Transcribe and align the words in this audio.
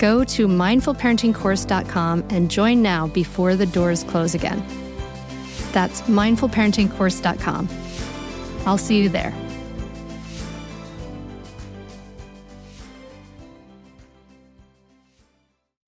Go 0.00 0.24
to 0.24 0.48
mindfulparentingcourse.com 0.48 2.24
and 2.30 2.50
join 2.50 2.80
now 2.80 3.08
before 3.08 3.54
the 3.54 3.66
doors 3.66 4.02
close 4.02 4.34
again. 4.34 4.64
That's 5.72 6.00
mindfulparentingcourse.com. 6.02 7.68
I'll 8.66 8.78
see 8.78 9.02
you 9.02 9.10
there. 9.10 9.34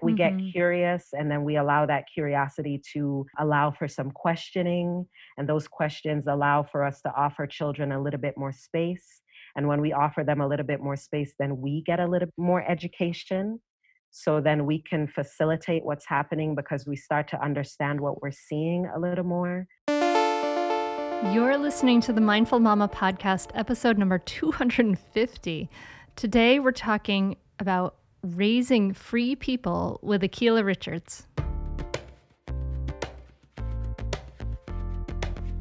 We 0.03 0.13
mm-hmm. 0.13 0.17
get 0.17 0.53
curious 0.53 1.09
and 1.15 1.31
then 1.31 1.43
we 1.43 1.57
allow 1.57 1.87
that 1.87 2.05
curiosity 2.13 2.83
to 2.93 3.25
allow 3.39 3.71
for 3.71 3.89
some 3.89 4.11
questioning. 4.11 5.07
And 5.39 5.49
those 5.49 5.67
questions 5.67 6.27
allow 6.27 6.65
for 6.65 6.85
us 6.85 7.01
to 7.01 7.15
offer 7.17 7.47
children 7.47 7.92
a 7.92 8.03
little 8.03 8.20
bit 8.20 8.36
more 8.36 8.53
space. 8.53 9.23
And 9.57 9.69
when 9.69 9.81
we 9.81 9.95
offer 9.95 10.23
them 10.23 10.42
a 10.42 10.47
little 10.47 10.67
bit 10.67 10.83
more 10.83 10.97
space, 10.97 11.33
then 11.39 11.63
we 11.63 11.81
get 11.81 11.98
a 11.98 12.07
little 12.07 12.29
more 12.36 12.63
education 12.70 13.59
so 14.14 14.42
then 14.42 14.67
we 14.67 14.78
can 14.78 15.08
facilitate 15.08 15.84
what's 15.84 16.06
happening 16.06 16.55
because 16.55 16.86
we 16.86 16.95
start 16.95 17.27
to 17.28 17.42
understand 17.42 17.98
what 17.98 18.20
we're 18.20 18.30
seeing 18.30 18.86
a 18.95 18.98
little 18.98 19.24
more. 19.24 19.67
You're 21.33 21.56
listening 21.56 22.02
to 22.02 22.12
the 22.12 22.20
Mindful 22.20 22.61
Mama 22.61 22.89
podcast, 22.89 23.52
episode 23.55 23.96
number 23.96 24.18
250. 24.18 25.70
Today 26.14 26.58
we're 26.58 26.73
talking 26.73 27.36
about 27.58 27.96
raising 28.23 28.92
free 28.92 29.34
people 29.34 29.98
with 30.02 30.20
Akilah 30.20 30.62
Richards. 30.62 31.27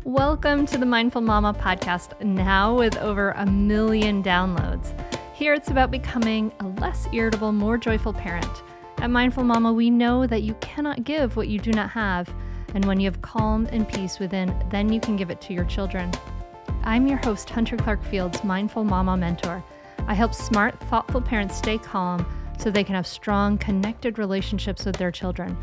Welcome 0.03 0.66
to 0.66 0.78
the 0.78 0.85
Mindful 0.85 1.22
Mama 1.22 1.53
podcast, 1.53 2.22
now 2.22 2.75
with 2.75 2.97
over 2.97 3.31
a 3.31 3.45
million 3.45 4.22
downloads. 4.22 4.94
Here 5.41 5.56
it's 5.56 5.72
about 5.72 5.90
becoming 5.90 6.53
a 6.59 6.68
less 6.79 7.07
irritable, 7.12 7.52
more 7.52 7.75
joyful 7.75 8.13
parent. 8.13 8.62
At 9.00 9.09
Mindful 9.09 9.44
Mama, 9.44 9.74
we 9.74 9.90
know 9.90 10.28
that 10.28 10.44
you 10.44 10.53
cannot 10.62 11.03
give 11.03 11.35
what 11.35 11.47
you 11.47 11.57
do 11.57 11.72
not 11.72 11.90
have, 11.90 12.31
and 12.75 12.85
when 12.85 13.00
you 13.00 13.09
have 13.09 13.24
calm 13.24 13.68
and 13.72 13.90
peace 13.90 14.19
within, 14.19 14.56
then 14.69 14.94
you 14.94 15.00
can 15.00 15.16
give 15.16 15.31
it 15.31 15.41
to 15.41 15.53
your 15.53 15.66
children. 15.66 16.12
I'm 16.84 17.07
your 17.07 17.18
host, 17.18 17.50
Hunter 17.50 17.75
Clark 17.75 18.03
Fields, 18.03 18.44
Mindful 18.44 18.84
Mama 18.84 19.18
Mentor. 19.18 19.63
I 20.06 20.13
help 20.13 20.35
smart, 20.35 20.80
thoughtful 20.81 21.24
parents 21.24 21.57
stay 21.57 21.80
calm 21.80 22.24
so 22.59 22.69
they 22.69 22.84
can 22.84 22.94
have 22.94 23.07
strong, 23.07 23.57
connected 23.57 24.19
relationships 24.19 24.85
with 24.85 24.97
their 24.97 25.12
children. 25.12 25.57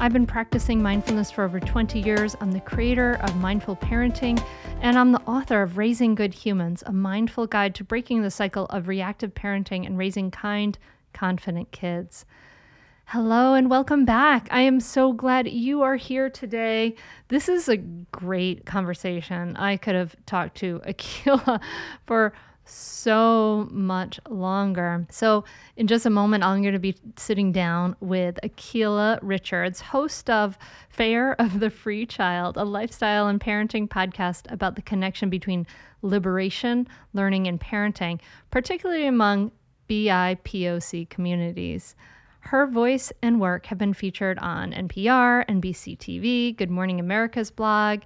I've 0.00 0.12
been 0.12 0.26
practicing 0.26 0.82
mindfulness 0.82 1.30
for 1.30 1.44
over 1.44 1.60
20 1.60 2.00
years. 2.00 2.36
I'm 2.40 2.50
the 2.50 2.60
creator 2.60 3.14
of 3.22 3.36
Mindful 3.36 3.76
Parenting, 3.76 4.44
and 4.80 4.98
I'm 4.98 5.12
the 5.12 5.22
author 5.22 5.62
of 5.62 5.78
Raising 5.78 6.14
Good 6.14 6.34
Humans, 6.34 6.82
a 6.84 6.92
mindful 6.92 7.46
guide 7.46 7.74
to 7.76 7.84
breaking 7.84 8.22
the 8.22 8.30
cycle 8.30 8.66
of 8.66 8.88
reactive 8.88 9.34
parenting 9.34 9.86
and 9.86 9.96
raising 9.96 10.30
kind, 10.30 10.76
confident 11.12 11.70
kids. 11.70 12.26
Hello 13.06 13.54
and 13.54 13.70
welcome 13.70 14.04
back. 14.04 14.48
I 14.50 14.62
am 14.62 14.80
so 14.80 15.12
glad 15.12 15.48
you 15.48 15.82
are 15.82 15.96
here 15.96 16.28
today. 16.28 16.96
This 17.28 17.48
is 17.48 17.68
a 17.68 17.76
great 17.76 18.66
conversation. 18.66 19.56
I 19.56 19.76
could 19.76 19.94
have 19.94 20.16
talked 20.26 20.56
to 20.58 20.80
Akilah 20.86 21.60
for 22.04 22.32
so 22.64 23.68
much 23.70 24.18
longer. 24.28 25.06
So, 25.10 25.44
in 25.76 25.86
just 25.86 26.06
a 26.06 26.10
moment, 26.10 26.44
I'm 26.44 26.62
going 26.62 26.74
to 26.74 26.78
be 26.78 26.96
sitting 27.16 27.52
down 27.52 27.96
with 28.00 28.38
Akilah 28.42 29.18
Richards, 29.22 29.80
host 29.80 30.30
of 30.30 30.58
Fare 30.88 31.38
of 31.40 31.60
the 31.60 31.70
Free 31.70 32.06
Child, 32.06 32.56
a 32.56 32.64
lifestyle 32.64 33.26
and 33.26 33.40
parenting 33.40 33.88
podcast 33.88 34.50
about 34.50 34.76
the 34.76 34.82
connection 34.82 35.28
between 35.30 35.66
liberation, 36.02 36.88
learning, 37.12 37.46
and 37.46 37.60
parenting, 37.60 38.20
particularly 38.50 39.06
among 39.06 39.52
BIPOC 39.88 41.08
communities. 41.08 41.94
Her 42.40 42.66
voice 42.66 43.10
and 43.22 43.40
work 43.40 43.66
have 43.66 43.78
been 43.78 43.94
featured 43.94 44.38
on 44.38 44.72
NPR, 44.72 45.46
NBC 45.46 45.96
TV, 45.96 46.54
Good 46.54 46.70
Morning 46.70 47.00
America's 47.00 47.50
blog, 47.50 48.00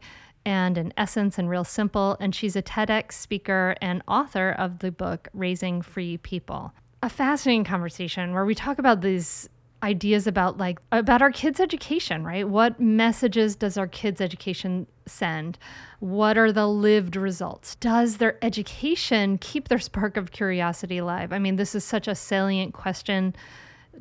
and 0.49 0.79
an 0.79 0.95
essence 0.97 1.37
and 1.37 1.51
real 1.51 1.63
simple. 1.63 2.17
And 2.21 2.35
she's 2.35 2.57
a 2.57 2.63
TEDx 2.63 3.13
speaker 3.13 3.77
and 3.83 4.03
author 4.09 4.51
of 4.51 4.79
the 4.79 4.91
book 4.91 5.29
Raising 5.35 5.83
Free 5.83 6.17
People. 6.17 6.73
A 7.03 7.11
fascinating 7.11 7.65
conversation 7.65 8.33
where 8.33 8.47
we 8.47 8.55
talk 8.55 8.79
about 8.79 9.03
these 9.03 9.51
ideas 9.83 10.27
about 10.27 10.57
like 10.57 10.81
about 10.91 11.23
our 11.23 11.31
kids 11.31 11.61
education 11.61 12.25
right 12.25 12.49
what 12.49 12.81
messages 12.81 13.55
does 13.55 13.79
our 13.79 13.87
kids 13.87 14.21
education 14.21 14.89
send 15.07 15.57
what 16.01 16.37
are 16.37 16.51
the 16.51 16.67
lived 16.67 17.15
results 17.15 17.77
does 17.77 18.17
their 18.17 18.45
education 18.45 19.39
keep 19.39 19.69
their 19.69 19.79
spark 19.79 20.17
of 20.17 20.33
curiosity 20.33 20.99
alive 20.99 21.33
i 21.33 21.39
mean 21.39 21.55
this 21.55 21.77
is 21.77 21.85
such 21.85 22.09
a 22.09 22.15
salient 22.17 22.75
question 22.75 23.33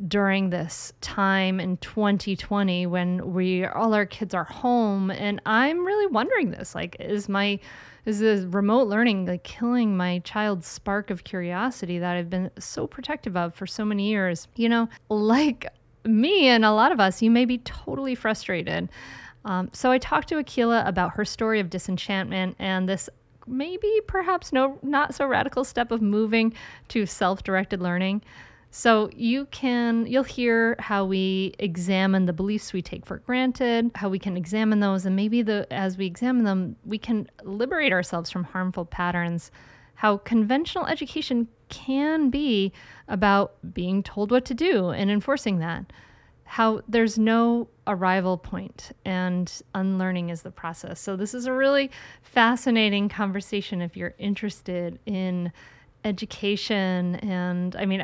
during 0.08 0.50
this 0.50 0.94
time 1.02 1.60
in 1.60 1.78
2020 1.78 2.86
when 2.86 3.34
we 3.34 3.66
all 3.66 3.94
our 3.94 4.06
kids 4.06 4.34
are 4.34 4.44
home 4.44 5.10
and 5.10 5.42
i'm 5.46 5.86
really 5.86 6.06
wondering 6.08 6.52
this 6.52 6.76
like 6.76 6.96
is 7.00 7.28
my 7.28 7.60
is 8.06 8.20
this 8.20 8.46
remote 8.46 8.88
learning 8.88 9.26
like 9.26 9.44
killing 9.44 9.98
my 9.98 10.20
child's 10.20 10.68
spark 10.68 11.10
of 11.10 11.24
curiosity 11.24 12.00
that 12.00 12.16
i've 12.16 12.30
been 12.30 12.50
so 12.60 12.88
protective 12.88 13.36
of 13.36 13.54
for 13.54 13.68
so 13.68 13.84
many 13.84 14.08
years? 14.08 14.48
You 14.56 14.70
know 14.70 14.90
like 15.10 15.68
me 16.06 16.48
and 16.48 16.64
a 16.64 16.72
lot 16.72 16.92
of 16.92 17.00
us 17.00 17.22
you 17.22 17.30
may 17.30 17.46
be 17.46 17.58
totally 17.60 18.16
frustrated. 18.16 18.90
Um, 19.46 19.70
so 19.74 19.92
i 19.92 19.98
talked 19.98 20.30
to 20.30 20.36
akilah 20.36 20.88
about 20.88 21.12
her 21.16 21.26
story 21.26 21.60
of 21.60 21.70
disenchantment 21.70 22.56
and 22.60 22.88
this 22.88 23.10
maybe 23.46 24.02
perhaps 24.08 24.52
no 24.52 24.78
not 24.82 25.16
so 25.16 25.26
radical 25.26 25.64
step 25.64 25.92
of 25.92 26.02
moving 26.02 26.54
to 26.90 27.06
self-directed 27.06 27.82
learning 27.82 28.22
so 28.78 29.10
you 29.16 29.46
can 29.46 30.06
you'll 30.06 30.22
hear 30.22 30.76
how 30.78 31.04
we 31.04 31.56
examine 31.58 32.28
the 32.28 32.32
beliefs 32.32 32.74
we 32.74 32.84
take 32.84 33.08
for 33.08 33.18
granted, 33.18 33.90
how 33.96 34.08
we 34.08 34.20
can 34.20 34.38
examine 34.38 34.82
those 34.82 35.04
and 35.04 35.16
maybe 35.16 35.42
the 35.42 35.66
as 35.72 35.98
we 35.98 36.06
examine 36.06 36.44
them, 36.44 36.76
we 36.86 37.00
can 37.00 37.28
liberate 37.42 37.92
ourselves 37.92 38.30
from 38.30 38.44
harmful 38.44 38.86
patterns. 38.86 39.50
How 39.96 40.18
conventional 40.18 40.86
education 40.86 41.48
can 41.70 42.30
be 42.30 42.72
about 43.08 43.56
being 43.74 44.04
told 44.04 44.30
what 44.30 44.46
to 44.46 44.54
do 44.54 44.90
and 44.90 45.10
enforcing 45.10 45.58
that. 45.58 45.92
How 46.44 46.82
there's 46.88 47.18
no 47.18 47.70
arrival 47.88 48.38
point 48.38 48.92
and 49.04 49.52
unlearning 49.74 50.30
is 50.30 50.44
the 50.44 50.52
process. 50.52 51.00
So, 51.00 51.16
this 51.16 51.34
is 51.34 51.48
a 51.48 51.52
really 51.52 51.90
fascinating 52.22 53.10
conversation 53.10 53.82
if 53.82 53.98
you're 53.98 54.14
interested 54.20 55.00
in 55.08 55.52
education 56.08 57.16
and 57.16 57.76
i 57.76 57.86
mean 57.86 58.02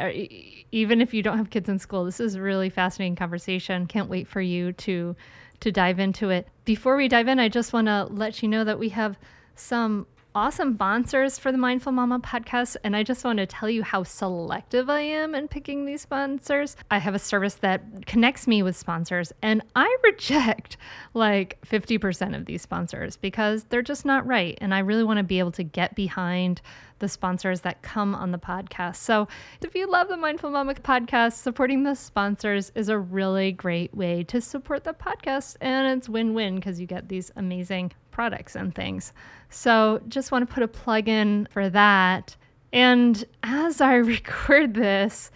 even 0.72 1.02
if 1.02 1.14
you 1.14 1.24
don't 1.24 1.38
have 1.38 1.50
kids 1.50 1.70
in 1.70 1.80
school 1.80 2.06
this 2.06 2.20
is 2.20 2.36
a 2.36 2.42
really 2.42 2.70
fascinating 2.70 3.16
conversation. 3.16 3.88
Can't 3.88 4.10
wait 4.10 4.28
for 4.28 4.42
you 4.42 4.74
to 4.74 5.16
to 5.62 5.72
dive 5.72 5.98
into 5.98 6.30
it. 6.30 6.48
Before 6.66 6.96
we 6.96 7.08
dive 7.08 7.28
in 7.28 7.40
i 7.40 7.50
just 7.50 7.74
want 7.74 7.88
to 7.88 8.06
let 8.12 8.44
you 8.44 8.50
know 8.50 8.64
that 8.64 8.78
we 8.78 8.90
have 8.90 9.18
some 9.56 10.06
awesome 10.36 10.76
sponsors 10.76 11.38
for 11.38 11.52
the 11.52 11.58
Mindful 11.58 11.92
Mama 11.92 12.20
podcast. 12.20 12.76
And 12.84 12.96
I 12.96 13.04
just 13.04 13.24
want 13.24 13.38
to 13.38 13.46
tell 13.46 13.70
you 13.70 13.84
how 13.84 14.04
selective 14.04 14.90
I 14.90 15.02
am 15.02 15.36
in 15.36 15.48
picking 15.48 15.86
these 15.86 16.02
sponsors. 16.02 16.76
I 16.90 16.98
have 16.98 17.14
a 17.14 17.20
service 17.20 17.56
that 17.56 18.06
connects 18.06 18.48
me 18.48 18.64
with 18.64 18.76
sponsors, 18.76 19.32
and 19.42 19.62
I 19.76 19.96
reject 20.04 20.78
like 21.14 21.60
50% 21.66 22.36
of 22.36 22.46
these 22.46 22.62
sponsors 22.62 23.18
because 23.18 23.66
they're 23.66 23.82
just 23.82 24.06
not 24.06 24.26
right. 24.26 24.58
And 24.62 24.74
I 24.74 24.80
really 24.80 25.04
want 25.04 25.18
to 25.18 25.24
be 25.24 25.40
able 25.40 25.52
to 25.52 25.64
get 25.64 25.96
behind 25.96 26.62
the 27.00 27.10
sponsors 27.10 27.62
that 27.62 27.82
come 27.82 28.16
on 28.16 28.32
the 28.32 28.38
podcast. 28.38 28.96
So 28.96 29.28
if 29.62 29.76
you 29.76 29.92
love 29.92 30.08
the 30.08 30.18
Mindful 30.18 30.52
Mama 30.52 30.74
podcast, 30.76 31.34
supporting 31.34 31.84
the 31.84 31.96
sponsors 31.96 32.72
is 32.76 32.88
a 32.88 32.98
really 32.98 33.52
great 33.52 33.94
way 33.94 34.24
to 34.24 34.40
support 34.40 34.86
the 34.86 34.94
podcast. 34.94 35.58
And 35.60 35.98
it's 35.98 36.08
win 36.08 36.34
win 36.34 36.56
because 36.56 36.80
you 36.80 36.88
get 36.88 37.10
these 37.10 37.30
amazing 37.36 37.92
products 38.12 38.56
and 38.56 38.74
things. 38.74 39.12
So 39.54 40.02
just 40.08 40.32
want 40.32 40.48
to 40.48 40.54
put 40.54 40.64
a 40.64 40.68
plug 40.68 41.08
in 41.08 41.48
for 41.52 41.70
that. 41.70 42.36
And 42.72 43.24
as 43.44 43.82
I 43.82 43.96
record 44.16 44.74
this 44.74 45.32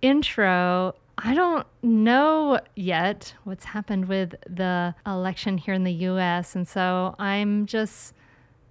intro, 0.00 0.94
I 1.18 1.34
don't 1.34 1.66
know 1.82 2.60
yet 2.76 3.34
what's 3.44 3.64
happened 3.64 4.06
with 4.06 4.36
the 4.48 4.94
election 5.06 5.58
here 5.58 5.74
in 5.74 5.84
the 5.84 5.92
US. 5.92 6.54
And 6.54 6.66
so 6.66 7.14
I'm 7.18 7.66
just 7.66 8.14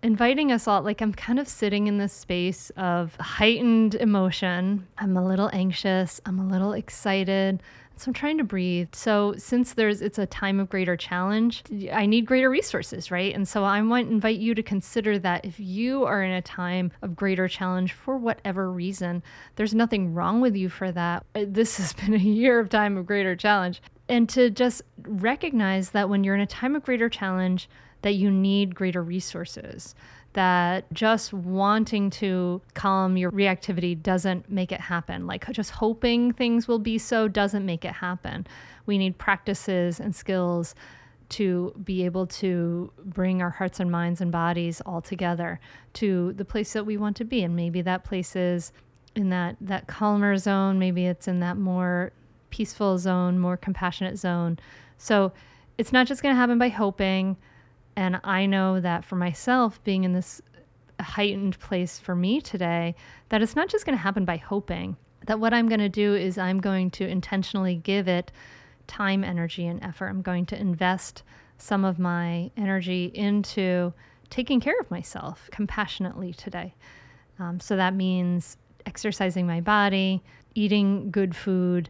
inviting 0.02 0.52
us 0.52 0.68
all, 0.68 0.82
like, 0.82 1.02
I'm 1.02 1.14
kind 1.14 1.40
of 1.40 1.48
sitting 1.48 1.88
in 1.88 1.98
this 1.98 2.14
space 2.14 2.70
of 2.78 3.16
heightened 3.16 3.96
emotion. 3.96 4.88
I'm 4.98 5.18
a 5.18 5.26
little 5.26 5.50
anxious, 5.52 6.22
I'm 6.26 6.40
a 6.40 6.48
little 6.48 6.74
excited. 6.74 7.62
So 8.00 8.10
I'm 8.10 8.14
trying 8.14 8.38
to 8.38 8.44
breathe. 8.44 8.90
So 8.94 9.34
since 9.38 9.74
there's 9.74 10.02
it's 10.02 10.20
a 10.20 10.26
time 10.26 10.60
of 10.60 10.70
greater 10.70 10.96
challenge, 10.96 11.64
I 11.92 12.06
need 12.06 12.26
greater 12.26 12.50
resources, 12.50 13.10
right? 13.10 13.34
And 13.34 13.48
so 13.48 13.64
I 13.64 13.82
want 13.82 14.08
to 14.08 14.14
invite 14.14 14.38
you 14.38 14.54
to 14.56 14.62
consider 14.62 15.18
that 15.20 15.46
if 15.46 15.60
you 15.60 16.04
are 16.04 16.22
in 16.22 16.32
a 16.32 16.42
time 16.42 16.92
of 17.02 17.16
greater 17.16 17.48
challenge 17.48 17.94
for 17.94 18.18
whatever 18.18 18.72
reason, 18.72 19.24
there's 19.56 19.74
nothing 19.74 20.14
wrong 20.14 20.42
with 20.42 20.56
you 20.56 20.70
for 20.70 20.92
that. 20.92 21.26
Uh, 21.34 21.46
this 21.48 21.78
has 21.78 21.94
been 21.94 22.14
a 22.14 22.18
year 22.18 22.60
of 22.60 22.70
time 22.70 22.98
of 22.98 23.06
greater 23.06 23.36
challenge. 23.36 23.82
And 24.08 24.30
to 24.30 24.50
just 24.50 24.84
recognize 25.02 25.90
that 25.92 26.08
when 26.08 26.24
you're 26.24 26.36
in 26.36 26.42
a 26.42 26.48
time 26.48 26.76
of 26.76 26.84
greater 26.84 27.10
challenge, 27.10 27.68
that 28.04 28.14
you 28.14 28.30
need 28.30 28.76
greater 28.76 29.04
resources 29.04 29.96
that 30.38 30.86
just 30.94 31.34
wanting 31.34 32.12
to 32.12 32.62
calm 32.76 33.18
your 33.18 33.32
reactivity 33.32 34.00
doesn't 34.00 34.52
make 34.52 34.72
it 34.72 34.80
happen. 34.80 35.26
Like 35.26 35.52
just 35.52 35.72
hoping 35.72 36.32
things 36.32 36.68
will 36.68 36.78
be 36.78 37.00
so 37.00 37.28
doesn't 37.28 37.66
make 37.66 37.84
it 37.84 37.94
happen. 37.94 38.46
We 38.86 39.00
need 39.00 39.18
practices 39.18 40.00
and 40.00 40.16
skills 40.16 40.76
to 41.30 41.74
be 41.84 42.06
able 42.06 42.28
to 42.28 42.92
bring 43.04 43.42
our 43.42 43.50
hearts 43.50 43.80
and 43.80 43.90
minds 43.90 44.22
and 44.22 44.32
bodies 44.32 44.80
all 44.82 45.02
together 45.02 45.60
to 45.94 46.34
the 46.34 46.46
place 46.46 46.72
that 46.74 46.86
we 46.86 46.98
want 46.98 47.18
to 47.18 47.26
be. 47.26 47.42
And 47.42 47.56
maybe 47.56 47.82
that 47.82 48.04
place 48.04 48.36
is 48.36 48.72
in 49.16 49.30
that, 49.30 49.56
that 49.60 49.88
calmer 49.88 50.38
zone, 50.38 50.78
maybe 50.78 51.08
it's 51.08 51.28
in 51.28 51.40
that 51.40 51.58
more 51.58 52.12
peaceful 52.52 53.00
zone, 53.00 53.40
more 53.40 53.58
compassionate 53.58 54.20
zone. 54.20 54.60
So 55.00 55.34
it's 55.80 55.92
not 55.92 56.06
just 56.06 56.22
going 56.22 56.36
to 56.36 56.40
happen 56.40 56.60
by 56.60 56.70
hoping 56.70 57.38
and 57.98 58.22
I 58.24 58.46
know 58.46 58.80
that 58.80 59.04
for 59.04 59.16
myself, 59.16 59.84
being 59.84 60.04
in 60.04 60.14
this 60.14 60.40
heightened 61.00 61.60
place 61.60 62.00
for 62.00 62.16
me 62.16 62.40
today, 62.40 62.96
that 63.30 63.42
it's 63.42 63.56
not 63.56 63.70
just 63.70 63.88
going 63.88 63.98
to 63.98 64.02
happen 64.02 64.24
by 64.24 64.38
hoping. 64.38 64.96
That 65.26 65.40
what 65.40 65.52
I'm 65.52 65.68
going 65.68 65.80
to 65.80 65.90
do 65.90 66.14
is 66.14 66.38
I'm 66.38 66.60
going 66.60 66.92
to 66.92 67.08
intentionally 67.08 67.76
give 67.76 68.08
it 68.08 68.32
time, 68.86 69.24
energy, 69.24 69.66
and 69.66 69.84
effort. 69.84 70.10
I'm 70.10 70.22
going 70.22 70.46
to 70.46 70.60
invest 70.60 71.24
some 71.58 71.84
of 71.84 71.98
my 71.98 72.52
energy 72.56 73.12
into 73.16 73.94
taking 74.30 74.60
care 74.60 74.80
of 74.80 74.92
myself 74.92 75.50
compassionately 75.52 76.34
today. 76.34 76.76
Um, 77.40 77.60
so 77.60 77.76
that 77.78 77.96
means 77.96 78.58
exercising 78.86 79.48
my 79.48 79.60
body, 79.60 80.22
eating 80.54 81.10
good 81.10 81.36
food. 81.36 81.90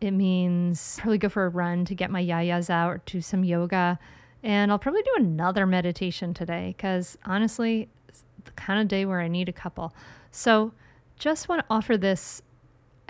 It 0.00 0.12
means 0.12 0.98
probably 1.00 1.18
go 1.18 1.28
for 1.28 1.46
a 1.46 1.48
run 1.48 1.84
to 1.86 1.96
get 1.96 2.12
my 2.12 2.22
yayas 2.24 2.70
out, 2.70 2.90
or 2.90 3.02
do 3.06 3.20
some 3.20 3.42
yoga. 3.42 3.98
And 4.42 4.70
I'll 4.70 4.78
probably 4.78 5.02
do 5.02 5.14
another 5.16 5.66
meditation 5.66 6.32
today 6.32 6.74
because 6.76 7.18
honestly, 7.24 7.88
it's 8.08 8.24
the 8.44 8.52
kind 8.52 8.80
of 8.80 8.88
day 8.88 9.04
where 9.04 9.20
I 9.20 9.28
need 9.28 9.48
a 9.48 9.52
couple. 9.52 9.94
So 10.30 10.72
just 11.18 11.48
want 11.48 11.60
to 11.60 11.66
offer 11.70 11.96
this 11.96 12.42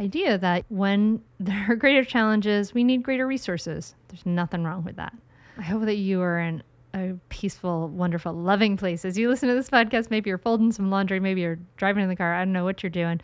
idea 0.00 0.38
that 0.38 0.64
when 0.69 1.22
there 1.40 1.66
are 1.69 1.76
greater 1.76 2.04
challenges, 2.04 2.72
we 2.72 2.84
need 2.84 3.02
greater 3.02 3.26
resources. 3.26 3.94
There's 4.08 4.25
nothing 4.25 4.64
wrong 4.64 4.84
with 4.84 4.96
that. 4.96 5.14
I 5.58 5.62
hope 5.62 5.84
that 5.84 5.96
you 5.96 6.22
are 6.22 6.38
in 6.38 6.62
a 6.94 7.14
peaceful, 7.28 7.88
wonderful, 7.88 8.32
loving 8.32 8.76
place. 8.76 9.04
As 9.04 9.19
you 9.19 9.28
listen 9.28 9.48
to 9.48 9.54
this 9.54 9.69
podcast, 9.69 10.10
maybe 10.10 10.31
you're 10.31 10.38
folding 10.38 10.72
some 10.72 10.90
laundry, 10.90 11.20
maybe 11.20 11.42
you're 11.42 11.58
driving 11.76 12.02
in 12.02 12.08
the 12.08 12.16
car. 12.16 12.34
I 12.34 12.44
don't 12.44 12.52
know 12.52 12.64
what 12.64 12.82
you're 12.82 12.90
doing, 12.90 13.20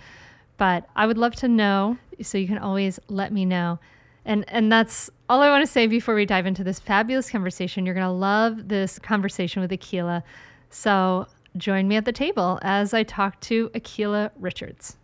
but 0.56 0.86
I 0.94 1.06
would 1.06 1.16
love 1.16 1.34
to 1.36 1.48
know. 1.48 1.96
So 2.20 2.36
you 2.36 2.46
can 2.46 2.58
always 2.58 3.00
let 3.08 3.32
me 3.32 3.44
know 3.44 3.78
and 4.24 4.44
and 4.48 4.70
that's 4.70 5.10
all 5.28 5.40
I 5.40 5.48
want 5.48 5.64
to 5.64 5.70
say 5.70 5.86
before 5.86 6.14
we 6.14 6.26
dive 6.26 6.44
into 6.46 6.62
this 6.62 6.78
fabulous 6.78 7.30
conversation. 7.30 7.86
You're 7.86 7.94
going 7.94 8.06
to 8.06 8.12
love 8.12 8.68
this 8.68 8.98
conversation 8.98 9.62
with 9.62 9.70
Akilah. 9.70 10.22
So 10.70 11.26
join 11.56 11.88
me 11.88 11.96
at 11.96 12.04
the 12.04 12.12
table 12.12 12.58
as 12.62 12.92
I 12.92 13.04
talk 13.04 13.40
to 13.42 13.70
Akilah 13.70 14.30
Richards. 14.38 14.96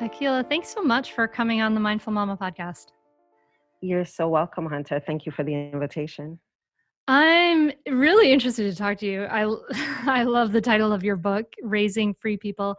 Akilah, 0.00 0.48
thanks 0.48 0.68
so 0.72 0.82
much 0.82 1.12
for 1.12 1.28
coming 1.28 1.60
on 1.60 1.74
the 1.74 1.80
Mindful 1.80 2.12
Mama 2.12 2.38
podcast. 2.40 2.86
You're 3.80 4.06
so 4.06 4.28
welcome, 4.28 4.66
Hunter. 4.66 5.00
Thank 5.04 5.26
you 5.26 5.32
for 5.32 5.44
the 5.44 5.52
invitation. 5.52 6.38
I'm 7.06 7.72
really 7.88 8.32
interested 8.32 8.70
to 8.70 8.76
talk 8.76 8.98
to 8.98 9.06
you. 9.06 9.24
I 9.24 9.44
I 10.06 10.24
love 10.24 10.52
the 10.52 10.60
title 10.60 10.92
of 10.92 11.02
your 11.02 11.16
book, 11.16 11.46
Raising 11.62 12.14
Free 12.14 12.36
People 12.36 12.76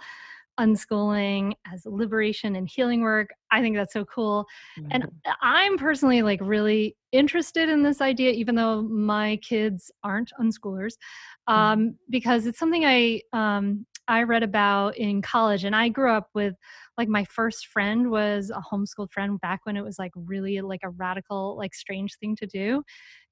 unschooling 0.60 1.54
as 1.72 1.84
liberation 1.86 2.56
and 2.56 2.68
healing 2.68 3.02
work. 3.02 3.30
I 3.52 3.62
think 3.62 3.76
that's 3.76 3.94
so 3.94 4.06
cool. 4.06 4.46
Mm-hmm. 4.78 4.90
And 4.92 5.06
I'm 5.42 5.78
personally 5.78 6.22
like 6.22 6.39
really 6.42 6.96
interested 7.12 7.70
in 7.70 7.82
this 7.82 8.01
idea, 8.01 8.32
even 8.32 8.56
though 8.56 8.84
my 8.84 9.38
kids 9.38 9.92
aren't 10.04 10.32
unschoolers, 10.39 10.94
mm-hmm. 11.50 11.54
um, 11.54 11.80
mm-hmm. 11.80 11.89
because 12.10 12.46
it's 12.46 12.60
something 12.60 12.86
I 12.86 13.22
um, 13.34 13.86
I 14.10 14.24
read 14.24 14.44
about 14.44 14.98
in 14.98 15.22
college. 15.22 15.63
And 15.63 15.75
I 15.75 15.88
grew 15.88 16.12
up 16.12 16.30
with 16.34 16.56
like 16.98 17.08
my 17.08 17.24
first 17.25 17.68
friend 17.68 18.10
was 18.10 18.50
a 18.50 18.60
homeschooled 18.60 19.12
friend 19.12 19.39
back 19.39 19.62
when 19.66 19.78
it 19.78 19.84
was 19.84 20.00
like 20.00 20.12
really 20.16 20.60
like 20.62 20.82
a 20.84 20.89
radical, 20.89 21.56
like 21.58 21.74
strange 21.75 22.18
thing 22.18 22.36
to 22.38 22.48
do. 22.48 22.84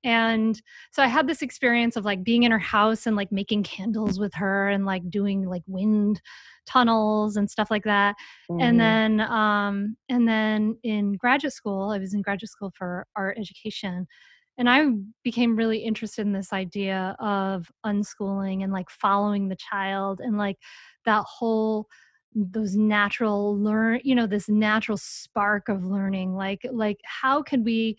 And 0.04 0.62
so 0.92 1.02
I 1.02 1.08
had 1.08 1.28
this 1.28 1.42
experience 1.42 1.96
of 1.96 2.06
like 2.06 2.24
being 2.24 2.44
in 2.44 2.52
her 2.52 2.60
house 2.60 3.08
and 3.08 3.16
like 3.16 3.32
making 3.32 3.64
candles 3.64 4.20
with 4.20 4.34
her 4.36 4.70
and 4.70 4.86
like 4.86 5.10
doing 5.10 5.50
like 5.50 5.64
wind 5.66 6.22
tunnels 6.68 7.36
and 7.36 7.50
stuff 7.50 7.72
like 7.72 7.84
that. 7.84 8.16
Mm-hmm. 8.50 8.62
And 8.62 8.80
then 8.80 9.22
um 9.22 9.98
and 10.08 10.28
then 10.28 10.78
in 10.84 11.14
graduate 11.14 11.54
school, 11.54 11.90
I 11.90 11.98
was 11.98 12.14
in 12.14 12.22
graduate 12.22 12.52
school 12.52 12.72
for 12.78 13.08
art 13.16 13.38
education 13.40 14.08
and 14.58 14.70
I 14.70 14.86
became 15.24 15.56
really 15.56 15.80
interested 15.80 16.26
in 16.26 16.34
this 16.34 16.52
idea 16.52 17.16
of 17.20 17.70
unschooling 17.86 18.64
and 18.64 18.74
like 18.74 18.90
following 18.90 19.48
the 19.48 19.58
child 19.58 20.20
and 20.20 20.38
like 20.38 20.58
that 21.06 21.24
whole 21.26 21.88
mm, 22.36 22.52
those 22.52 22.76
natural 22.76 23.58
learn 23.58 24.00
you 24.04 24.16
know 24.16 24.28
this 24.28 24.50
natural 24.50 24.98
spark 24.98 25.70
of 25.70 25.86
learning 25.86 26.36
like 26.36 26.62
like 26.72 26.98
how 27.06 27.42
could 27.42 27.64
we 27.64 27.98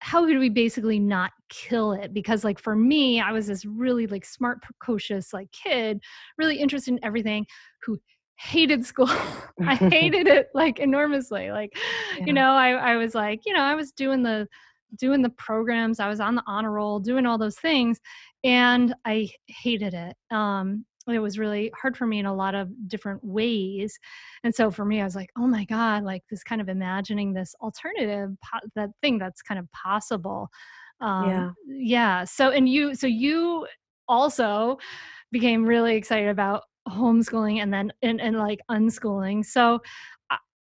how 0.00 0.24
could 0.26 0.38
we 0.38 0.48
basically 0.48 0.98
not 0.98 1.30
kill 1.50 1.92
it 1.92 2.14
because 2.14 2.42
like 2.42 2.58
for 2.58 2.74
me 2.74 3.20
i 3.20 3.32
was 3.32 3.46
this 3.46 3.64
really 3.64 4.06
like 4.06 4.24
smart 4.24 4.62
precocious 4.62 5.32
like 5.32 5.50
kid 5.52 6.00
really 6.38 6.56
interested 6.56 6.92
in 6.92 7.00
everything 7.02 7.44
who 7.82 7.98
hated 8.36 8.84
school 8.84 9.08
i 9.66 9.74
hated 9.90 10.26
it 10.26 10.48
like 10.54 10.78
enormously 10.78 11.50
like 11.50 11.76
yeah. 12.18 12.24
you 12.24 12.32
know 12.32 12.52
I, 12.52 12.70
I 12.70 12.96
was 12.96 13.14
like 13.14 13.40
you 13.44 13.52
know 13.52 13.60
i 13.60 13.74
was 13.74 13.92
doing 13.92 14.22
the 14.22 14.48
doing 14.96 15.22
the 15.22 15.30
programs 15.30 16.00
i 16.00 16.08
was 16.08 16.20
on 16.20 16.34
the 16.34 16.42
honor 16.46 16.72
roll 16.72 16.98
doing 16.98 17.26
all 17.26 17.38
those 17.38 17.56
things 17.56 17.98
and 18.44 18.94
i 19.04 19.28
hated 19.46 19.94
it 19.94 20.16
um 20.30 20.84
it 21.08 21.18
was 21.18 21.38
really 21.38 21.72
hard 21.80 21.96
for 21.96 22.06
me 22.06 22.18
in 22.20 22.26
a 22.26 22.34
lot 22.34 22.54
of 22.54 22.68
different 22.86 23.22
ways 23.24 23.98
and 24.44 24.54
so 24.54 24.70
for 24.70 24.84
me 24.84 25.00
i 25.00 25.04
was 25.04 25.16
like 25.16 25.30
oh 25.36 25.46
my 25.46 25.64
god 25.64 26.04
like 26.04 26.22
this 26.30 26.44
kind 26.44 26.60
of 26.60 26.68
imagining 26.68 27.32
this 27.32 27.54
alternative 27.60 28.30
that 28.76 28.90
thing 29.02 29.18
that's 29.18 29.42
kind 29.42 29.58
of 29.58 29.66
possible 29.72 30.48
um, 31.00 31.28
yeah 31.28 31.50
yeah 31.66 32.24
so 32.24 32.50
and 32.50 32.68
you 32.68 32.94
so 32.94 33.06
you 33.06 33.66
also 34.08 34.76
became 35.32 35.64
really 35.64 35.94
excited 35.96 36.28
about 36.28 36.64
homeschooling 36.88 37.62
and 37.62 37.72
then 37.72 37.92
and, 38.02 38.20
and 38.20 38.36
like 38.36 38.60
unschooling. 38.70 39.44
So 39.44 39.80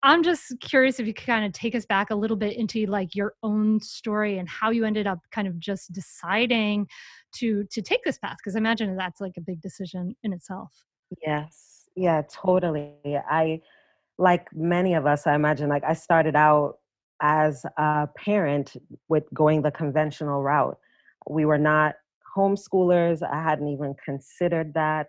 I'm 0.07 0.23
just 0.23 0.55
curious 0.61 1.01
if 1.01 1.07
you 1.09 1.13
could 1.13 1.27
kind 1.27 1.45
of 1.45 1.53
take 1.53 1.75
us 1.75 1.85
back 1.85 2.11
a 2.11 2.15
little 2.15 2.37
bit 2.37 2.57
into 2.57 2.87
like 2.87 3.17
your 3.17 3.35
own 3.43 3.81
story 3.81 4.39
and 4.39 4.49
how 4.49 4.71
you 4.71 4.85
ended 4.85 5.09
up 5.09 5.19
kind 5.33 5.49
of 5.49 5.59
just 5.59 5.93
deciding 5.93 6.87
to 7.35 7.65
to 7.73 7.83
take 7.83 8.05
this 8.05 8.17
path 8.17 8.37
because 8.39 8.55
I 8.55 8.59
imagine 8.59 8.95
that's 8.97 9.21
like 9.21 9.33
a 9.37 9.41
big 9.41 9.61
decision 9.61 10.15
in 10.23 10.33
itself. 10.33 10.71
Yes. 11.27 11.89
Yeah, 11.97 12.23
totally. 12.33 12.95
I 13.29 13.61
like 14.17 14.47
many 14.55 14.95
of 14.95 15.07
us, 15.07 15.27
I 15.27 15.35
imagine 15.35 15.69
like 15.69 15.83
I 15.83 15.95
started 15.95 16.37
out 16.37 16.77
as 17.21 17.67
a 17.77 18.09
parent 18.17 18.77
with 19.09 19.25
going 19.35 19.63
the 19.63 19.73
conventional 19.73 20.41
route. 20.41 20.79
We 21.29 21.47
were 21.47 21.59
not 21.59 21.95
homeschoolers. 22.37 23.23
I 23.23 23.43
hadn't 23.43 23.69
even 23.69 23.97
considered 24.05 24.73
that. 24.75 25.09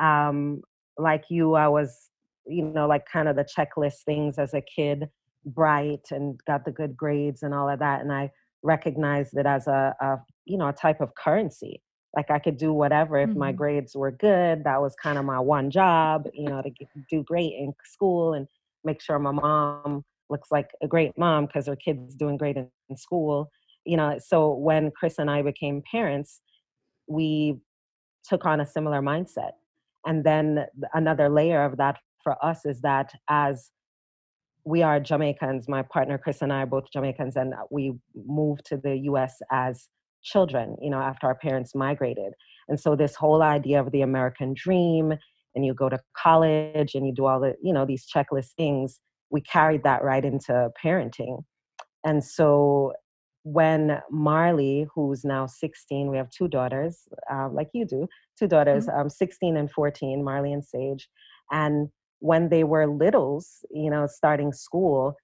Um, 0.00 0.62
like 0.98 1.24
you, 1.28 1.54
I 1.54 1.68
was, 1.68 2.10
you 2.46 2.64
know, 2.64 2.86
like 2.86 3.06
kind 3.06 3.28
of 3.28 3.36
the 3.36 3.44
checklist 3.44 4.04
things 4.04 4.38
as 4.38 4.54
a 4.54 4.60
kid, 4.60 5.08
bright 5.46 6.06
and 6.10 6.40
got 6.46 6.64
the 6.64 6.70
good 6.70 6.96
grades 6.96 7.42
and 7.42 7.54
all 7.54 7.68
of 7.68 7.78
that. 7.78 8.00
And 8.00 8.12
I 8.12 8.30
recognized 8.62 9.36
it 9.36 9.46
as 9.46 9.66
a, 9.66 9.94
a 10.00 10.16
you 10.44 10.56
know, 10.56 10.68
a 10.68 10.72
type 10.72 11.00
of 11.00 11.14
currency. 11.14 11.82
Like 12.16 12.30
I 12.30 12.38
could 12.38 12.56
do 12.56 12.72
whatever 12.72 13.18
if 13.18 13.30
mm-hmm. 13.30 13.38
my 13.38 13.52
grades 13.52 13.94
were 13.94 14.10
good. 14.10 14.64
That 14.64 14.80
was 14.80 14.94
kind 14.94 15.18
of 15.18 15.24
my 15.24 15.38
one 15.40 15.70
job, 15.70 16.26
you 16.34 16.48
know, 16.48 16.62
to 16.62 16.70
get, 16.70 16.88
do 17.10 17.22
great 17.22 17.54
in 17.54 17.72
school 17.84 18.34
and 18.34 18.46
make 18.84 19.00
sure 19.00 19.18
my 19.18 19.32
mom 19.32 20.04
looks 20.30 20.50
like 20.50 20.70
a 20.82 20.88
great 20.88 21.16
mom 21.18 21.46
because 21.46 21.66
her 21.66 21.76
kid's 21.76 22.14
doing 22.14 22.36
great 22.36 22.56
in, 22.56 22.68
in 22.88 22.96
school. 22.96 23.50
You 23.84 23.96
know, 23.96 24.18
so 24.18 24.54
when 24.54 24.90
Chris 24.90 25.18
and 25.18 25.30
I 25.30 25.42
became 25.42 25.82
parents, 25.90 26.40
we 27.06 27.56
took 28.26 28.46
on 28.46 28.60
a 28.60 28.66
similar 28.66 29.02
mindset. 29.02 29.52
And 30.06 30.24
then 30.24 30.66
another 30.94 31.28
layer 31.28 31.64
of 31.64 31.76
that 31.78 31.98
for 32.24 32.44
us 32.44 32.66
is 32.66 32.80
that 32.80 33.12
as 33.30 33.70
we 34.64 34.82
are 34.82 34.98
Jamaicans, 34.98 35.68
my 35.68 35.82
partner 35.82 36.18
Chris 36.18 36.42
and 36.42 36.52
I 36.52 36.62
are 36.62 36.66
both 36.66 36.90
Jamaicans, 36.92 37.36
and 37.36 37.54
we 37.70 37.92
moved 38.26 38.64
to 38.66 38.76
the 38.76 38.96
US 39.10 39.36
as 39.52 39.88
children, 40.22 40.76
you 40.80 40.90
know, 40.90 41.00
after 41.00 41.26
our 41.26 41.34
parents 41.34 41.74
migrated. 41.74 42.32
And 42.68 42.80
so 42.80 42.96
this 42.96 43.14
whole 43.14 43.42
idea 43.42 43.78
of 43.78 43.92
the 43.92 44.00
American 44.00 44.54
dream, 44.54 45.12
and 45.54 45.64
you 45.64 45.74
go 45.74 45.88
to 45.88 46.00
college 46.16 46.94
and 46.94 47.06
you 47.06 47.12
do 47.14 47.26
all 47.26 47.40
the, 47.40 47.54
you 47.62 47.72
know, 47.72 47.84
these 47.84 48.06
checklist 48.06 48.52
things, 48.56 49.00
we 49.30 49.40
carried 49.42 49.84
that 49.84 50.02
right 50.02 50.24
into 50.24 50.70
parenting. 50.82 51.42
And 52.04 52.24
so 52.24 52.94
when 53.44 54.00
Marley, 54.10 54.86
who's 54.94 55.24
now 55.24 55.46
16, 55.46 56.10
we 56.10 56.16
have 56.16 56.30
two 56.30 56.48
daughters, 56.48 57.02
uh, 57.30 57.48
like 57.50 57.68
you 57.74 57.84
do, 57.84 58.08
two 58.38 58.48
daughters, 58.48 58.86
mm-hmm. 58.86 59.00
um, 59.02 59.10
16 59.10 59.56
and 59.56 59.70
14, 59.70 60.24
Marley 60.24 60.52
and 60.52 60.64
Sage. 60.64 61.08
And 61.52 61.88
when 62.20 62.48
they 62.48 62.64
were 62.64 62.86
littles, 62.86 63.64
you 63.70 63.90
know, 63.90 64.06
starting 64.06 64.52
school, 64.52 65.14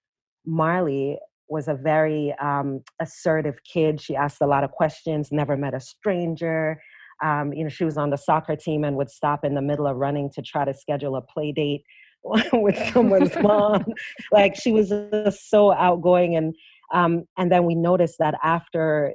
Marley 0.44 1.18
was 1.49 1.68
a 1.68 1.75
very 1.75 2.35
um, 2.40 2.80
assertive 3.00 3.56
kid. 3.64 4.00
She 4.00 4.14
asked 4.14 4.40
a 4.40 4.47
lot 4.47 4.64
of 4.64 4.70
questions, 4.70 5.32
never 5.32 5.56
met 5.56 5.75
a 5.75 5.80
stranger. 5.80 6.80
Um, 7.23 7.52
you 7.52 7.64
know, 7.64 7.68
she 7.68 7.85
was 7.85 7.99
on 7.99 8.11
the 8.11 8.16
soccer 8.16 8.56
team 8.56 8.85
and 8.85 8.97
would 8.97 9.11
stop 9.11 9.44
in 9.44 9.54
the 9.54 9.62
middle 9.62 9.87
of 9.87 9.97
running 9.97 10.30
to 10.30 10.42
try 10.42 10.64
to 10.64 10.73
schedule 10.73 11.16
a 11.16 11.23
play 11.23 11.52
date 11.52 11.82
with 12.52 12.78
someone's 12.92 13.37
mom. 13.37 13.85
Like 14.32 14.54
she 14.54 14.73
was 14.73 14.90
just 14.90 15.50
so 15.50 15.73
outgoing 15.73 16.37
and 16.37 16.54
um, 16.92 17.25
and 17.38 17.52
then 17.52 17.64
we 17.64 17.75
noticed 17.75 18.16
that 18.18 18.35
after 18.42 19.14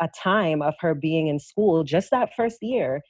a 0.00 0.08
time 0.08 0.62
of 0.62 0.74
her 0.80 0.94
being 0.94 1.28
in 1.28 1.38
school, 1.38 1.84
just 1.84 2.10
that 2.10 2.30
first 2.36 2.58
year, 2.60 3.02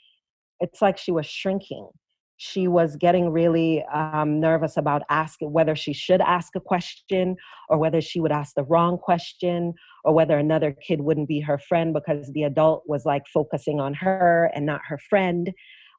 it's 0.60 0.82
like 0.82 0.98
she 0.98 1.10
was 1.10 1.26
shrinking. 1.26 1.88
She 2.38 2.68
was 2.68 2.96
getting 2.96 3.30
really 3.30 3.84
um, 3.92 4.40
nervous 4.40 4.76
about 4.76 5.02
asking 5.08 5.52
whether 5.52 5.74
she 5.74 5.92
should 5.92 6.20
ask 6.20 6.54
a 6.54 6.60
question 6.60 7.36
or 7.68 7.78
whether 7.78 8.00
she 8.00 8.20
would 8.20 8.32
ask 8.32 8.54
the 8.54 8.64
wrong 8.64 8.98
question 8.98 9.72
or 10.04 10.12
whether 10.12 10.36
another 10.36 10.72
kid 10.72 11.00
wouldn't 11.00 11.28
be 11.28 11.40
her 11.40 11.58
friend 11.58 11.94
because 11.94 12.30
the 12.32 12.42
adult 12.42 12.82
was 12.86 13.04
like 13.04 13.22
focusing 13.32 13.80
on 13.80 13.94
her 13.94 14.50
and 14.54 14.66
not 14.66 14.80
her 14.86 14.98
friend. 14.98 15.52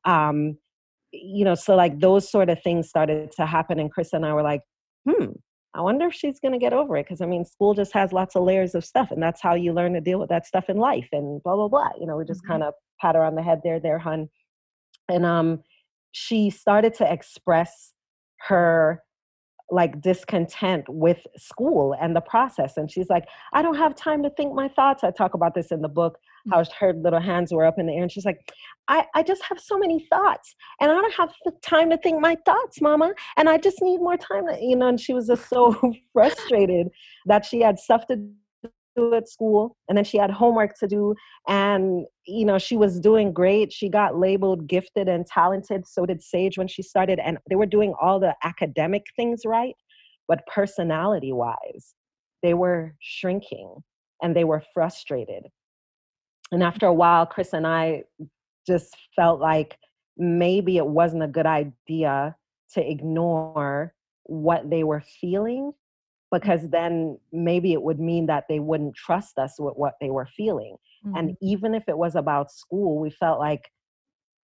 Um, 0.06 0.58
you 1.12 1.44
know, 1.44 1.56
so 1.56 1.76
like 1.76 2.00
those 2.00 2.30
sort 2.30 2.50
of 2.50 2.62
things 2.62 2.88
started 2.88 3.32
to 3.34 3.46
happen. 3.46 3.80
And 3.80 3.92
Chris 3.92 4.14
and 4.14 4.26
I 4.26 4.34
were 4.34 4.44
like, 4.44 4.62
hmm, 5.10 5.32
I 5.74 5.82
wonder 5.82 6.08
if 6.08 6.14
she's 6.14 6.40
going 6.40 6.54
to 6.54 6.60
get 6.60 6.74
over 6.74 6.98
it 6.98 7.06
because 7.06 7.22
I 7.22 7.28
mean, 7.28 7.46
school 7.46 7.74
just 7.74 7.94
has 7.94 8.12
lots 8.12 8.36
of 8.36 8.44
layers 8.44 8.74
of 8.74 8.84
stuff, 8.84 9.12
and 9.12 9.22
that's 9.22 9.42
how 9.42 9.54
you 9.54 9.74
learn 9.74 9.94
to 9.94 10.02
deal 10.02 10.20
with 10.20 10.30
that 10.30 10.48
stuff 10.48 10.70
in 10.70 10.78
life, 10.78 11.08
and 11.12 11.42
blah 11.44 11.56
blah 11.56 11.68
blah. 11.68 11.90
You 12.00 12.08
know, 12.08 12.18
we 12.18 12.26
just 12.26 12.42
mm-hmm. 12.42 12.54
kind 12.54 12.64
of 12.64 12.74
pat 13.00 13.16
her 13.16 13.24
on 13.24 13.36
the 13.36 13.44
head 13.44 13.62
there, 13.64 13.80
there, 13.80 14.00
hun. 14.00 14.28
And 15.08 15.26
um, 15.26 15.62
she 16.12 16.50
started 16.50 16.94
to 16.96 17.12
express 17.12 17.94
her 18.48 19.04
like 19.70 20.02
discontent 20.02 20.86
with 20.88 21.20
school 21.36 21.94
and 22.00 22.16
the 22.16 22.22
process. 22.22 22.78
And 22.78 22.90
she's 22.90 23.10
like, 23.10 23.28
I 23.54 23.62
don't 23.62 23.76
have 23.76 23.96
time 23.96 24.24
to 24.24 24.30
think 24.30 24.54
my 24.54 24.70
thoughts. 24.70 25.04
I 25.04 25.12
talk 25.12 25.34
about 25.34 25.56
this 25.56 25.72
in 25.72 25.82
the 25.82 25.90
book, 25.90 26.18
mm. 26.48 26.54
how 26.54 26.64
her 26.80 26.94
little 26.94 27.20
hands 27.20 27.52
were 27.52 27.66
up 27.66 27.78
in 27.78 27.88
the 27.88 27.94
air. 27.94 28.04
And 28.04 28.12
she's 28.12 28.26
like, 28.26 28.54
I, 28.88 29.06
I 29.14 29.24
just 29.24 29.44
have 29.44 29.60
so 29.60 29.78
many 29.78 30.08
thoughts 30.10 30.56
and 30.80 30.90
I 30.90 30.94
don't 30.94 31.14
have 31.14 31.34
the 31.44 31.52
time 31.62 31.90
to 31.90 31.98
think 31.98 32.22
my 32.22 32.38
thoughts, 32.46 32.82
mama. 32.82 33.14
And 33.36 33.50
I 33.50 33.58
just 33.58 33.82
need 33.82 33.98
more 33.98 34.18
time, 34.18 34.48
to, 34.48 34.58
you 34.62 34.76
know, 34.76 34.88
and 34.88 35.00
she 35.00 35.14
was 35.14 35.28
just 35.28 35.50
so 35.50 35.76
frustrated 36.14 36.88
that 37.26 37.46
she 37.46 37.60
had 37.60 37.78
stuff 37.78 38.08
to 38.08 38.18
at 39.14 39.30
school 39.30 39.76
and 39.88 39.98
then 39.98 40.06
she 40.06 40.18
had 40.18 40.32
homework 40.32 40.78
to 40.80 40.88
do 40.88 41.16
and 41.48 42.06
you 42.26 42.46
know 42.46 42.58
she 42.58 42.76
was 42.76 43.00
doing 43.00 43.32
great. 43.32 43.72
She 43.72 43.90
got 43.90 44.18
labeled 44.18 44.68
gifted 44.68 45.08
and 45.08 45.26
talented 45.26 45.88
so 45.88 46.06
did 46.06 46.22
sage 46.22 46.58
when 46.58 46.68
she 46.68 46.82
started 46.82 47.20
and 47.20 47.38
they 47.50 47.56
were 47.56 47.66
doing 47.66 47.94
all 48.02 48.20
the 48.20 48.36
academic 48.44 49.06
things 49.16 49.42
right 49.46 49.76
but 50.28 50.46
personality 50.48 51.32
wise 51.32 51.94
they 52.44 52.54
were 52.54 52.96
shrinking 53.00 53.76
and 54.22 54.36
they 54.36 54.44
were 54.44 54.64
frustrated. 54.74 55.44
And 56.52 56.64
after 56.64 56.88
a 56.88 56.94
while 56.94 57.26
chris 57.26 57.54
and 57.54 57.68
i 57.68 58.04
just 58.66 58.96
felt 59.16 59.40
like 59.40 59.78
maybe 60.18 60.78
it 60.78 60.88
wasn't 60.88 61.24
a 61.24 61.28
good 61.28 61.46
idea 61.46 62.36
to 62.74 62.90
ignore 62.90 63.94
what 64.24 64.70
they 64.70 64.84
were 64.84 65.04
feeling 65.22 65.72
because 66.32 66.70
then 66.70 67.18
maybe 67.32 67.74
it 67.74 67.82
would 67.82 68.00
mean 68.00 68.26
that 68.26 68.46
they 68.50 68.60
wouldn't 68.60 68.96
trust 68.96 69.38
us 69.38 69.56
with 69.60 69.76
what 69.76 69.94
they 70.02 70.10
were 70.10 70.26
feeling. 70.26 70.76
Mm-hmm. 71.06 71.18
And 71.18 71.38
even 71.42 71.74
if 71.74 71.84
it 71.88 71.98
was 71.98 72.16
about 72.16 72.52
school, 72.52 73.00
we 73.00 73.10
felt 73.10 73.40
like 73.40 73.72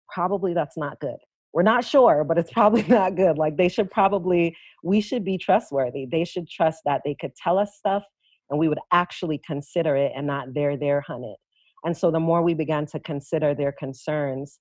probably 0.08 0.54
that's 0.54 0.76
not 0.76 1.00
good. 1.00 1.16
We're 1.52 1.62
not 1.62 1.84
sure, 1.84 2.24
but 2.24 2.38
it's 2.38 2.52
probably 2.60 2.84
not 2.84 3.16
good. 3.16 3.36
Like 3.36 3.56
they 3.56 3.68
should 3.68 3.90
probably, 3.90 4.56
we 4.82 5.00
should 5.00 5.24
be 5.24 5.38
trustworthy. 5.38 6.06
They 6.10 6.24
should 6.24 6.48
trust 6.48 6.82
that 6.84 7.02
they 7.04 7.16
could 7.20 7.34
tell 7.34 7.58
us 7.58 7.76
stuff 7.76 8.04
and 8.50 8.58
we 8.58 8.68
would 8.68 8.80
actually 8.92 9.40
consider 9.44 9.96
it 9.96 10.12
and 10.14 10.26
not 10.26 10.54
there, 10.54 10.76
there, 10.76 11.02
it. 11.08 11.36
And 11.84 11.96
so 11.96 12.10
the 12.10 12.20
more 12.20 12.42
we 12.42 12.54
began 12.54 12.86
to 12.86 13.00
consider 13.00 13.54
their 13.54 13.72
concerns, 13.72 14.60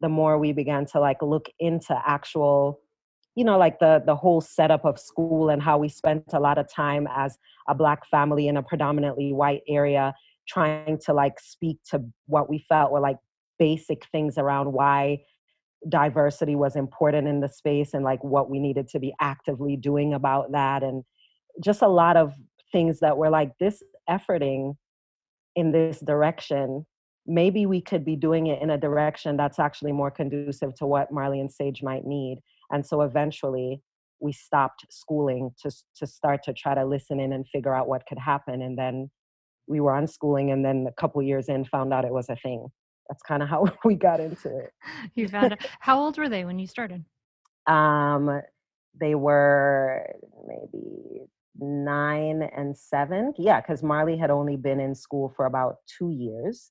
the 0.00 0.08
more 0.08 0.38
we 0.38 0.52
began 0.52 0.86
to 0.86 1.00
like 1.00 1.20
look 1.20 1.46
into 1.58 2.00
actual 2.06 2.80
you 3.34 3.44
know 3.44 3.58
like 3.58 3.78
the 3.78 4.02
the 4.06 4.14
whole 4.14 4.40
setup 4.40 4.84
of 4.84 4.98
school 4.98 5.48
and 5.48 5.62
how 5.62 5.78
we 5.78 5.88
spent 5.88 6.24
a 6.32 6.40
lot 6.40 6.58
of 6.58 6.68
time 6.72 7.08
as 7.14 7.38
a 7.68 7.74
black 7.74 8.06
family 8.06 8.48
in 8.48 8.56
a 8.56 8.62
predominantly 8.62 9.32
white 9.32 9.62
area 9.68 10.14
trying 10.46 10.98
to 10.98 11.12
like 11.12 11.40
speak 11.40 11.78
to 11.90 12.04
what 12.26 12.48
we 12.48 12.58
felt 12.58 12.92
were 12.92 13.00
like 13.00 13.16
basic 13.58 14.06
things 14.12 14.36
around 14.38 14.72
why 14.72 15.18
diversity 15.88 16.54
was 16.54 16.76
important 16.76 17.28
in 17.28 17.40
the 17.40 17.48
space 17.48 17.94
and 17.94 18.04
like 18.04 18.22
what 18.24 18.50
we 18.50 18.58
needed 18.58 18.88
to 18.88 18.98
be 18.98 19.14
actively 19.20 19.76
doing 19.76 20.14
about 20.14 20.52
that. 20.52 20.82
And 20.82 21.04
just 21.62 21.82
a 21.82 21.88
lot 21.88 22.16
of 22.16 22.34
things 22.72 23.00
that 23.00 23.16
were 23.16 23.30
like 23.30 23.52
this 23.58 23.82
efforting 24.08 24.76
in 25.54 25.72
this 25.72 26.00
direction 26.00 26.84
maybe 27.26 27.64
we 27.64 27.80
could 27.80 28.04
be 28.04 28.16
doing 28.16 28.48
it 28.48 28.60
in 28.60 28.68
a 28.68 28.76
direction 28.76 29.34
that's 29.34 29.58
actually 29.58 29.92
more 29.92 30.10
conducive 30.10 30.74
to 30.74 30.84
what 30.84 31.10
marley 31.10 31.40
and 31.40 31.50
sage 31.50 31.82
might 31.82 32.04
need 32.04 32.38
and 32.70 32.84
so 32.84 33.02
eventually 33.02 33.82
we 34.20 34.32
stopped 34.32 34.86
schooling 34.90 35.50
to, 35.60 35.70
to 35.96 36.06
start 36.06 36.42
to 36.44 36.52
try 36.52 36.74
to 36.74 36.84
listen 36.84 37.20
in 37.20 37.32
and 37.32 37.46
figure 37.48 37.74
out 37.74 37.88
what 37.88 38.06
could 38.06 38.18
happen. 38.18 38.62
And 38.62 38.78
then 38.78 39.10
we 39.66 39.80
were 39.80 39.92
unschooling 39.92 40.52
and 40.52 40.64
then 40.64 40.86
a 40.88 41.00
couple 41.00 41.22
years 41.22 41.48
in 41.48 41.64
found 41.64 41.92
out 41.92 42.04
it 42.04 42.12
was 42.12 42.28
a 42.28 42.36
thing. 42.36 42.68
That's 43.08 43.22
kind 43.22 43.42
of 43.42 43.48
how 43.50 43.66
we 43.84 43.94
got 43.94 44.20
into 44.20 44.56
it. 44.56 44.70
you 45.14 45.28
found 45.28 45.52
it. 45.52 45.66
How 45.80 46.00
old 46.00 46.16
were 46.16 46.28
they 46.28 46.44
when 46.44 46.58
you 46.58 46.66
started? 46.66 47.04
Um, 47.66 48.40
they 48.98 49.14
were 49.14 50.06
maybe 50.46 51.26
nine 51.58 52.48
and 52.56 52.76
seven. 52.76 53.34
Yeah, 53.38 53.60
because 53.60 53.82
Marley 53.82 54.16
had 54.16 54.30
only 54.30 54.56
been 54.56 54.80
in 54.80 54.94
school 54.94 55.32
for 55.36 55.46
about 55.46 55.76
two 55.98 56.10
years. 56.10 56.70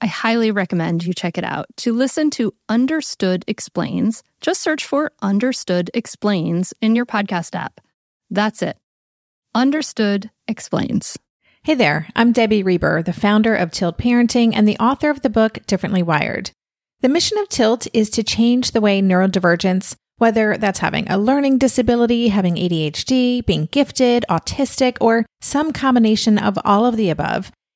I 0.00 0.06
highly 0.06 0.50
recommend 0.50 1.04
you 1.04 1.14
check 1.14 1.38
it 1.38 1.44
out. 1.44 1.66
To 1.78 1.92
listen 1.92 2.30
to 2.30 2.54
Understood 2.68 3.44
Explains, 3.48 4.22
just 4.40 4.60
search 4.60 4.84
for 4.84 5.12
Understood 5.22 5.90
Explains 5.94 6.74
in 6.80 6.94
your 6.94 7.06
podcast 7.06 7.54
app. 7.54 7.80
That's 8.30 8.62
it. 8.62 8.76
Understood 9.54 10.30
Explains. 10.48 11.16
Hey 11.62 11.74
there, 11.74 12.08
I'm 12.14 12.32
Debbie 12.32 12.62
Reber, 12.62 13.02
the 13.02 13.14
founder 13.14 13.54
of 13.54 13.70
Tilt 13.70 13.96
Parenting 13.96 14.52
and 14.54 14.68
the 14.68 14.76
author 14.78 15.08
of 15.08 15.22
the 15.22 15.30
book 15.30 15.60
Differently 15.66 16.02
Wired. 16.02 16.50
The 17.00 17.08
mission 17.08 17.38
of 17.38 17.48
Tilt 17.48 17.86
is 17.94 18.10
to 18.10 18.22
change 18.22 18.72
the 18.72 18.80
way 18.82 19.00
neurodivergence, 19.00 19.94
whether 20.18 20.56
that's 20.58 20.80
having 20.80 21.08
a 21.08 21.16
learning 21.16 21.58
disability, 21.58 22.28
having 22.28 22.56
ADHD, 22.56 23.46
being 23.46 23.66
gifted, 23.72 24.24
autistic, 24.28 24.98
or 25.00 25.24
some 25.40 25.72
combination 25.72 26.36
of 26.36 26.58
all 26.64 26.84
of 26.84 26.96
the 26.96 27.10
above, 27.10 27.50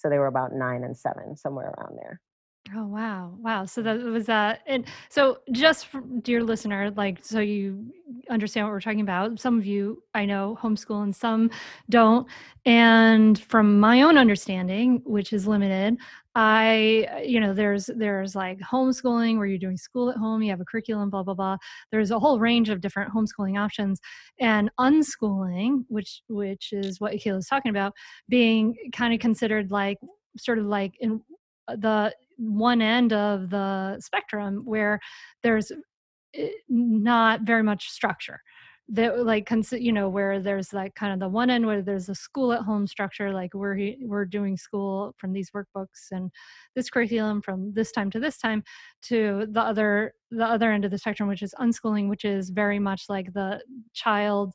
So 0.00 0.08
they 0.08 0.18
were 0.18 0.28
about 0.28 0.54
nine 0.54 0.82
and 0.82 0.96
seven, 0.96 1.36
somewhere 1.36 1.74
around 1.76 1.98
there. 1.98 2.20
Oh 2.76 2.86
wow, 2.86 3.34
wow! 3.40 3.64
So 3.64 3.82
that 3.82 3.98
was 4.00 4.26
that, 4.26 4.58
uh, 4.58 4.62
and 4.66 4.84
so 5.08 5.38
just 5.50 5.86
for, 5.86 6.02
dear 6.22 6.44
listener, 6.44 6.90
like 6.94 7.18
so 7.24 7.40
you 7.40 7.92
understand 8.28 8.66
what 8.66 8.70
we're 8.72 8.80
talking 8.80 9.00
about. 9.00 9.40
Some 9.40 9.58
of 9.58 9.66
you 9.66 10.02
I 10.14 10.24
know 10.24 10.56
homeschool, 10.62 11.02
and 11.02 11.16
some 11.16 11.50
don't. 11.88 12.28
And 12.66 13.40
from 13.42 13.80
my 13.80 14.02
own 14.02 14.16
understanding, 14.16 15.02
which 15.04 15.32
is 15.32 15.48
limited, 15.48 15.96
I 16.36 17.22
you 17.24 17.40
know 17.40 17.54
there's 17.54 17.86
there's 17.96 18.36
like 18.36 18.60
homeschooling 18.60 19.36
where 19.38 19.46
you're 19.46 19.58
doing 19.58 19.78
school 19.78 20.10
at 20.10 20.16
home, 20.16 20.40
you 20.42 20.50
have 20.50 20.60
a 20.60 20.64
curriculum, 20.64 21.10
blah 21.10 21.24
blah 21.24 21.34
blah. 21.34 21.56
There's 21.90 22.12
a 22.12 22.20
whole 22.20 22.38
range 22.38 22.68
of 22.68 22.80
different 22.82 23.12
homeschooling 23.12 23.58
options, 23.58 23.98
and 24.38 24.70
unschooling, 24.78 25.84
which 25.88 26.22
which 26.28 26.68
is 26.72 27.00
what 27.00 27.14
Akilah 27.14 27.38
is 27.38 27.46
talking 27.48 27.70
about, 27.70 27.94
being 28.28 28.76
kind 28.92 29.12
of 29.12 29.18
considered 29.18 29.72
like 29.72 29.98
sort 30.36 30.58
of 30.58 30.66
like 30.66 30.92
in 31.00 31.20
uh, 31.68 31.76
the 31.76 32.14
one 32.40 32.80
end 32.82 33.12
of 33.12 33.50
the 33.50 34.00
spectrum 34.00 34.62
where 34.64 34.98
there's 35.42 35.70
eh, 36.34 36.48
not 36.68 37.42
very 37.42 37.62
much 37.62 37.90
structure. 37.90 38.40
That 38.92 39.24
like 39.24 39.48
you 39.72 39.92
know 39.92 40.08
where 40.08 40.40
there's 40.40 40.72
like 40.72 40.96
kind 40.96 41.12
of 41.12 41.20
the 41.20 41.28
one 41.28 41.48
end 41.48 41.64
where 41.64 41.80
there's 41.80 42.08
a 42.08 42.14
school 42.14 42.52
at 42.52 42.62
home 42.62 42.88
structure 42.88 43.32
like 43.32 43.54
we're 43.54 43.94
we're 44.02 44.24
doing 44.24 44.56
school 44.56 45.14
from 45.16 45.32
these 45.32 45.52
workbooks 45.52 46.10
and 46.10 46.28
this 46.74 46.90
curriculum 46.90 47.40
from 47.40 47.72
this 47.72 47.92
time 47.92 48.10
to 48.10 48.18
this 48.18 48.36
time 48.38 48.64
to 49.02 49.46
the 49.52 49.60
other 49.60 50.12
the 50.32 50.44
other 50.44 50.72
end 50.72 50.84
of 50.84 50.90
the 50.90 50.98
spectrum 50.98 51.28
which 51.28 51.42
is 51.42 51.54
unschooling 51.60 52.08
which 52.08 52.24
is 52.24 52.50
very 52.50 52.80
much 52.80 53.04
like 53.08 53.32
the 53.32 53.62
child 53.94 54.54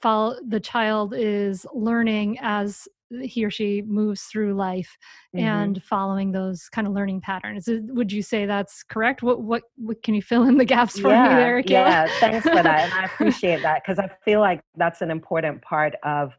follow 0.00 0.34
the 0.48 0.60
child 0.60 1.12
is 1.14 1.66
learning 1.74 2.38
as 2.40 2.88
he 3.22 3.44
or 3.44 3.50
she 3.50 3.82
moves 3.82 4.22
through 4.22 4.54
life 4.54 4.96
mm-hmm. 5.34 5.46
and 5.46 5.82
following 5.82 6.32
those 6.32 6.68
kind 6.68 6.86
of 6.86 6.92
learning 6.92 7.20
patterns. 7.20 7.68
Would 7.68 8.12
you 8.12 8.22
say 8.22 8.46
that's 8.46 8.82
correct? 8.82 9.22
What, 9.22 9.42
what, 9.42 9.62
what 9.76 10.02
can 10.02 10.14
you 10.14 10.22
fill 10.22 10.44
in 10.44 10.56
the 10.56 10.64
gaps 10.64 10.98
for 10.98 11.10
yeah, 11.10 11.28
me 11.28 11.34
there, 11.34 11.62
Akilah? 11.62 11.68
Yeah, 11.68 12.06
thanks 12.20 12.48
for 12.48 12.62
that. 12.62 12.90
And 12.90 12.92
I 12.92 13.04
appreciate 13.12 13.62
that 13.62 13.82
because 13.82 13.98
I 13.98 14.10
feel 14.24 14.40
like 14.40 14.60
that's 14.76 15.02
an 15.02 15.10
important 15.10 15.62
part 15.62 15.94
of 16.02 16.32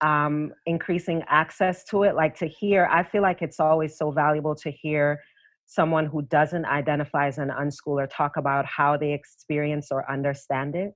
um, 0.00 0.52
increasing 0.66 1.22
access 1.28 1.84
to 1.84 2.02
it. 2.02 2.14
Like 2.14 2.36
to 2.38 2.46
hear, 2.46 2.88
I 2.90 3.02
feel 3.02 3.22
like 3.22 3.42
it's 3.42 3.60
always 3.60 3.96
so 3.96 4.10
valuable 4.10 4.54
to 4.56 4.70
hear 4.70 5.20
someone 5.66 6.06
who 6.06 6.22
doesn't 6.22 6.66
identify 6.66 7.28
as 7.28 7.38
an 7.38 7.50
unschooler 7.50 8.06
talk 8.10 8.36
about 8.36 8.66
how 8.66 8.96
they 8.96 9.12
experience 9.12 9.88
or 9.90 10.10
understand 10.10 10.74
it 10.74 10.92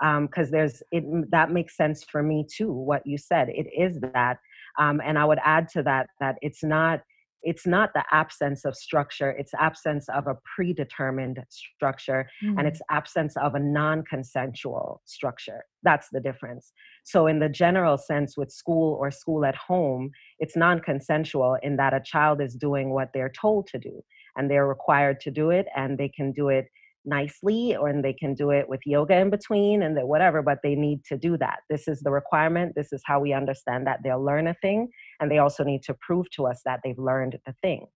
because 0.00 0.46
um, 0.46 0.50
there's 0.50 0.82
it 0.90 1.04
that 1.30 1.50
makes 1.50 1.76
sense 1.76 2.02
for 2.02 2.22
me 2.22 2.44
too 2.50 2.72
what 2.72 3.06
you 3.06 3.16
said 3.16 3.48
it 3.50 3.66
is 3.76 4.00
that 4.00 4.38
um, 4.78 5.00
and 5.04 5.18
I 5.18 5.24
would 5.24 5.40
add 5.44 5.68
to 5.70 5.82
that 5.84 6.08
that 6.20 6.36
it's 6.42 6.62
not 6.62 7.00
it's 7.44 7.66
not 7.66 7.92
the 7.92 8.04
absence 8.12 8.64
of 8.64 8.76
structure 8.76 9.30
it's 9.30 9.52
absence 9.58 10.08
of 10.08 10.26
a 10.26 10.36
predetermined 10.54 11.38
structure 11.48 12.28
mm-hmm. 12.42 12.58
and 12.58 12.68
it's 12.68 12.80
absence 12.90 13.36
of 13.36 13.54
a 13.54 13.58
non-consensual 13.58 15.02
structure 15.04 15.64
that's 15.82 16.08
the 16.12 16.20
difference 16.20 16.72
so 17.04 17.26
in 17.26 17.40
the 17.40 17.48
general 17.48 17.98
sense 17.98 18.36
with 18.36 18.50
school 18.50 18.96
or 19.00 19.10
school 19.10 19.44
at 19.44 19.56
home 19.56 20.10
it's 20.38 20.56
non-consensual 20.56 21.56
in 21.62 21.76
that 21.76 21.94
a 21.94 22.00
child 22.00 22.40
is 22.40 22.54
doing 22.54 22.90
what 22.90 23.10
they're 23.12 23.32
told 23.40 23.66
to 23.66 23.78
do 23.78 24.02
and 24.36 24.50
they're 24.50 24.66
required 24.66 25.20
to 25.20 25.30
do 25.30 25.50
it 25.50 25.66
and 25.76 25.98
they 25.98 26.08
can 26.08 26.32
do 26.32 26.48
it 26.48 26.66
nicely 27.04 27.76
or 27.76 27.88
and 27.88 28.04
they 28.04 28.12
can 28.12 28.34
do 28.34 28.50
it 28.50 28.68
with 28.68 28.80
yoga 28.86 29.16
in 29.16 29.30
between 29.30 29.82
and 29.82 29.96
whatever 30.06 30.42
but 30.42 30.58
they 30.62 30.74
need 30.74 31.04
to 31.04 31.16
do 31.16 31.36
that. 31.38 31.60
This 31.68 31.88
is 31.88 32.00
the 32.00 32.10
requirement 32.10 32.74
this 32.76 32.92
is 32.92 33.02
how 33.04 33.20
we 33.20 33.32
understand 33.32 33.86
that 33.86 34.00
they'll 34.04 34.24
learn 34.24 34.46
a 34.46 34.54
thing 34.54 34.88
and 35.20 35.30
they 35.30 35.38
also 35.38 35.64
need 35.64 35.82
to 35.84 35.94
prove 36.00 36.30
to 36.32 36.46
us 36.46 36.60
that 36.64 36.80
they've 36.84 36.98
learned 36.98 37.38
the 37.46 37.54
thing. 37.62 37.86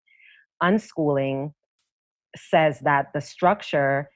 Unschooling 0.62 1.52
says 2.36 2.80
that 2.80 3.06
the 3.14 3.20
structure 3.20 4.10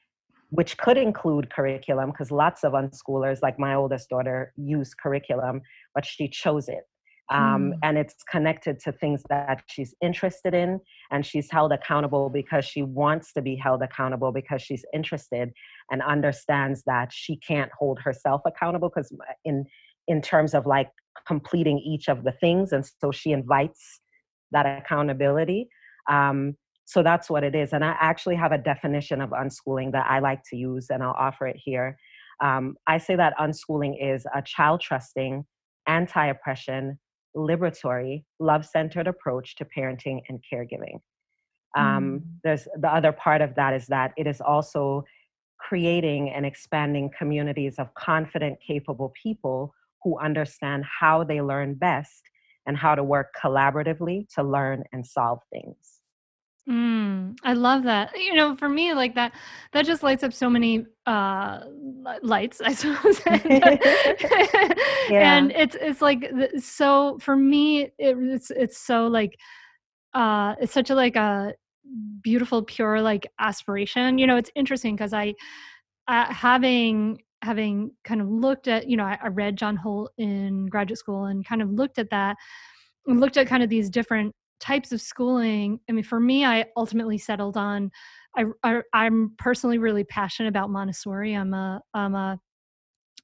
which 0.51 0.77
could 0.79 0.99
include 0.99 1.49
curriculum 1.51 2.11
because 2.11 2.33
lots 2.33 2.65
of 2.65 2.73
unschoolers 2.73 3.39
like 3.41 3.59
my 3.59 3.75
oldest 3.75 4.09
daughter 4.09 4.53
use 4.57 4.95
curriculum 4.95 5.61
but 5.95 6.05
she 6.05 6.29
chose 6.29 6.69
it 6.69 6.85
um, 7.31 7.73
mm. 7.73 7.79
and 7.83 7.97
it's 7.97 8.23
connected 8.25 8.81
to 8.81 8.93
things 8.93 9.23
that 9.29 9.63
she's 9.69 9.95
interested 10.03 10.53
in 10.53 10.81
and 11.11 11.25
she's 11.25 11.51
held 11.51 11.73
accountable 11.73 12.29
because 12.29 12.65
she 12.65 12.83
wants 12.83 13.33
to 13.33 13.41
be 13.41 13.55
held 13.55 13.83
accountable 13.83 14.33
because 14.33 14.61
she's 14.61 14.85
interested 14.93 15.53
and 15.91 16.03
understands 16.03 16.83
that 16.87 17.13
she 17.13 17.37
can't 17.37 17.71
hold 17.79 18.01
herself 18.01 18.43
accountable 18.47 18.89
because 18.89 19.13
in 19.45 19.65
in 20.09 20.21
terms 20.21 20.55
of 20.55 20.67
like 20.67 20.91
completing 21.27 21.79
each 21.79 22.09
of 22.09 22.25
the 22.25 22.33
things 22.33 22.73
and 22.73 22.85
so 23.01 23.13
she 23.13 23.33
invites 23.33 24.01
that 24.51 24.67
accountability 24.67 25.69
um, 26.09 26.57
so 26.85 27.03
that's 27.03 27.31
what 27.31 27.45
it 27.45 27.55
is 27.55 27.73
and 27.73 27.85
i 27.85 27.95
actually 28.01 28.35
have 28.35 28.51
a 28.51 28.59
definition 28.59 29.21
of 29.21 29.31
unschooling 29.31 29.93
that 29.93 30.07
i 30.09 30.19
like 30.19 30.41
to 30.43 30.57
use 30.57 30.87
and 30.91 31.03
i'll 31.03 31.15
offer 31.17 31.47
it 31.47 31.57
here 31.63 31.97
um, 32.43 32.75
i 32.89 32.99
say 32.99 33.15
that 33.15 33.37
unschooling 33.39 33.95
is 34.01 34.27
a 34.35 34.43
child 34.43 34.81
trusting 34.81 35.45
anti-oppression 35.87 36.99
liberatory, 37.37 38.25
love 38.39 38.67
centered 38.67 39.07
approach 39.07 39.57
to 39.57 39.65
parenting 39.65 40.21
and 40.29 40.43
caregiving. 40.53 41.01
Um, 41.77 42.21
Mm. 42.21 42.23
There's 42.43 42.69
the 42.77 42.93
other 42.93 43.13
part 43.13 43.41
of 43.43 43.55
that 43.55 43.75
is 43.75 43.87
that 43.87 44.13
it 44.17 44.27
is 44.27 44.41
also 44.41 45.05
creating 45.59 46.31
and 46.31 46.45
expanding 46.45 47.11
communities 47.17 47.79
of 47.79 47.95
confident, 47.95 48.59
capable 48.67 49.13
people 49.23 49.75
who 50.03 50.19
understand 50.19 50.85
how 50.85 51.23
they 51.23 51.41
learn 51.41 51.75
best 51.75 52.23
and 52.67 52.77
how 52.77 52.95
to 52.95 53.05
work 53.05 53.35
collaboratively 53.41 54.27
to 54.35 54.43
learn 54.43 54.85
and 54.93 55.07
solve 55.07 55.41
things. 55.53 56.00
Mm, 56.69 57.37
I 57.43 57.55
love 57.55 57.85
that. 57.85 58.17
You 58.17 58.35
know, 58.35 58.55
for 58.57 58.69
me, 58.69 58.93
like 58.93 59.15
that, 59.15 59.33
that 59.73 59.87
just 59.87 60.03
lights 60.03 60.23
up 60.23 60.33
so 60.33 60.49
many 60.51 60.87
uh 61.07 61.61
lights, 62.23 62.61
I 62.61 62.75
suppose. 62.75 63.21
Yeah. 65.11 65.39
and 65.39 65.51
it's 65.53 65.77
it's 65.81 66.01
like 66.01 66.31
so 66.59 67.19
for 67.21 67.37
me, 67.37 67.83
it, 67.99 68.17
it's 68.19 68.51
it's 68.51 68.79
so 68.79 69.07
like 69.07 69.39
uh 70.15 70.55
it's 70.61 70.73
such 70.73 70.91
a 70.91 70.95
like 70.95 71.17
a 71.17 71.55
beautiful, 72.23 72.63
pure 72.63 73.01
like 73.01 73.27
aspiration. 73.39 74.19
You 74.19 74.27
know, 74.27 74.37
it's 74.37 74.51
interesting 74.55 74.95
because 74.97 75.13
I 75.13 75.35
uh, 76.09 76.33
having 76.33 77.23
having 77.43 77.93
kind 78.05 78.21
of 78.21 78.29
looked 78.29 78.69
at 78.69 78.89
you 78.89 78.97
know 78.97 79.05
I, 79.05 79.19
I 79.23 79.29
read 79.29 79.57
John 79.57 79.77
Holt 79.77 80.13
in 80.19 80.67
graduate 80.67 80.99
school 80.99 81.25
and 81.25 81.45
kind 81.45 81.63
of 81.63 81.71
looked 81.71 81.99
at 81.99 82.11
that 82.11 82.37
and 83.07 83.19
looked 83.19 83.37
at 83.37 83.47
kind 83.47 83.63
of 83.63 83.71
these 83.71 83.89
different 83.91 84.35
types 84.61 84.93
of 84.93 85.01
schooling 85.01 85.81
i 85.89 85.93
mean 85.93 86.05
for 86.05 86.21
me 86.21 86.45
i 86.45 86.65
ultimately 86.77 87.19
settled 87.19 87.57
on 87.57 87.91
I, 88.37 88.45
I 88.63 88.83
i'm 88.93 89.33
personally 89.39 89.79
really 89.79 90.05
passionate 90.05 90.49
about 90.49 90.71
montessori 90.71 91.35
i'm 91.35 91.55
a 91.55 91.81
i'm 91.95 92.15
a 92.15 92.39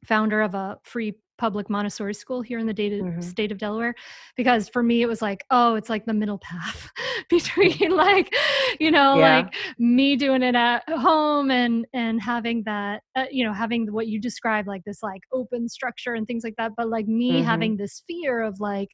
founder 0.04 0.42
of 0.42 0.54
a 0.54 0.78
free 0.84 1.14
public 1.38 1.68
montessori 1.68 2.14
school 2.14 2.40
here 2.40 2.58
in 2.58 2.66
the 2.66 2.72
data, 2.72 3.02
Mhm. 3.02 3.22
state 3.22 3.52
of 3.52 3.58
delaware 3.58 3.94
because 4.36 4.70
for 4.70 4.82
me 4.82 5.02
it 5.02 5.06
was 5.06 5.20
like 5.20 5.44
oh 5.50 5.74
it's 5.74 5.90
like 5.90 6.06
the 6.06 6.14
middle 6.14 6.38
path 6.38 6.90
between 7.28 7.90
like 7.94 8.34
you 8.80 8.90
know 8.90 9.16
Yeah. 9.16 9.36
like 9.42 9.54
me 9.78 10.16
doing 10.16 10.42
it 10.42 10.54
at 10.54 10.82
home 10.88 11.50
and 11.50 11.86
and 11.92 12.22
having 12.22 12.62
that 12.64 13.02
uh, 13.16 13.26
you 13.30 13.44
know 13.44 13.52
having 13.52 13.92
what 13.92 14.06
you 14.06 14.18
describe 14.18 14.66
like 14.66 14.82
this 14.84 15.02
like 15.02 15.20
open 15.30 15.68
structure 15.68 16.14
and 16.14 16.26
things 16.26 16.42
like 16.42 16.56
that 16.56 16.72
but 16.74 16.88
like 16.88 17.06
me 17.06 17.32
Mhm. 17.32 17.44
having 17.44 17.76
this 17.76 18.02
fear 18.06 18.40
of 18.40 18.58
like 18.58 18.88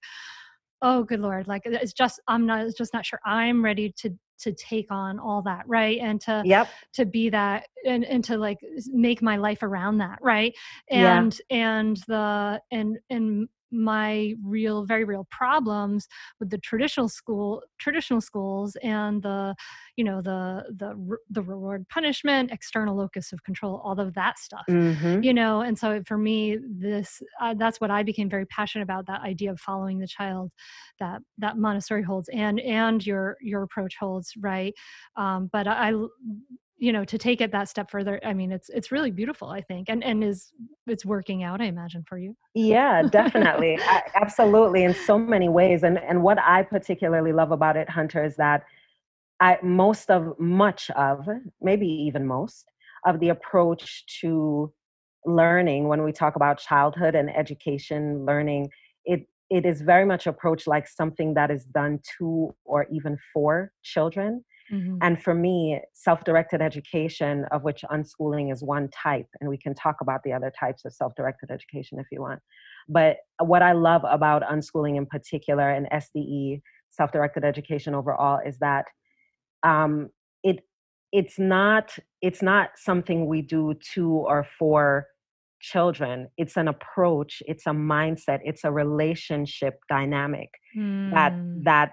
oh 0.83 1.03
good 1.05 1.21
lord 1.21 1.47
like 1.49 1.63
it's 1.65 1.93
just 1.93 2.21
i'm 2.29 2.47
not 2.47 2.61
it's 2.67 2.77
just 2.77 2.93
not 2.93 3.07
sure 3.07 3.21
i'm 3.25 3.65
ready 3.65 3.93
to 3.97 4.11
to 4.39 4.53
take 4.55 4.91
on 4.91 5.19
all 5.21 5.41
that 5.43 5.63
right 5.69 5.99
and 6.01 6.21
to 6.21 6.43
Yep. 6.45 6.69
to 6.95 7.07
be 7.07 7.31
that 7.31 7.67
and 7.87 8.05
and 8.05 8.25
to 8.25 8.37
like 8.37 8.59
make 8.89 9.23
my 9.23 9.37
life 9.37 9.63
around 9.63 9.99
that 9.99 10.19
right 10.21 10.53
Yeah. 10.91 11.19
and 11.21 11.41
and 11.51 11.97
the 12.09 12.61
and 12.73 12.99
and 13.11 13.49
my 13.73 14.35
real 14.45 14.85
very 14.85 15.05
real 15.05 15.27
problems 15.31 16.07
with 16.39 16.51
the 16.51 16.59
traditional 16.59 17.09
school 17.09 17.63
traditional 17.79 18.21
schools 18.21 18.77
and 18.83 19.23
the 19.23 19.55
you 19.97 20.05
know 20.05 20.21
the 20.23 20.65
the 20.77 21.17
the 21.31 21.43
reward 21.43 21.89
punishment 21.89 22.51
external 22.51 22.97
locus 22.97 23.33
of 23.33 23.43
control 23.45 23.81
all 23.85 23.99
of 23.99 24.15
that 24.15 24.39
stuff 24.39 24.67
hmm 24.69 25.21
you 25.21 25.33
know 25.35 25.61
and 25.61 25.79
so 25.79 26.03
for 26.07 26.19
me 26.19 26.59
this 26.69 27.23
uh, 27.41 27.55
that's 27.55 27.81
what 27.81 27.91
i 27.91 28.03
became 28.03 28.29
very 28.29 28.47
passionate 28.47 28.83
about 28.85 29.07
that 29.07 29.21
idea 29.23 29.51
of 29.51 29.61
following 29.61 29.99
the 29.99 30.07
child 30.07 30.53
that 30.99 31.21
that 31.39 31.59
montessori 31.59 32.03
holds 32.03 32.29
and 32.31 32.61
and 32.61 33.07
your 33.07 33.37
your 33.41 33.63
approach 33.63 33.97
holds 33.99 34.33
right? 34.41 34.75
Um 35.17 35.49
but 35.53 35.67
i 35.67 35.91
I- 35.91 36.07
you 36.83 36.93
know 36.93 37.05
to 37.05 37.17
take 37.17 37.41
it 37.41 37.53
that 37.53 37.69
step 37.69 37.91
further 37.91 38.21
i 38.25 38.35
mean 38.35 38.51
it's 38.51 38.69
it's 38.69 38.91
really 38.91 39.13
beautiful 39.13 39.49
i 39.49 39.61
think 39.61 39.89
and 39.89 40.03
and 40.03 40.25
is 40.25 40.53
it's 40.89 41.05
working 41.05 41.45
out 41.45 41.61
i 41.61 41.67
imagine 41.67 42.05
for 42.09 42.19
you 42.19 42.35
Yeah, 42.55 43.03
definitely. 43.21 43.79
I, 43.81 44.03
absolutely 44.15 44.85
in 44.85 44.95
so 44.95 45.19
many 45.19 45.49
ways. 45.49 45.83
And 45.85 45.99
and 45.99 46.23
what 46.23 46.39
I 46.39 46.63
particularly 46.63 47.33
love 47.33 47.53
about 47.53 47.77
it, 47.77 47.89
Hunter, 47.89 48.25
is 48.25 48.37
that 48.37 48.65
I 49.41 49.59
most 49.63 50.11
of 50.11 50.39
much 50.39 50.91
of, 50.91 51.27
maybe 51.61 51.87
even 51.87 52.27
most, 52.27 52.65
of 53.07 53.21
the 53.21 53.31
approach 53.31 54.05
to 54.21 54.73
learning 55.25 55.89
when 55.89 56.03
we 56.03 56.13
talk 56.13 56.37
about 56.37 56.59
childhood 56.59 57.15
and 57.15 57.35
education 57.35 58.25
learning, 58.27 58.71
it 59.05 59.27
it 59.51 59.65
is 59.67 59.83
very 59.83 60.07
much 60.07 60.27
approached 60.27 60.67
like 60.67 60.87
something 60.89 61.35
that 61.35 61.51
is 61.51 61.65
done 61.65 62.01
to 62.19 62.55
or 62.65 62.87
even 62.91 63.19
for 63.33 63.73
children. 63.83 64.45
Mhm. 64.73 64.99
And 65.03 65.23
for 65.23 65.35
me, 65.35 65.81
self 65.93 66.25
directed 66.25 66.63
education, 66.63 67.45
of 67.53 67.63
which 67.63 67.83
unschooling 67.91 68.53
is 68.53 68.63
one 68.63 68.89
type, 68.89 69.29
and 69.41 69.51
we 69.51 69.59
can 69.59 69.75
talk 69.75 69.97
about 70.01 70.23
the 70.25 70.33
other 70.33 70.53
types 70.59 70.85
of 70.85 70.93
self 70.95 71.15
directed 71.15 71.51
education 71.51 71.99
if 71.99 72.07
you 72.11 72.21
want. 72.21 72.41
But 72.89 73.19
what 73.39 73.63
I 73.63 73.73
love 73.73 74.03
about 74.05 74.43
unschooling 74.43 74.97
in 74.97 75.07
particular 75.07 75.69
and 75.71 75.87
SDE, 75.93 76.63
self 76.91 77.13
directed 77.13 77.45
education 77.45 77.95
overall, 77.95 78.41
is 78.45 78.59
that 78.59 78.87
um, 79.63 80.11
it 80.43 80.61
it's 81.13 81.39
not 81.39 81.97
it's 82.23 82.43
not 82.43 82.71
something 82.77 83.27
we 83.27 83.43
do 83.43 83.75
to 83.95 84.09
or 84.11 84.45
for 84.59 85.07
children 85.61 86.29
it's 86.37 86.57
an 86.57 86.67
approach 86.67 87.41
it's 87.47 87.67
a 87.69 87.71
mindset 87.71 88.41
it's 88.43 88.65
a 88.65 88.73
relationship 88.73 89.79
dynamic 89.89 90.51
that 91.13 91.35
Mm. 91.35 91.65
that 91.65 91.93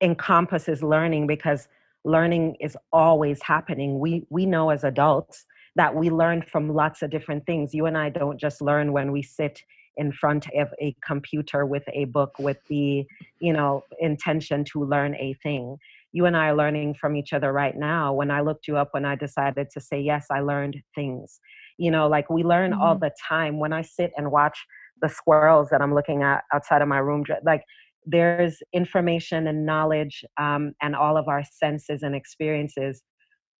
encompasses 0.00 0.82
learning 0.82 1.26
because 1.28 1.68
learning 2.04 2.56
is 2.60 2.76
always 2.92 3.42
happening. 3.42 3.98
We 3.98 4.24
we 4.30 4.46
know 4.46 4.70
as 4.70 4.84
adults 4.84 5.44
that 5.76 5.94
we 5.94 6.10
learn 6.10 6.42
from 6.42 6.68
lots 6.74 7.02
of 7.02 7.10
different 7.10 7.46
things. 7.46 7.72
You 7.74 7.86
and 7.86 7.96
i 7.96 8.08
don't 8.10 8.38
just 8.40 8.60
learn 8.60 8.92
when 8.92 9.12
we 9.12 9.22
sit 9.22 9.60
in 9.98 10.10
front 10.10 10.46
of 10.54 10.68
a 10.80 10.96
computer 11.06 11.66
with 11.66 11.82
a 11.92 12.06
book 12.06 12.32
with 12.38 12.56
the 12.68 13.04
you 13.40 13.52
know 13.52 13.82
intention 14.00 14.64
to 14.72 14.84
learn 14.84 15.14
a 15.16 15.34
thing. 15.42 15.76
You 16.12 16.26
and 16.26 16.36
i 16.36 16.48
are 16.48 16.56
learning 16.56 16.94
from 16.94 17.16
each 17.16 17.32
other 17.32 17.52
right 17.52 17.76
now. 17.76 18.12
When 18.12 18.30
i 18.30 18.40
looked 18.40 18.66
you 18.68 18.76
up 18.76 18.88
when 18.92 19.04
i 19.04 19.14
decided 19.16 19.68
to 19.70 19.80
say 19.80 20.00
yes 20.00 20.26
i 20.30 20.40
learned 20.40 20.76
things. 20.94 21.40
You 21.78 21.90
know 21.90 22.08
like 22.08 22.28
we 22.30 22.42
learn 22.42 22.72
all 22.72 22.96
Mhm. 22.96 23.00
the 23.00 23.12
time. 23.28 23.58
When 23.58 23.72
i 23.72 23.82
sit 23.82 24.12
and 24.16 24.30
watch 24.30 24.66
the 25.00 25.08
squirrels 25.08 25.68
that 25.70 25.80
i'm 25.82 25.94
looking 25.94 26.22
at 26.22 26.44
outside 26.54 26.80
of 26.82 26.88
my 26.88 26.98
room 26.98 27.24
like 27.44 27.64
there's 28.04 28.58
information 28.72 29.46
and 29.46 29.64
knowledge 29.64 30.24
um, 30.40 30.72
and 30.82 30.96
all 30.96 31.16
of 31.16 31.28
our 31.28 31.42
senses 31.44 32.02
and 32.02 32.14
experiences 32.14 33.02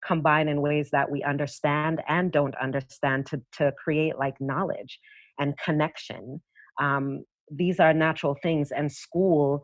combine 0.05 0.48
in 0.48 0.61
ways 0.61 0.88
that 0.90 1.11
we 1.11 1.22
understand 1.22 2.02
and 2.09 2.33
don't 2.33 2.57
understand 2.61 3.26
to, 3.26 3.40
to 3.52 3.72
create 3.83 4.18
like 4.18 4.35
knowledge 4.40 4.98
and 5.38 5.55
connection. 5.59 6.40
Um, 6.81 7.24
these 7.50 7.78
are 7.78 7.94
natural 7.94 8.37
things 8.42 8.70
and 8.72 8.90
school 8.90 9.62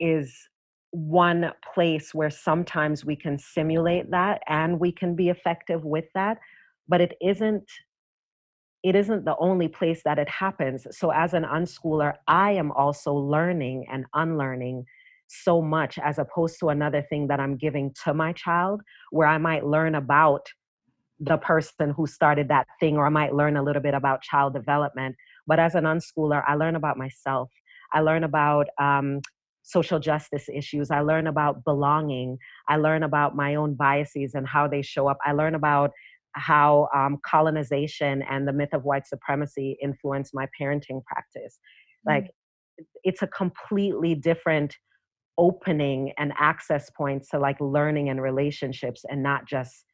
is 0.00 0.34
one 0.90 1.50
place 1.74 2.14
where 2.14 2.30
sometimes 2.30 3.04
we 3.04 3.16
can 3.16 3.38
simulate 3.38 4.10
that 4.10 4.40
and 4.48 4.78
we 4.78 4.92
can 4.92 5.16
be 5.16 5.28
effective 5.28 5.84
with 5.84 6.04
that 6.14 6.38
but 6.88 7.00
it 7.00 7.14
isn't 7.20 7.64
it 8.84 8.94
isn't 8.94 9.24
the 9.24 9.34
only 9.38 9.66
place 9.66 10.02
that 10.04 10.18
it 10.18 10.28
happens. 10.28 10.86
So, 10.90 11.10
as 11.10 11.32
an 11.32 11.44
unschooler, 11.44 12.12
I 12.28 12.52
am 12.52 12.70
also 12.70 13.14
learning 13.14 13.86
and 13.90 14.04
unlearning 14.12 14.84
so 15.26 15.62
much 15.62 15.98
as 15.98 16.18
opposed 16.18 16.60
to 16.60 16.68
another 16.68 17.00
thing 17.00 17.26
that 17.28 17.40
I'm 17.40 17.56
giving 17.56 17.94
to 18.04 18.12
my 18.12 18.34
child, 18.34 18.82
where 19.10 19.26
I 19.26 19.38
might 19.38 19.64
learn 19.64 19.94
about 19.94 20.46
the 21.18 21.38
person 21.38 21.94
who 21.96 22.06
started 22.06 22.48
that 22.48 22.66
thing, 22.78 22.98
or 22.98 23.06
I 23.06 23.08
might 23.08 23.34
learn 23.34 23.56
a 23.56 23.62
little 23.62 23.80
bit 23.80 23.94
about 23.94 24.20
child 24.20 24.52
development. 24.52 25.16
But 25.46 25.58
as 25.58 25.74
an 25.74 25.84
unschooler, 25.84 26.42
I 26.46 26.54
learn 26.54 26.76
about 26.76 26.98
myself. 26.98 27.50
I 27.90 28.00
learn 28.00 28.22
about 28.22 28.66
um, 28.78 29.22
social 29.62 29.98
justice 29.98 30.46
issues. 30.54 30.90
I 30.90 31.00
learn 31.00 31.26
about 31.26 31.64
belonging. 31.64 32.36
I 32.68 32.76
learn 32.76 33.02
about 33.02 33.34
my 33.34 33.54
own 33.54 33.74
biases 33.74 34.34
and 34.34 34.46
how 34.46 34.68
they 34.68 34.82
show 34.82 35.08
up. 35.08 35.16
I 35.24 35.32
learn 35.32 35.54
about 35.54 35.90
how 36.34 36.88
um, 36.94 37.18
colonization 37.24 38.22
and 38.30 38.46
the 38.46 38.52
myth 38.52 38.72
of 38.72 38.84
white 38.84 39.06
supremacy 39.06 39.76
influenced 39.82 40.34
my 40.34 40.46
parenting 40.60 41.04
practice. 41.04 41.58
Like, 42.06 42.30
it's 43.02 43.22
a 43.22 43.26
completely 43.26 44.14
different 44.14 44.76
opening 45.38 46.12
and 46.18 46.32
access 46.38 46.90
points 46.90 47.28
to 47.28 47.38
like 47.38 47.60
learning 47.60 48.08
and 48.08 48.22
relationships 48.22 49.04
and 49.08 49.22
not 49.22 49.46
just 49.46 49.84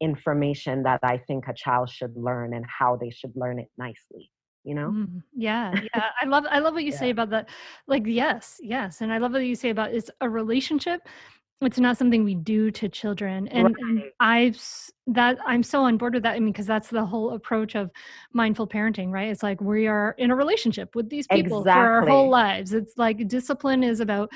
information 0.00 0.82
that 0.82 1.00
I 1.02 1.18
think 1.18 1.46
a 1.48 1.54
child 1.54 1.90
should 1.90 2.16
learn 2.16 2.54
and 2.54 2.64
how 2.66 2.96
they 2.96 3.10
should 3.10 3.32
learn 3.34 3.58
it 3.58 3.68
nicely, 3.78 4.30
you 4.64 4.74
know? 4.74 4.90
Mm, 4.90 5.22
yeah, 5.36 5.74
yeah. 5.94 6.06
I 6.22 6.26
love 6.26 6.44
I 6.50 6.58
love 6.58 6.74
what 6.74 6.84
you 6.84 6.92
say 6.92 7.10
about 7.10 7.30
that. 7.30 7.48
Like, 7.86 8.04
yes, 8.06 8.58
yes. 8.62 9.00
And 9.00 9.12
I 9.12 9.18
love 9.18 9.32
what 9.32 9.44
you 9.44 9.54
say 9.54 9.70
about 9.70 9.94
it's 9.94 10.10
a 10.20 10.28
relationship. 10.28 11.02
It's 11.62 11.78
not 11.78 11.98
something 11.98 12.24
we 12.24 12.34
do 12.34 12.70
to 12.70 12.88
children. 12.88 13.46
And, 13.48 13.76
Right. 13.82 14.12
I've 14.18 14.62
that 15.08 15.38
I'm 15.44 15.62
so 15.62 15.82
on 15.82 15.96
board 15.98 16.14
with 16.14 16.22
that. 16.22 16.36
I 16.36 16.40
mean, 16.40 16.52
because 16.52 16.66
that's 16.66 16.88
the 16.88 17.04
whole 17.04 17.32
approach 17.32 17.74
of 17.74 17.90
mindful 18.32 18.66
parenting, 18.66 19.10
right? 19.10 19.28
It's 19.28 19.42
like 19.42 19.60
we 19.60 19.86
are 19.86 20.14
in 20.18 20.30
a 20.30 20.36
relationship 20.36 20.94
with 20.94 21.10
these 21.10 21.26
people 21.26 21.64
for 21.64 21.70
our 21.70 22.06
whole 22.06 22.30
lives. 22.30 22.72
It's 22.72 22.96
like 22.96 23.26
discipline 23.28 23.82
is 23.82 24.00
about 24.00 24.30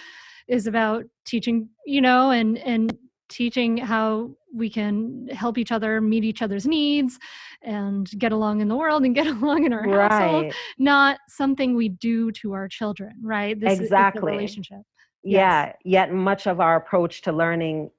is 0.49 0.67
about 0.67 1.05
teaching, 1.25 1.69
you 1.87 2.01
know, 2.01 2.31
and 2.31 2.59
and 2.59 2.97
teaching 3.29 3.77
how 3.77 4.31
we 4.55 4.69
can 4.71 5.27
help 5.29 5.59
each 5.59 5.73
other 5.73 6.01
meet 6.01 6.25
each 6.25 6.43
other's 6.43 6.67
needs 6.67 7.19
and 7.63 8.11
get 8.19 8.33
along 8.33 8.61
in 8.61 8.69
the 8.69 8.77
world 8.77 9.03
and 9.03 9.15
get 9.15 9.27
along 9.43 9.65
in 9.65 9.73
our 9.73 9.89
right. 9.89 10.13
household 10.13 10.55
not 10.79 11.19
something 11.29 11.75
we 11.75 11.89
do 11.89 12.31
to 12.31 12.53
our 12.53 12.69
children 12.69 13.13
right 13.23 13.59
this 13.59 13.81
exactly 13.81 14.33
is 14.33 14.37
relationship 14.37 14.83
yeah 15.25 15.67
yes. 15.67 15.77
yet 15.85 16.13
much 16.13 16.47
of 16.47 16.61
our 16.61 16.77
approach 16.77 17.23
to 17.23 17.33
learning 17.33 17.91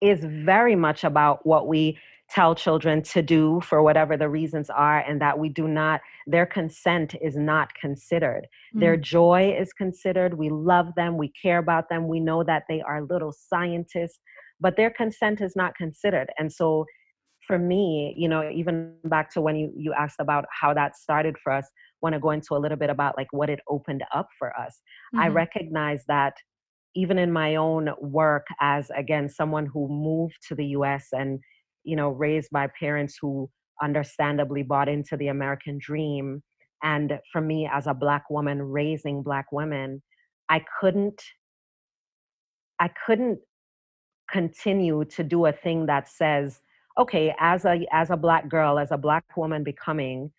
is 0.00 0.20
very 0.24 0.74
much 0.74 1.04
about 1.04 1.46
what 1.46 1.68
we 1.68 1.98
tell 2.28 2.54
children 2.54 3.02
to 3.02 3.20
do 3.20 3.60
for 3.60 3.82
whatever 3.82 4.16
the 4.16 4.28
reasons 4.28 4.70
are 4.70 5.00
and 5.00 5.20
that 5.20 5.38
we 5.38 5.48
do 5.48 5.68
not 5.68 6.00
their 6.26 6.46
consent 6.46 7.14
is 7.20 7.36
not 7.36 7.72
considered 7.74 8.46
mm. 8.74 8.80
their 8.80 8.96
joy 8.96 9.54
is 9.58 9.72
considered 9.72 10.38
we 10.38 10.48
love 10.48 10.88
them 10.96 11.16
we 11.16 11.30
care 11.40 11.58
about 11.58 11.88
them 11.88 12.08
we 12.08 12.18
know 12.18 12.42
that 12.42 12.64
they 12.68 12.80
are 12.80 13.02
little 13.02 13.32
scientists 13.32 14.18
but 14.60 14.76
their 14.76 14.90
consent 14.90 15.40
is 15.40 15.54
not 15.54 15.74
considered 15.74 16.30
and 16.38 16.52
so 16.52 16.86
for 17.46 17.58
me 17.58 18.14
you 18.16 18.28
know 18.28 18.48
even 18.50 18.94
back 19.04 19.30
to 19.30 19.40
when 19.40 19.56
you 19.56 19.72
you 19.76 19.92
asked 19.92 20.20
about 20.20 20.44
how 20.58 20.72
that 20.72 20.96
started 20.96 21.36
for 21.42 21.52
us 21.52 21.68
want 22.00 22.14
to 22.14 22.20
go 22.20 22.30
into 22.30 22.54
a 22.54 22.58
little 22.58 22.78
bit 22.78 22.90
about 22.90 23.16
like 23.16 23.28
what 23.32 23.50
it 23.50 23.60
opened 23.68 24.02
up 24.14 24.28
for 24.38 24.56
us 24.58 24.80
mm-hmm. 25.14 25.20
i 25.20 25.28
recognize 25.28 26.04
that 26.06 26.34
even 26.94 27.18
in 27.18 27.32
my 27.32 27.56
own 27.56 27.90
work 28.00 28.46
as 28.60 28.90
again 28.96 29.28
someone 29.28 29.66
who 29.66 29.88
moved 29.88 30.36
to 30.48 30.54
the 30.54 30.64
us 30.64 31.08
and 31.12 31.40
you 31.84 31.96
know 31.96 32.10
raised 32.10 32.50
by 32.50 32.68
parents 32.78 33.16
who 33.20 33.48
understandably 33.82 34.62
bought 34.62 34.88
into 34.88 35.16
the 35.16 35.28
american 35.28 35.78
dream 35.78 36.42
and 36.82 37.18
for 37.32 37.40
me 37.40 37.68
as 37.72 37.86
a 37.86 37.94
black 37.94 38.28
woman 38.30 38.62
raising 38.62 39.22
black 39.22 39.46
women 39.52 40.02
i 40.48 40.62
couldn't 40.80 41.22
i 42.78 42.88
couldn't 43.06 43.38
continue 44.30 45.04
to 45.04 45.22
do 45.22 45.46
a 45.46 45.52
thing 45.52 45.86
that 45.86 46.08
says 46.08 46.60
okay 46.98 47.34
as 47.40 47.64
a 47.64 47.86
as 47.92 48.10
a 48.10 48.16
black 48.16 48.48
girl 48.48 48.78
as 48.78 48.90
a 48.90 48.98
black 48.98 49.24
woman 49.36 49.64
becoming 49.64 50.30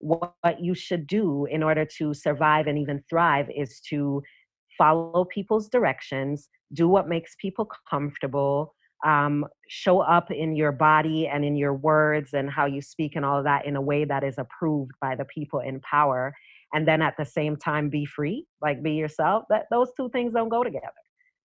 what, 0.00 0.32
you 0.58 0.74
should 0.74 1.06
do 1.06 1.46
in 1.50 1.62
order 1.62 1.84
to 1.84 2.14
survive 2.14 2.66
and 2.66 2.78
even 2.78 3.04
thrive 3.08 3.50
is 3.54 3.80
to 3.80 4.22
follow 4.80 5.26
people's 5.26 5.68
directions 5.68 6.48
do 6.72 6.88
what 6.88 7.08
makes 7.08 7.34
people 7.38 7.68
comfortable 7.88 8.74
um, 9.04 9.46
show 9.68 10.00
up 10.00 10.30
in 10.30 10.54
your 10.56 10.72
body 10.72 11.26
and 11.26 11.44
in 11.44 11.56
your 11.56 11.74
words 11.74 12.30
and 12.32 12.50
how 12.50 12.66
you 12.66 12.80
speak 12.80 13.16
and 13.16 13.24
all 13.24 13.38
of 13.38 13.44
that 13.44 13.66
in 13.66 13.76
a 13.76 13.80
way 13.80 14.04
that 14.04 14.24
is 14.24 14.36
approved 14.38 14.92
by 15.00 15.14
the 15.14 15.24
people 15.26 15.60
in 15.60 15.80
power 15.80 16.34
and 16.72 16.86
then 16.86 17.02
at 17.02 17.14
the 17.18 17.24
same 17.24 17.56
time 17.56 17.88
be 17.88 18.04
free 18.04 18.46
like 18.62 18.82
be 18.82 18.92
yourself 18.92 19.44
that 19.50 19.66
those 19.70 19.88
two 19.96 20.08
things 20.10 20.32
don't 20.32 20.48
go 20.48 20.64
together. 20.64 20.86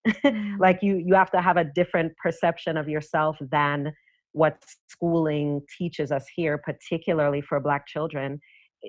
Like 0.60 0.78
you 0.82 1.02
you 1.04 1.14
have 1.14 1.32
to 1.32 1.42
have 1.42 1.56
a 1.56 1.64
different 1.64 2.12
perception 2.22 2.76
of 2.76 2.88
yourself 2.88 3.36
than 3.40 3.92
what 4.32 4.62
schooling 4.88 5.62
teaches 5.76 6.12
us 6.12 6.26
here 6.34 6.58
particularly 6.58 7.40
for 7.40 7.58
black 7.58 7.86
children. 7.86 8.40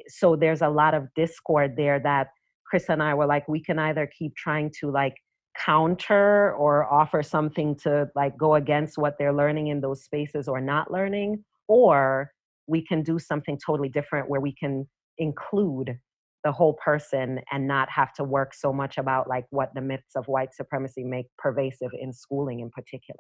So 0.08 0.36
there's 0.36 0.62
a 0.62 0.70
lot 0.70 0.94
of 0.94 1.08
discord 1.16 1.76
there 1.76 2.00
that 2.02 2.28
chris 2.70 2.86
and 2.90 3.02
i 3.02 3.14
were 3.14 3.26
like 3.26 3.48
we 3.48 3.62
can 3.62 3.80
either 3.80 4.10
keep 4.18 4.36
trying 4.36 4.72
to 4.80 4.90
like 4.92 5.16
counter 5.58 6.54
or 6.54 6.92
offer 6.92 7.24
something 7.24 7.76
to 7.76 8.08
like 8.16 8.38
go 8.38 8.56
against 8.56 8.98
what 8.98 9.16
they're 9.18 9.34
learning 9.34 9.68
in 9.68 9.82
those 9.82 10.04
spaces 10.04 10.48
or 10.48 10.62
not 10.62 10.92
learning 10.92 11.44
or 11.68 12.32
we 12.68 12.86
can 12.86 13.02
do 13.02 13.18
something 13.18 13.58
totally 13.66 13.90
different 13.90 14.30
where 14.30 14.42
we 14.42 14.54
can 14.54 14.88
include 15.18 15.98
the 16.44 16.52
whole 16.52 16.74
person 16.74 17.40
and 17.52 17.68
not 17.68 17.90
have 17.90 18.14
to 18.14 18.24
work 18.24 18.54
so 18.54 18.72
much 18.72 18.98
about 18.98 19.28
like 19.28 19.46
what 19.50 19.74
the 19.74 19.82
myths 19.82 20.16
of 20.16 20.26
white 20.28 20.54
supremacy 20.54 21.04
make 21.04 21.26
pervasive 21.38 21.92
in 22.00 22.14
schooling 22.14 22.60
in 22.60 22.70
particular. 22.70 23.20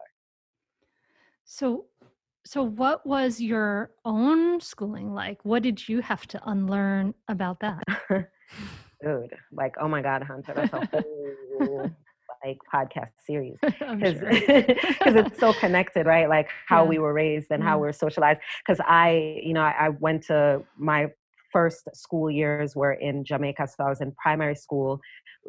So 1.46 1.86
so 2.46 2.64
what 2.64 3.06
was 3.06 3.42
your 3.42 3.92
own 4.06 4.62
schooling 4.62 5.14
like? 5.14 5.44
What 5.44 5.64
did 5.64 5.90
you 5.90 6.02
have 6.02 6.26
to 6.28 6.42
unlearn 6.50 7.14
about 7.28 7.60
that 7.60 7.84
dude 9.02 9.34
like 9.52 9.76
oh 9.80 9.88
my 9.88 10.02
god 10.02 10.24
hunter 10.24 10.54
that's 10.56 10.74
a 10.74 11.04
whole 11.60 11.90
like 12.46 12.58
podcast 12.74 13.12
series 13.26 13.58
because 13.62 14.20
sure. 14.20 14.30
it's 14.32 15.40
so 15.40 15.54
connected 15.54 16.06
right 16.06 16.30
like 16.30 16.50
how 16.68 16.84
yeah. 16.84 16.90
we 16.90 17.00
were 17.00 17.14
raised 17.14 17.48
and 17.52 17.62
mm. 17.62 17.66
how 17.66 17.74
mm-hmm. 17.74 17.84
we 17.84 17.90
are 17.90 17.94
socialized 17.94 18.40
because 18.66 18.80
i 18.88 19.40
you 19.44 19.54
know 19.54 19.62
I, 19.62 19.88
I 19.88 19.90
went 19.90 20.24
to 20.28 20.62
my 20.78 21.08
first 21.52 21.88
school 21.94 22.30
years 22.30 22.76
were 22.76 22.94
in 22.94 23.24
jamaica 23.24 23.68
so 23.68 23.86
i 23.86 23.90
was 23.90 24.02
in 24.02 24.12
primary 24.22 24.56
school 24.56 25.00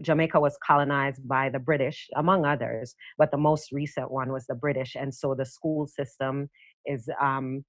jamaica 0.03 0.39
was 0.41 0.57
colonized 0.65 1.27
by 1.27 1.49
the 1.49 1.59
british 1.59 2.09
among 2.17 2.45
others 2.45 2.95
but 3.19 3.31
the 3.31 3.39
most 3.39 3.73
recent 3.73 4.11
one 4.11 4.33
was 4.33 4.47
the 4.47 4.55
british 4.55 4.95
and 4.95 5.13
so 5.13 5.35
the 5.35 5.45
school 5.45 5.87
system 5.87 6.49
is 6.87 7.09
um, 7.21 7.65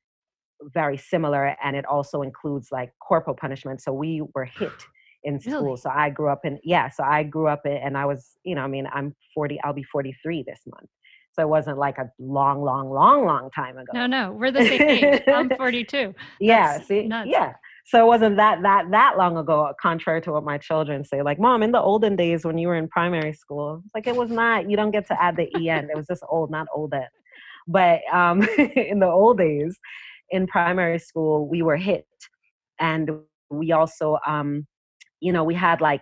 very 0.73 0.97
similar 0.97 1.55
and 1.63 1.75
it 1.75 1.85
also 1.85 2.21
includes 2.21 2.67
like 2.71 2.91
corporal 3.01 3.35
punishment 3.35 3.81
so 3.81 3.91
we 3.91 4.21
were 4.35 4.45
hit 4.45 4.71
in 5.23 5.39
school. 5.39 5.63
Really? 5.63 5.77
So 5.77 5.89
I 5.89 6.09
grew 6.09 6.29
up 6.29 6.45
in 6.45 6.59
yeah. 6.63 6.89
So 6.89 7.03
I 7.03 7.23
grew 7.23 7.47
up 7.47 7.65
in, 7.65 7.73
and 7.73 7.97
I 7.97 8.05
was 8.05 8.37
you 8.43 8.55
know 8.55 8.61
I 8.61 8.67
mean 8.67 8.87
I'm 8.93 9.15
40. 9.33 9.59
I'll 9.63 9.73
be 9.73 9.83
43 9.83 10.43
this 10.47 10.61
month. 10.67 10.89
So 11.33 11.43
it 11.43 11.49
wasn't 11.49 11.77
like 11.77 11.97
a 11.97 12.09
long, 12.19 12.63
long, 12.63 12.89
long, 12.89 13.25
long 13.25 13.49
time 13.51 13.77
ago. 13.77 13.91
No, 13.93 14.07
no, 14.07 14.31
we're 14.33 14.51
the 14.51 14.65
same 14.65 14.81
age. 14.81 15.21
I'm 15.27 15.49
42. 15.57 16.13
That's 16.15 16.15
yeah, 16.39 16.81
see, 16.81 17.07
nuts. 17.07 17.29
yeah. 17.31 17.53
So 17.85 18.03
it 18.03 18.07
wasn't 18.07 18.35
that 18.37 18.61
that 18.63 18.91
that 18.91 19.17
long 19.17 19.37
ago. 19.37 19.71
Contrary 19.81 20.21
to 20.21 20.31
what 20.31 20.43
my 20.43 20.57
children 20.57 21.03
say, 21.03 21.21
like, 21.21 21.39
"Mom, 21.39 21.63
in 21.63 21.71
the 21.71 21.81
olden 21.81 22.15
days 22.15 22.45
when 22.45 22.57
you 22.57 22.67
were 22.67 22.75
in 22.75 22.87
primary 22.87 23.33
school, 23.33 23.81
like 23.95 24.05
it 24.05 24.15
was 24.15 24.29
not. 24.29 24.69
You 24.69 24.75
don't 24.75 24.91
get 24.91 25.07
to 25.07 25.21
add 25.21 25.37
the 25.37 25.47
en. 25.55 25.89
It 25.89 25.95
was 25.95 26.07
just 26.07 26.23
old, 26.29 26.51
not 26.51 26.67
olden. 26.75 27.07
But 27.67 28.01
um, 28.11 28.43
in 28.75 28.99
the 28.99 29.07
old 29.07 29.37
days, 29.37 29.79
in 30.29 30.45
primary 30.45 30.99
school, 30.99 31.47
we 31.47 31.61
were 31.61 31.77
hit, 31.77 32.05
and 32.79 33.09
we 33.49 33.71
also 33.71 34.17
um, 34.27 34.67
you 35.19 35.31
know, 35.33 35.43
we 35.43 35.55
had 35.55 35.81
like 35.81 36.01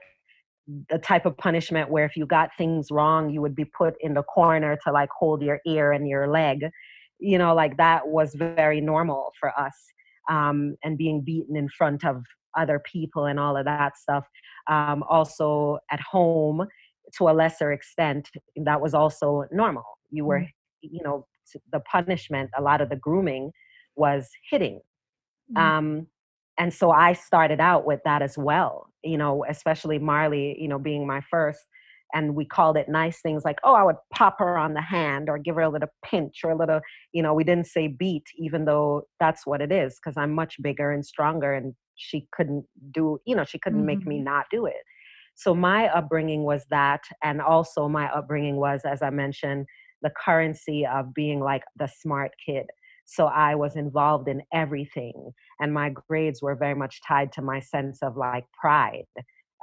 the 0.90 0.98
type 1.00 1.26
of 1.26 1.38
punishment 1.38 1.90
where 1.90 2.06
if 2.06 2.16
you 2.16 2.26
got 2.26 2.50
things 2.58 2.92
wrong, 2.92 3.30
you 3.30 3.42
would 3.42 3.56
be 3.56 3.66
put 3.66 3.96
in 4.02 4.14
the 4.14 4.24
corner 4.24 4.78
to 4.84 4.92
like 4.92 5.10
hold 5.18 5.42
your 5.42 5.60
ear 5.66 5.92
and 5.92 6.08
your 6.08 6.28
leg. 6.28 6.66
You 7.20 7.38
know, 7.38 7.56
like 7.56 7.78
that 7.78 8.08
was 8.08 8.36
very 8.36 8.82
normal 8.82 9.32
for 9.40 9.58
us. 9.58 9.76
Um, 10.30 10.76
and 10.84 10.98
being 10.98 11.22
beaten 11.22 11.56
in 11.56 11.70
front 11.70 12.04
of 12.04 12.22
other 12.58 12.80
people 12.80 13.26
and 13.26 13.40
all 13.40 13.56
of 13.56 13.64
that 13.64 13.98
stuff. 13.98 14.26
Um, 14.68 15.04
also 15.10 15.78
at 15.90 16.02
home, 16.02 16.68
to 17.18 17.30
a 17.30 17.32
lesser 17.32 17.72
extent, 17.72 18.30
that 18.58 18.82
was 18.82 18.94
also 18.94 19.46
normal. 19.52 19.86
You 20.12 20.26
were, 20.26 20.40
mm-hmm. 20.40 20.88
you 20.96 21.02
know, 21.04 21.26
the 21.72 21.80
punishment, 21.80 22.50
a 22.58 22.62
lot 22.62 22.82
of 22.82 22.90
the 22.90 22.98
grooming 22.98 23.52
was 23.96 24.30
hitting. 24.50 24.82
Mm-hmm. 25.56 25.58
Um, 25.58 26.08
and 26.58 26.74
so 26.74 26.92
I 26.92 27.14
started 27.14 27.60
out 27.60 27.86
with 27.86 28.00
that 28.06 28.22
as 28.22 28.38
well, 28.38 28.88
you 29.04 29.18
know, 29.18 29.46
especially 29.48 30.00
Marley, 30.00 30.58
you 30.60 30.68
know, 30.68 30.80
being 30.80 31.06
my 31.06 31.22
first. 31.30 31.62
And 32.14 32.36
we 32.36 32.46
called 32.46 32.78
it 32.78 32.88
nice 32.88 33.20
things 33.22 33.44
like, 33.44 33.60
oh, 33.64 33.74
I 33.74 33.84
would 33.84 33.98
pop 34.14 34.38
her 34.40 34.58
on 34.58 34.74
the 34.74 34.82
hand 34.82 35.30
or 35.30 35.38
give 35.38 35.56
her 35.56 35.62
a 35.62 35.70
little 35.70 35.90
pinch 36.06 36.40
or 36.44 36.52
a 36.52 36.58
little, 36.58 36.80
you 37.12 37.22
know, 37.22 37.34
we 37.34 37.44
didn't 37.44 37.68
say 37.68 37.88
beat, 37.88 38.24
even 38.38 38.64
though 38.64 39.04
that's 39.20 39.46
what 39.46 39.62
it 39.62 39.74
is, 39.74 40.00
because 40.00 40.16
I'm 40.18 40.32
much 40.32 40.56
bigger 40.62 40.92
and 40.92 41.06
stronger 41.06 41.54
and 41.54 41.74
she 41.96 42.28
couldn't 42.32 42.66
do, 42.92 43.20
you 43.26 43.36
know, 43.36 43.44
she 43.44 43.60
couldn't 43.60 43.80
mm-hmm. 43.80 43.88
make 43.88 44.08
me 44.08 44.16
mm-hmm. 44.16 44.26
not 44.26 44.46
do 44.50 44.66
it. 44.66 44.84
So 45.36 45.54
my 45.54 45.90
upbringing 45.90 46.44
was 46.44 46.66
that. 46.70 47.02
And 47.24 47.42
also 47.42 47.90
my 47.90 48.10
upbringing 48.12 48.56
was, 48.56 48.82
as 48.86 49.02
I 49.02 49.10
mentioned, 49.10 49.66
the 50.02 50.12
currency 50.26 50.86
of 50.86 51.14
being 51.14 51.42
like 51.42 51.64
the 51.78 51.88
smart 51.88 52.32
kid 52.44 52.68
so 53.08 53.26
I 53.26 53.56
was 53.56 53.76
involved 53.76 54.28
in 54.28 54.44
everything. 54.54 55.32
And 55.60 55.74
my 55.74 55.90
grades 55.90 56.42
were 56.42 56.56
very 56.56 56.76
much 56.76 57.02
tied 57.08 57.32
to 57.34 57.42
my 57.42 57.62
sense 57.62 58.04
of 58.04 58.18
like 58.18 58.46
pride. 58.52 59.06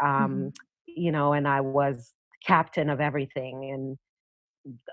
Um, 0.02 0.09
mm-hmm. 0.09 0.48
You 0.87 1.12
know, 1.12 1.35
and 1.35 1.46
I 1.46 1.61
was 1.61 2.14
captain 2.44 2.88
of 2.88 3.00
everything 3.00 3.70
and 3.72 3.98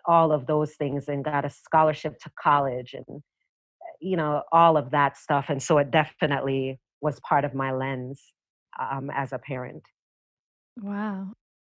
all 0.06 0.32
of 0.34 0.48
those 0.48 0.74
things 0.74 1.08
and 1.08 1.24
got 1.24 1.46
a 1.46 1.50
scholarship 1.50 2.20
to 2.20 2.32
college 2.42 2.94
and, 2.94 3.22
you 4.02 4.18
know, 4.18 4.44
all 4.52 4.76
of 4.76 4.92
that 4.92 5.18
stuff. 5.18 5.46
And 5.48 5.64
so 5.64 5.78
it 5.78 5.90
definitely 5.90 6.80
was 7.02 7.20
part 7.22 7.46
of 7.46 7.54
my 7.54 7.72
lens 7.72 8.22
um, 8.80 9.10
as 9.14 9.32
a 9.32 9.40
parent. 9.40 9.84
Wow. 10.78 11.34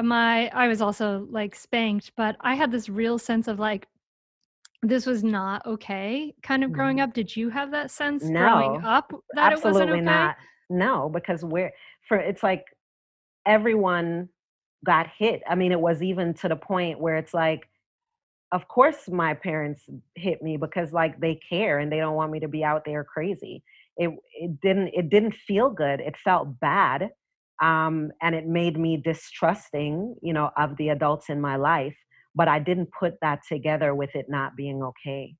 my 0.00 0.48
I 0.48 0.68
was 0.68 0.80
also 0.80 1.26
like 1.30 1.54
spanked, 1.54 2.12
but 2.16 2.36
I 2.40 2.54
had 2.54 2.70
this 2.70 2.88
real 2.88 3.18
sense 3.18 3.48
of 3.48 3.58
like 3.58 3.86
this 4.82 5.06
was 5.06 5.22
not 5.22 5.64
okay 5.64 6.34
kind 6.42 6.64
of 6.64 6.72
growing 6.72 6.96
mm-hmm. 6.96 7.04
up. 7.04 7.14
Did 7.14 7.34
you 7.34 7.50
have 7.50 7.70
that 7.72 7.90
sense 7.90 8.24
no, 8.24 8.40
growing 8.40 8.84
up 8.84 9.12
that 9.34 9.52
it 9.52 9.64
wasn't 9.64 9.90
okay? 9.90 10.00
not. 10.00 10.36
No, 10.70 11.08
because 11.08 11.44
we're 11.44 11.72
for 12.08 12.16
it's 12.16 12.42
like 12.42 12.64
everyone 13.46 14.28
got 14.84 15.08
hit. 15.18 15.42
I 15.48 15.54
mean, 15.54 15.72
it 15.72 15.80
was 15.80 16.02
even 16.02 16.34
to 16.34 16.48
the 16.48 16.56
point 16.56 16.98
where 16.98 17.16
it's 17.16 17.34
like 17.34 17.68
of 18.52 18.68
course 18.68 19.08
my 19.08 19.34
parents 19.34 19.84
hit 20.14 20.42
me 20.42 20.56
because 20.56 20.92
like 20.92 21.18
they 21.20 21.38
care 21.48 21.78
and 21.78 21.90
they 21.90 21.98
don't 21.98 22.14
want 22.14 22.30
me 22.30 22.40
to 22.40 22.48
be 22.48 22.64
out 22.64 22.84
there 22.84 23.04
crazy. 23.04 23.62
It 23.96 24.10
it 24.34 24.60
didn't 24.60 24.88
it 24.94 25.10
didn't 25.10 25.34
feel 25.46 25.70
good. 25.70 26.00
It 26.00 26.16
felt 26.16 26.58
bad 26.60 27.10
um, 27.62 28.10
and 28.20 28.34
it 28.34 28.46
made 28.46 28.78
me 28.78 28.96
distrusting 29.02 30.14
you 30.22 30.32
know 30.32 30.50
of 30.56 30.76
the 30.76 30.88
adults 30.90 31.28
in 31.28 31.40
my 31.40 31.56
life 31.56 31.96
but 32.34 32.48
i 32.48 32.58
didn't 32.58 32.88
put 32.98 33.14
that 33.22 33.40
together 33.48 33.94
with 33.94 34.10
it 34.14 34.26
not 34.28 34.56
being 34.56 34.82
okay 34.82 35.34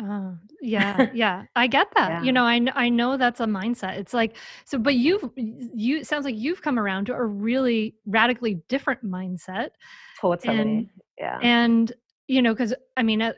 Oh, 0.00 0.36
yeah, 0.60 1.10
yeah. 1.14 1.44
I 1.54 1.66
get 1.66 1.88
that. 1.96 2.10
Yeah. 2.10 2.22
You 2.22 2.32
know, 2.32 2.44
I 2.44 2.60
I 2.74 2.88
know 2.88 3.16
that's 3.16 3.40
a 3.40 3.44
mindset. 3.44 3.98
It's 3.98 4.14
like 4.14 4.36
so 4.64 4.78
but 4.78 4.94
you've 4.94 5.30
you 5.36 5.98
it 5.98 6.06
sounds 6.06 6.24
like 6.24 6.34
you've 6.36 6.62
come 6.62 6.78
around 6.78 7.06
to 7.06 7.12
a 7.12 7.24
really 7.24 7.94
radically 8.06 8.62
different 8.68 9.04
mindset. 9.04 9.68
Totally. 10.20 10.58
And, 10.58 10.90
yeah. 11.18 11.38
And 11.42 11.92
you 12.26 12.40
know, 12.40 12.54
cuz 12.54 12.74
I 12.96 13.02
mean 13.02 13.20
uh, 13.20 13.34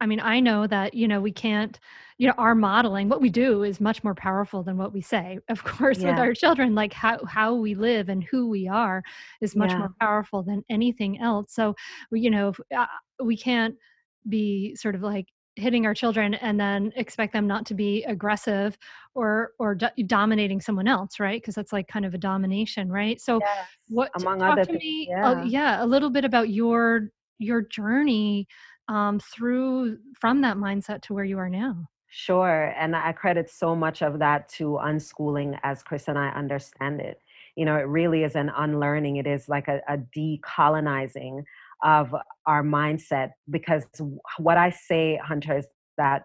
I 0.00 0.06
mean, 0.06 0.20
I 0.20 0.40
know 0.40 0.66
that, 0.66 0.94
you 0.94 1.06
know, 1.06 1.20
we 1.20 1.30
can't, 1.30 1.78
you 2.20 2.26
know, 2.26 2.34
our 2.36 2.54
modeling, 2.54 3.08
what 3.08 3.22
we 3.22 3.30
do 3.30 3.62
is 3.62 3.80
much 3.80 4.04
more 4.04 4.14
powerful 4.14 4.62
than 4.62 4.76
what 4.76 4.92
we 4.92 5.00
say. 5.00 5.38
Of 5.48 5.64
course, 5.64 6.00
yeah. 6.00 6.10
with 6.10 6.18
our 6.18 6.34
children, 6.34 6.74
like 6.74 6.92
how, 6.92 7.24
how 7.24 7.54
we 7.54 7.74
live 7.74 8.10
and 8.10 8.22
who 8.22 8.46
we 8.50 8.68
are 8.68 9.02
is 9.40 9.56
much 9.56 9.70
yeah. 9.70 9.78
more 9.78 9.94
powerful 9.98 10.42
than 10.42 10.62
anything 10.68 11.18
else. 11.18 11.54
So, 11.54 11.74
you 12.12 12.30
know, 12.30 12.52
uh, 12.76 12.84
we 13.24 13.38
can't 13.38 13.74
be 14.28 14.76
sort 14.76 14.94
of 14.94 15.00
like 15.00 15.28
hitting 15.56 15.86
our 15.86 15.94
children 15.94 16.34
and 16.34 16.60
then 16.60 16.92
expect 16.94 17.32
them 17.32 17.46
not 17.46 17.64
to 17.66 17.74
be 17.74 18.04
aggressive 18.04 18.76
or 19.14 19.52
or 19.58 19.74
do- 19.74 20.04
dominating 20.06 20.60
someone 20.60 20.86
else 20.86 21.18
right 21.18 21.42
because 21.42 21.54
that's 21.54 21.72
like 21.72 21.88
kind 21.88 22.06
of 22.06 22.14
a 22.14 22.18
domination 22.18 22.88
right 22.90 23.20
so 23.20 23.40
yes, 23.40 23.66
what 23.88 24.10
among 24.20 24.38
talk 24.38 24.52
other 24.52 24.62
to 24.62 24.66
things, 24.68 24.78
me 24.78 25.08
yeah. 25.10 25.28
Uh, 25.28 25.44
yeah 25.44 25.84
a 25.84 25.86
little 25.86 26.08
bit 26.08 26.24
about 26.24 26.50
your 26.50 27.10
your 27.38 27.62
journey 27.62 28.46
um, 28.90 29.20
through 29.20 29.98
from 30.18 30.40
that 30.42 30.56
mindset 30.56 31.02
to 31.02 31.14
where 31.14 31.24
you 31.24 31.38
are 31.38 31.48
now? 31.48 31.86
Sure. 32.10 32.74
And 32.76 32.96
I 32.96 33.12
credit 33.12 33.48
so 33.50 33.76
much 33.76 34.02
of 34.02 34.18
that 34.18 34.48
to 34.50 34.78
unschooling 34.82 35.58
as 35.62 35.82
Chris 35.84 36.08
and 36.08 36.18
I 36.18 36.28
understand 36.30 37.00
it. 37.00 37.20
You 37.56 37.64
know, 37.64 37.76
it 37.76 37.86
really 37.86 38.24
is 38.24 38.34
an 38.34 38.50
unlearning, 38.56 39.16
it 39.16 39.26
is 39.26 39.48
like 39.48 39.68
a, 39.68 39.80
a 39.88 39.98
decolonizing 40.16 41.44
of 41.84 42.14
our 42.46 42.62
mindset 42.64 43.30
because 43.48 43.84
what 44.38 44.56
I 44.58 44.70
say, 44.70 45.20
Hunter, 45.22 45.58
is 45.58 45.66
that 45.98 46.24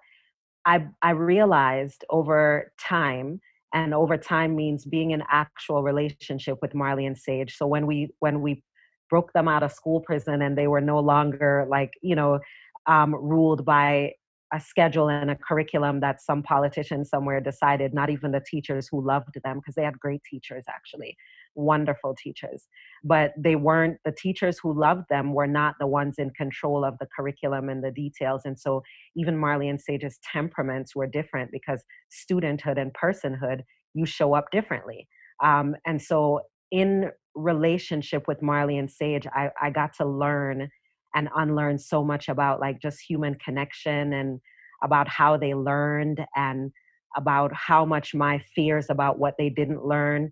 I, 0.65 0.87
I 1.01 1.11
realized 1.11 2.03
over 2.09 2.71
time 2.79 3.39
and 3.73 3.93
over 3.93 4.17
time 4.17 4.55
means 4.55 4.85
being 4.85 5.11
in 5.11 5.23
actual 5.29 5.83
relationship 5.83 6.57
with 6.61 6.73
Marley 6.73 7.05
and 7.05 7.17
Sage. 7.17 7.55
So 7.55 7.67
when 7.67 7.85
we 7.85 8.09
when 8.19 8.41
we 8.41 8.63
broke 9.09 9.33
them 9.33 9.47
out 9.47 9.63
of 9.63 9.71
school 9.71 10.01
prison 10.01 10.41
and 10.41 10.57
they 10.57 10.67
were 10.67 10.81
no 10.81 10.99
longer 10.99 11.67
like 11.69 11.93
you 12.01 12.15
know 12.15 12.39
um, 12.87 13.13
ruled 13.15 13.65
by 13.65 14.13
a 14.53 14.59
schedule 14.59 15.09
and 15.09 15.31
a 15.31 15.35
curriculum 15.35 15.99
that 15.99 16.21
some 16.21 16.43
politician 16.43 17.03
somewhere 17.03 17.41
decided 17.41 17.93
not 17.93 18.09
even 18.09 18.31
the 18.31 18.43
teachers 18.45 18.87
who 18.89 19.05
loved 19.05 19.37
them 19.43 19.57
because 19.57 19.75
they 19.75 19.83
had 19.83 19.99
great 19.99 20.21
teachers 20.29 20.63
actually 20.69 21.15
wonderful 21.55 22.15
teachers 22.21 22.67
but 23.03 23.33
they 23.37 23.55
weren't 23.55 23.97
the 24.05 24.11
teachers 24.11 24.59
who 24.61 24.77
loved 24.77 25.05
them 25.09 25.33
were 25.33 25.47
not 25.47 25.73
the 25.79 25.87
ones 25.87 26.15
in 26.17 26.29
control 26.31 26.83
of 26.83 26.97
the 26.99 27.07
curriculum 27.15 27.69
and 27.69 27.83
the 27.83 27.91
details 27.91 28.41
and 28.45 28.59
so 28.59 28.83
even 29.15 29.37
marley 29.37 29.69
and 29.69 29.81
sage's 29.81 30.19
temperaments 30.31 30.95
were 30.95 31.07
different 31.07 31.49
because 31.51 31.83
studenthood 32.11 32.79
and 32.79 32.91
personhood 32.93 33.61
you 33.93 34.05
show 34.05 34.33
up 34.33 34.45
differently 34.51 35.07
um, 35.43 35.75
and 35.85 36.01
so 36.01 36.41
in 36.71 37.11
relationship 37.35 38.27
with 38.27 38.41
Marley 38.41 38.77
and 38.77 38.89
Sage, 38.89 39.27
I, 39.27 39.49
I 39.61 39.69
got 39.69 39.93
to 39.97 40.05
learn 40.05 40.69
and 41.15 41.29
unlearn 41.35 41.79
so 41.79 42.03
much 42.03 42.29
about 42.29 42.59
like 42.59 42.81
just 42.81 42.99
human 42.99 43.35
connection 43.35 44.13
and 44.13 44.39
about 44.83 45.07
how 45.07 45.37
they 45.37 45.53
learned 45.53 46.23
and 46.35 46.71
about 47.15 47.51
how 47.53 47.85
much 47.85 48.13
my 48.13 48.39
fears 48.53 48.87
about 48.89 49.17
what 49.17 49.35
they 49.39 49.49
didn't 49.49 49.85
learn 49.85 50.29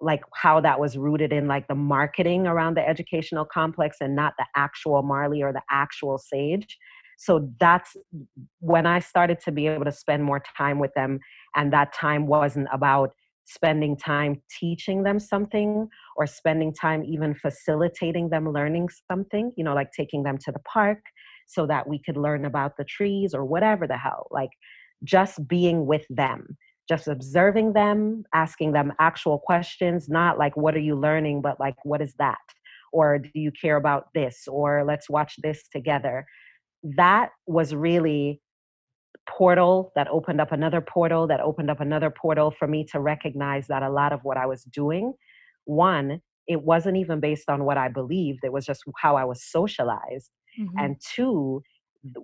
like 0.00 0.22
how 0.34 0.60
that 0.60 0.80
was 0.80 0.96
rooted 0.96 1.32
in 1.32 1.46
like 1.46 1.68
the 1.68 1.74
marketing 1.74 2.46
around 2.46 2.76
the 2.76 2.88
educational 2.88 3.44
complex 3.44 3.98
and 4.00 4.16
not 4.16 4.32
the 4.38 4.46
actual 4.56 5.02
marley 5.02 5.42
or 5.42 5.52
the 5.52 5.62
actual 5.70 6.18
sage. 6.18 6.78
So 7.18 7.50
that's 7.60 7.96
when 8.60 8.86
i 8.86 8.98
started 8.98 9.38
to 9.40 9.52
be 9.52 9.66
able 9.66 9.84
to 9.84 9.92
spend 9.92 10.24
more 10.24 10.42
time 10.56 10.78
with 10.78 10.92
them 10.94 11.20
and 11.54 11.72
that 11.72 11.92
time 11.92 12.26
wasn't 12.26 12.68
about 12.72 13.12
spending 13.44 13.96
time 13.96 14.40
teaching 14.58 15.02
them 15.02 15.18
something 15.18 15.88
or 16.16 16.26
spending 16.26 16.72
time 16.72 17.04
even 17.04 17.34
facilitating 17.34 18.28
them 18.28 18.50
learning 18.52 18.88
something, 19.10 19.52
you 19.56 19.64
know, 19.64 19.74
like 19.74 19.90
taking 19.96 20.22
them 20.22 20.38
to 20.38 20.52
the 20.52 20.60
park 20.60 21.00
so 21.46 21.66
that 21.66 21.88
we 21.88 21.98
could 21.98 22.16
learn 22.16 22.44
about 22.44 22.76
the 22.76 22.84
trees 22.84 23.34
or 23.34 23.44
whatever 23.44 23.86
the 23.86 23.96
hell, 23.96 24.26
like 24.30 24.50
just 25.04 25.46
being 25.48 25.86
with 25.86 26.06
them, 26.08 26.56
just 26.88 27.08
observing 27.08 27.72
them, 27.72 28.24
asking 28.34 28.72
them 28.72 28.92
actual 29.00 29.38
questions, 29.38 30.08
not 30.08 30.38
like, 30.38 30.56
what 30.56 30.74
are 30.74 30.80
you 30.80 30.94
learning, 30.94 31.42
but 31.42 31.58
like, 31.58 31.76
what 31.84 32.00
is 32.00 32.14
that? 32.18 32.38
Or 32.92 33.18
do 33.18 33.30
you 33.34 33.50
care 33.50 33.76
about 33.76 34.08
this? 34.14 34.46
Or 34.48 34.84
let's 34.86 35.10
watch 35.10 35.34
this 35.42 35.64
together. 35.72 36.26
That 36.82 37.30
was 37.46 37.74
really 37.74 38.40
portal 39.36 39.92
that 39.94 40.08
opened 40.08 40.40
up 40.40 40.52
another 40.52 40.80
portal 40.80 41.26
that 41.26 41.40
opened 41.40 41.70
up 41.70 41.80
another 41.80 42.10
portal 42.10 42.50
for 42.50 42.68
me 42.68 42.84
to 42.84 43.00
recognize 43.00 43.66
that 43.68 43.82
a 43.82 43.90
lot 43.90 44.12
of 44.12 44.20
what 44.22 44.36
I 44.36 44.46
was 44.46 44.64
doing, 44.64 45.14
one, 45.64 46.20
it 46.46 46.62
wasn't 46.62 46.96
even 46.96 47.20
based 47.20 47.48
on 47.48 47.64
what 47.64 47.78
I 47.78 47.88
believed, 47.88 48.40
it 48.44 48.52
was 48.52 48.66
just 48.66 48.82
how 48.98 49.16
I 49.16 49.24
was 49.24 49.44
socialized. 49.44 50.30
Mm-hmm. 50.58 50.78
And 50.78 50.96
two, 51.14 51.62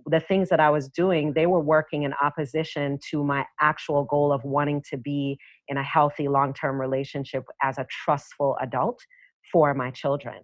the 0.07 0.20
things 0.20 0.49
that 0.49 0.61
I 0.61 0.70
was 0.70 0.89
doing, 0.89 1.32
they 1.32 1.47
were 1.47 1.61
working 1.61 2.03
in 2.03 2.12
opposition 2.20 2.99
to 3.11 3.24
my 3.24 3.47
actual 3.61 4.05
goal 4.05 4.32
of 4.32 4.45
wanting 4.45 4.82
to 4.91 4.97
be 4.97 5.39
in 5.68 5.76
a 5.76 5.82
healthy 5.82 6.28
long 6.28 6.53
term 6.53 6.80
relationship 6.80 7.45
as 7.62 7.78
a 7.78 7.87
trustful 8.05 8.57
adult 8.61 9.01
for 9.51 9.72
my 9.72 9.91
children. 9.91 10.43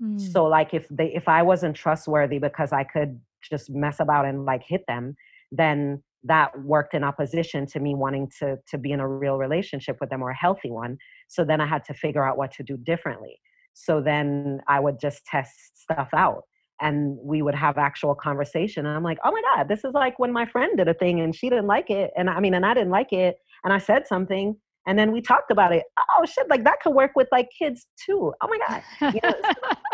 mm. 0.00 0.20
so 0.32 0.44
like 0.44 0.74
if 0.74 0.86
they 0.90 1.12
if 1.12 1.26
i 1.26 1.42
wasn't 1.42 1.74
trustworthy 1.74 2.38
because 2.38 2.72
i 2.72 2.84
could 2.84 3.18
just 3.50 3.68
mess 3.70 3.98
about 3.98 4.24
and 4.24 4.44
like 4.44 4.62
hit 4.62 4.84
them 4.86 5.16
then 5.52 6.02
that 6.24 6.50
worked 6.62 6.94
in 6.94 7.04
opposition 7.04 7.66
to 7.66 7.80
me 7.80 7.94
wanting 7.94 8.30
to 8.38 8.56
to 8.68 8.78
be 8.78 8.92
in 8.92 9.00
a 9.00 9.08
real 9.08 9.36
relationship 9.36 9.96
with 10.00 10.10
them 10.10 10.22
or 10.22 10.30
a 10.30 10.36
healthy 10.36 10.70
one. 10.70 10.96
So 11.28 11.44
then 11.44 11.60
i 11.60 11.66
had 11.66 11.84
to 11.84 11.94
figure 11.94 12.26
out 12.26 12.36
what 12.36 12.52
to 12.52 12.62
do 12.62 12.76
differently. 12.76 13.38
So 13.74 14.00
then 14.00 14.60
i 14.68 14.80
would 14.80 14.98
just 15.00 15.24
test 15.26 15.54
stuff 15.74 16.08
out 16.14 16.42
and 16.80 17.16
we 17.22 17.42
would 17.42 17.54
have 17.54 17.78
actual 17.78 18.14
conversation 18.14 18.86
and 18.86 18.96
i'm 18.96 19.02
like 19.02 19.18
oh 19.24 19.30
my 19.30 19.42
god 19.54 19.68
this 19.68 19.84
is 19.84 19.92
like 19.94 20.18
when 20.18 20.32
my 20.32 20.46
friend 20.46 20.78
did 20.78 20.88
a 20.88 20.94
thing 20.94 21.20
and 21.20 21.34
she 21.34 21.48
didn't 21.48 21.66
like 21.66 21.90
it 21.90 22.10
and 22.16 22.28
i 22.30 22.40
mean 22.40 22.54
and 22.54 22.64
i 22.64 22.74
didn't 22.74 22.90
like 22.90 23.12
it 23.12 23.36
and 23.62 23.72
i 23.72 23.78
said 23.78 24.06
something 24.06 24.56
and 24.86 24.98
then 24.98 25.12
we 25.12 25.20
talked 25.20 25.50
about 25.50 25.72
it. 25.72 25.84
Oh 26.18 26.24
shit 26.24 26.48
like 26.50 26.64
that 26.64 26.80
could 26.80 26.94
work 26.94 27.12
with 27.14 27.28
like 27.30 27.48
kids 27.56 27.86
too. 28.04 28.32
Oh 28.42 28.48
my 28.48 28.58
god 28.66 29.14
you 29.14 29.20
know, 29.22 29.34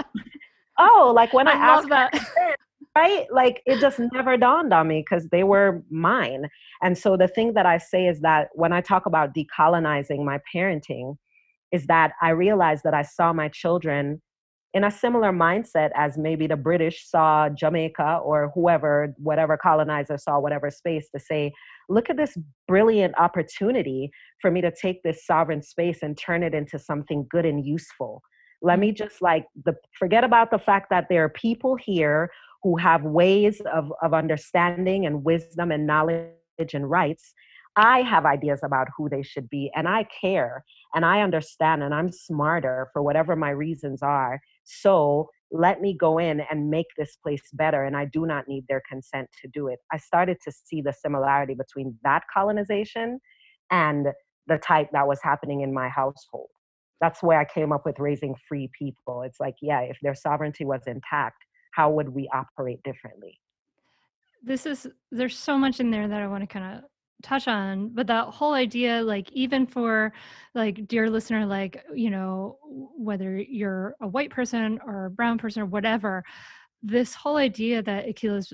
oh 0.78 1.12
like 1.14 1.32
when 1.32 1.48
i, 1.48 1.52
I 1.52 1.54
asked 1.54 1.88
that 1.88 2.56
right 2.96 3.26
like 3.32 3.62
it 3.66 3.80
just 3.80 4.00
never 4.12 4.36
dawned 4.36 4.72
on 4.72 4.88
me 4.88 5.04
because 5.08 5.28
they 5.28 5.44
were 5.44 5.82
mine 5.90 6.48
and 6.82 6.96
so 6.96 7.16
the 7.16 7.28
thing 7.28 7.54
that 7.54 7.66
i 7.66 7.78
say 7.78 8.06
is 8.06 8.20
that 8.20 8.48
when 8.54 8.72
i 8.72 8.80
talk 8.80 9.06
about 9.06 9.34
decolonizing 9.34 10.24
my 10.24 10.38
parenting 10.54 11.16
is 11.72 11.86
that 11.86 12.12
i 12.22 12.30
realized 12.30 12.82
that 12.84 12.94
i 12.94 13.02
saw 13.02 13.32
my 13.32 13.48
children 13.48 14.20
in 14.74 14.84
a 14.84 14.90
similar 14.90 15.32
mindset 15.32 15.90
as 15.94 16.18
maybe 16.18 16.46
the 16.46 16.56
British 16.56 17.08
saw 17.08 17.48
Jamaica 17.48 18.20
or 18.22 18.52
whoever, 18.54 19.14
whatever 19.16 19.56
colonizer 19.56 20.18
saw 20.18 20.38
whatever 20.38 20.70
space 20.70 21.08
to 21.14 21.18
say, 21.18 21.52
look 21.88 22.10
at 22.10 22.16
this 22.16 22.36
brilliant 22.66 23.14
opportunity 23.18 24.10
for 24.42 24.50
me 24.50 24.60
to 24.60 24.70
take 24.70 25.02
this 25.02 25.24
sovereign 25.24 25.62
space 25.62 26.00
and 26.02 26.18
turn 26.18 26.42
it 26.42 26.54
into 26.54 26.78
something 26.78 27.26
good 27.30 27.46
and 27.46 27.64
useful. 27.64 28.22
Let 28.60 28.78
me 28.78 28.88
mm-hmm. 28.88 28.96
just 28.96 29.22
like 29.22 29.46
the 29.64 29.74
forget 29.98 30.22
about 30.22 30.50
the 30.50 30.58
fact 30.58 30.90
that 30.90 31.06
there 31.08 31.24
are 31.24 31.30
people 31.30 31.76
here 31.76 32.30
who 32.62 32.76
have 32.76 33.02
ways 33.02 33.60
of, 33.72 33.92
of 34.02 34.14
understanding 34.14 35.06
and 35.06 35.24
wisdom 35.24 35.70
and 35.70 35.86
knowledge 35.86 36.32
and 36.74 36.90
rights. 36.90 37.32
I 37.76 38.02
have 38.02 38.26
ideas 38.26 38.60
about 38.64 38.88
who 38.96 39.08
they 39.08 39.22
should 39.22 39.48
be, 39.48 39.70
and 39.76 39.86
I 39.86 40.04
care, 40.20 40.64
and 40.94 41.04
I 41.04 41.20
understand, 41.20 41.84
and 41.84 41.94
I'm 41.94 42.10
smarter 42.10 42.88
for 42.92 43.02
whatever 43.02 43.36
my 43.36 43.50
reasons 43.50 44.02
are. 44.02 44.40
So 44.64 45.28
let 45.52 45.80
me 45.80 45.96
go 45.96 46.18
in 46.18 46.40
and 46.50 46.70
make 46.70 46.88
this 46.96 47.16
place 47.22 47.42
better, 47.52 47.84
and 47.84 47.96
I 47.96 48.06
do 48.06 48.26
not 48.26 48.48
need 48.48 48.64
their 48.68 48.82
consent 48.90 49.28
to 49.42 49.48
do 49.54 49.68
it. 49.68 49.78
I 49.92 49.98
started 49.98 50.38
to 50.44 50.52
see 50.52 50.82
the 50.82 50.92
similarity 50.92 51.54
between 51.54 51.96
that 52.02 52.24
colonization 52.34 53.20
and 53.70 54.08
the 54.48 54.58
type 54.58 54.88
that 54.92 55.06
was 55.06 55.20
happening 55.22 55.60
in 55.60 55.72
my 55.72 55.88
household. 55.88 56.48
That's 57.00 57.22
where 57.22 57.38
I 57.38 57.44
came 57.44 57.72
up 57.72 57.86
with 57.86 58.00
raising 58.00 58.34
free 58.48 58.70
people. 58.76 59.22
It's 59.22 59.38
like, 59.38 59.54
yeah, 59.62 59.82
if 59.82 59.98
their 60.02 60.16
sovereignty 60.16 60.64
was 60.64 60.82
intact, 60.86 61.44
how 61.78 61.88
would 61.90 62.08
we 62.08 62.28
operate 62.34 62.82
differently? 62.82 63.38
This 64.42 64.66
is, 64.66 64.88
there's 65.12 65.38
so 65.38 65.56
much 65.56 65.78
in 65.78 65.92
there 65.92 66.08
that 66.08 66.20
I 66.20 66.26
want 66.26 66.42
to 66.42 66.46
kind 66.48 66.74
of 66.74 66.84
touch 67.22 67.48
on 67.48 67.88
but 67.94 68.06
that 68.06 68.28
whole 68.28 68.52
idea 68.52 69.02
like 69.02 69.28
even 69.32 69.66
for 69.66 70.12
like 70.54 70.86
dear 70.86 71.10
listener 71.10 71.44
like 71.44 71.84
you 71.92 72.10
know 72.10 72.56
whether 72.96 73.36
you're 73.36 73.96
a 74.00 74.06
white 74.06 74.30
person 74.30 74.78
or 74.86 75.06
a 75.06 75.10
brown 75.10 75.36
person 75.36 75.60
or 75.60 75.66
whatever 75.66 76.22
this 76.80 77.16
whole 77.16 77.36
idea 77.36 77.82
that 77.82 78.06
Akilah's 78.06 78.52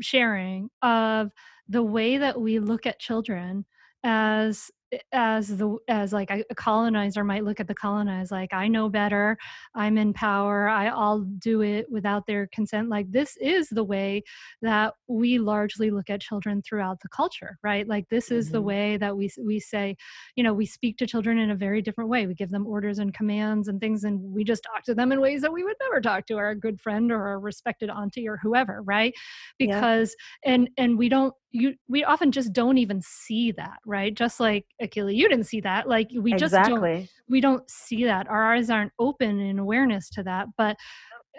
sharing 0.00 0.70
of 0.82 1.32
the 1.68 1.82
way 1.82 2.16
that 2.16 2.40
we 2.40 2.60
look 2.60 2.86
at 2.86 3.00
children 3.00 3.64
as 4.04 4.70
as 5.12 5.48
the 5.48 5.76
as 5.88 6.12
like 6.12 6.30
a 6.30 6.54
colonizer 6.54 7.24
might 7.24 7.44
look 7.44 7.60
at 7.60 7.68
the 7.68 7.74
colonized 7.74 8.30
like 8.30 8.52
i 8.52 8.68
know 8.68 8.88
better 8.88 9.36
i'm 9.74 9.98
in 9.98 10.12
power 10.12 10.68
I, 10.68 10.88
i'll 10.88 11.20
do 11.20 11.62
it 11.62 11.86
without 11.90 12.26
their 12.26 12.48
consent 12.48 12.88
like 12.88 13.10
this 13.10 13.36
is 13.40 13.68
the 13.68 13.84
way 13.84 14.22
that 14.62 14.94
we 15.08 15.38
largely 15.38 15.90
look 15.90 16.10
at 16.10 16.20
children 16.20 16.62
throughout 16.62 17.00
the 17.00 17.08
culture 17.08 17.58
right 17.62 17.86
like 17.86 18.08
this 18.08 18.30
is 18.30 18.46
mm-hmm. 18.46 18.52
the 18.54 18.62
way 18.62 18.96
that 18.96 19.16
we 19.16 19.30
we 19.42 19.60
say 19.60 19.96
you 20.36 20.44
know 20.44 20.52
we 20.52 20.66
speak 20.66 20.96
to 20.98 21.06
children 21.06 21.38
in 21.38 21.50
a 21.50 21.56
very 21.56 21.82
different 21.82 22.10
way 22.10 22.26
we 22.26 22.34
give 22.34 22.50
them 22.50 22.66
orders 22.66 22.98
and 22.98 23.14
commands 23.14 23.68
and 23.68 23.80
things 23.80 24.04
and 24.04 24.20
we 24.20 24.44
just 24.44 24.64
talk 24.64 24.82
to 24.84 24.94
them 24.94 25.12
in 25.12 25.20
ways 25.20 25.42
that 25.42 25.52
we 25.52 25.64
would 25.64 25.76
never 25.80 26.00
talk 26.00 26.26
to 26.26 26.36
our 26.36 26.54
good 26.54 26.80
friend 26.80 27.10
or 27.12 27.32
a 27.32 27.38
respected 27.38 27.90
auntie 27.90 28.28
or 28.28 28.38
whoever 28.42 28.82
right 28.82 29.14
because 29.58 30.14
yeah. 30.44 30.52
and 30.52 30.70
and 30.76 30.98
we 30.98 31.08
don't 31.08 31.34
you 31.54 31.74
we 31.88 32.04
often 32.04 32.32
just 32.32 32.52
don't 32.52 32.78
even 32.78 33.00
see 33.00 33.52
that 33.52 33.78
right? 33.86 34.14
Just 34.14 34.40
like 34.40 34.66
Akilah 34.82 35.14
you 35.14 35.28
didn't 35.28 35.44
see 35.44 35.60
that. 35.62 35.88
Like 35.88 36.10
we 36.14 36.34
just 36.34 36.54
don't 36.54 37.08
we 37.28 37.40
don't 37.40 37.68
see 37.70 38.04
that. 38.04 38.28
Our 38.28 38.54
eyes 38.54 38.70
aren't 38.70 38.92
open 38.98 39.40
in 39.40 39.58
awareness 39.58 40.10
to 40.10 40.22
that 40.24 40.48
but 40.58 40.76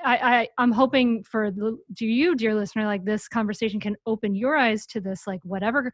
I, 0.03 0.17
I 0.17 0.47
i'm 0.57 0.73
hoping 0.73 1.23
for 1.23 1.51
the 1.51 1.77
do 1.93 2.05
you 2.05 2.35
dear 2.35 2.53
listener 2.53 2.85
like 2.85 3.05
this 3.05 3.29
conversation 3.29 3.79
can 3.79 3.95
open 4.05 4.35
your 4.35 4.57
eyes 4.57 4.85
to 4.87 4.99
this 4.99 5.25
like 5.25 5.39
whatever 5.45 5.89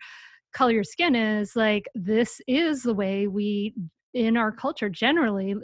color 0.53 0.71
your 0.71 0.83
skin 0.83 1.15
is 1.15 1.55
like 1.55 1.87
this 1.95 2.41
is 2.47 2.83
the 2.83 2.93
way 2.93 3.27
we 3.27 3.73
in 4.13 4.35
our 4.35 4.51
culture 4.51 4.89
generally 4.89 5.55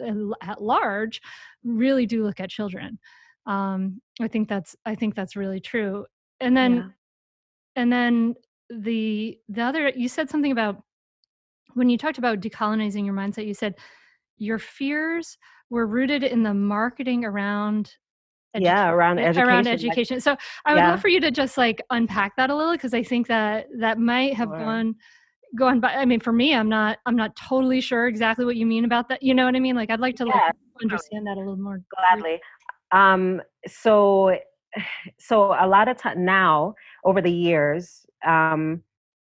at 0.42 0.62
large 0.62 1.20
really 1.64 2.06
do 2.06 2.24
look 2.24 2.40
at 2.40 2.50
children. 2.50 2.98
Um 3.46 4.00
i 4.20 4.28
think 4.28 4.48
that's 4.48 4.74
i 4.86 4.94
think 4.94 5.14
that's 5.14 5.36
really 5.36 5.60
true. 5.60 6.06
And 6.40 6.56
then 6.56 6.76
yeah. 6.76 6.88
and 7.76 7.92
then 7.92 8.34
the 8.70 9.38
the 9.48 9.62
other 9.62 9.88
you 9.90 10.08
said 10.08 10.28
something 10.28 10.52
about 10.52 10.82
when 11.74 11.88
you 11.88 11.96
talked 11.96 12.18
about 12.18 12.40
decolonizing 12.40 13.04
your 13.04 13.14
mindset 13.14 13.46
you 13.46 13.54
said 13.54 13.74
your 14.36 14.58
fears 14.58 15.38
were 15.70 15.86
rooted 15.86 16.22
in 16.22 16.42
the 16.42 16.54
marketing 16.54 17.24
around 17.24 17.94
yeah 18.54 18.90
around 18.90 19.18
education 19.18 19.48
around 19.48 19.66
education 19.66 20.20
so 20.20 20.36
i 20.64 20.72
would 20.72 20.80
yeah. 20.80 20.90
love 20.90 21.00
for 21.00 21.08
you 21.08 21.20
to 21.20 21.30
just 21.30 21.58
like 21.58 21.82
unpack 21.90 22.34
that 22.36 22.50
a 22.50 22.54
little 22.54 22.72
because 22.72 22.94
i 22.94 23.02
think 23.02 23.26
that 23.26 23.66
that 23.78 23.98
might 23.98 24.34
have 24.34 24.48
sure. 24.48 24.58
gone 24.58 24.94
gone 25.56 25.80
by 25.80 25.94
i 25.94 26.04
mean 26.04 26.20
for 26.20 26.32
me 26.32 26.54
i'm 26.54 26.68
not 26.68 26.98
i'm 27.06 27.16
not 27.16 27.34
totally 27.36 27.80
sure 27.80 28.06
exactly 28.06 28.44
what 28.44 28.56
you 28.56 28.66
mean 28.66 28.84
about 28.84 29.08
that 29.08 29.22
you 29.22 29.34
know 29.34 29.44
what 29.44 29.54
i 29.54 29.60
mean 29.60 29.76
like 29.76 29.90
i'd 29.90 30.00
like 30.00 30.16
to 30.16 30.24
yeah. 30.26 30.34
like 30.34 30.54
understand 30.82 31.26
that 31.26 31.36
a 31.36 31.40
little 31.40 31.56
more 31.56 31.80
gladly 31.94 32.40
um 32.92 33.40
so 33.66 34.36
so 35.18 35.54
a 35.58 35.66
lot 35.66 35.88
of 35.88 35.96
time 35.96 36.24
now 36.24 36.74
over 37.04 37.20
the 37.20 37.32
years 37.32 38.06
um, 38.26 38.82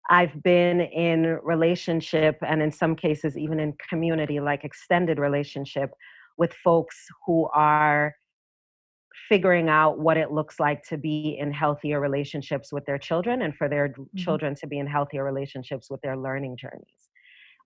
I've 0.09 0.41
been 0.41 0.81
in 0.81 1.39
relationship 1.43 2.37
and 2.41 2.61
in 2.61 2.71
some 2.71 2.95
cases 2.95 3.37
even 3.37 3.59
in 3.59 3.75
community, 3.89 4.39
like 4.39 4.63
extended 4.63 5.19
relationship 5.19 5.91
with 6.37 6.51
folks 6.63 6.97
who 7.25 7.47
are 7.53 8.15
figuring 9.27 9.69
out 9.69 9.99
what 9.99 10.17
it 10.17 10.31
looks 10.31 10.59
like 10.59 10.81
to 10.83 10.97
be 10.97 11.37
in 11.39 11.51
healthier 11.51 11.99
relationships 11.99 12.73
with 12.73 12.85
their 12.85 12.97
children 12.97 13.43
and 13.43 13.55
for 13.55 13.69
their 13.69 13.89
mm-hmm. 13.89 14.17
children 14.17 14.55
to 14.55 14.65
be 14.65 14.79
in 14.79 14.87
healthier 14.87 15.23
relationships 15.23 15.91
with 15.91 16.01
their 16.01 16.17
learning 16.17 16.57
journeys. 16.57 17.09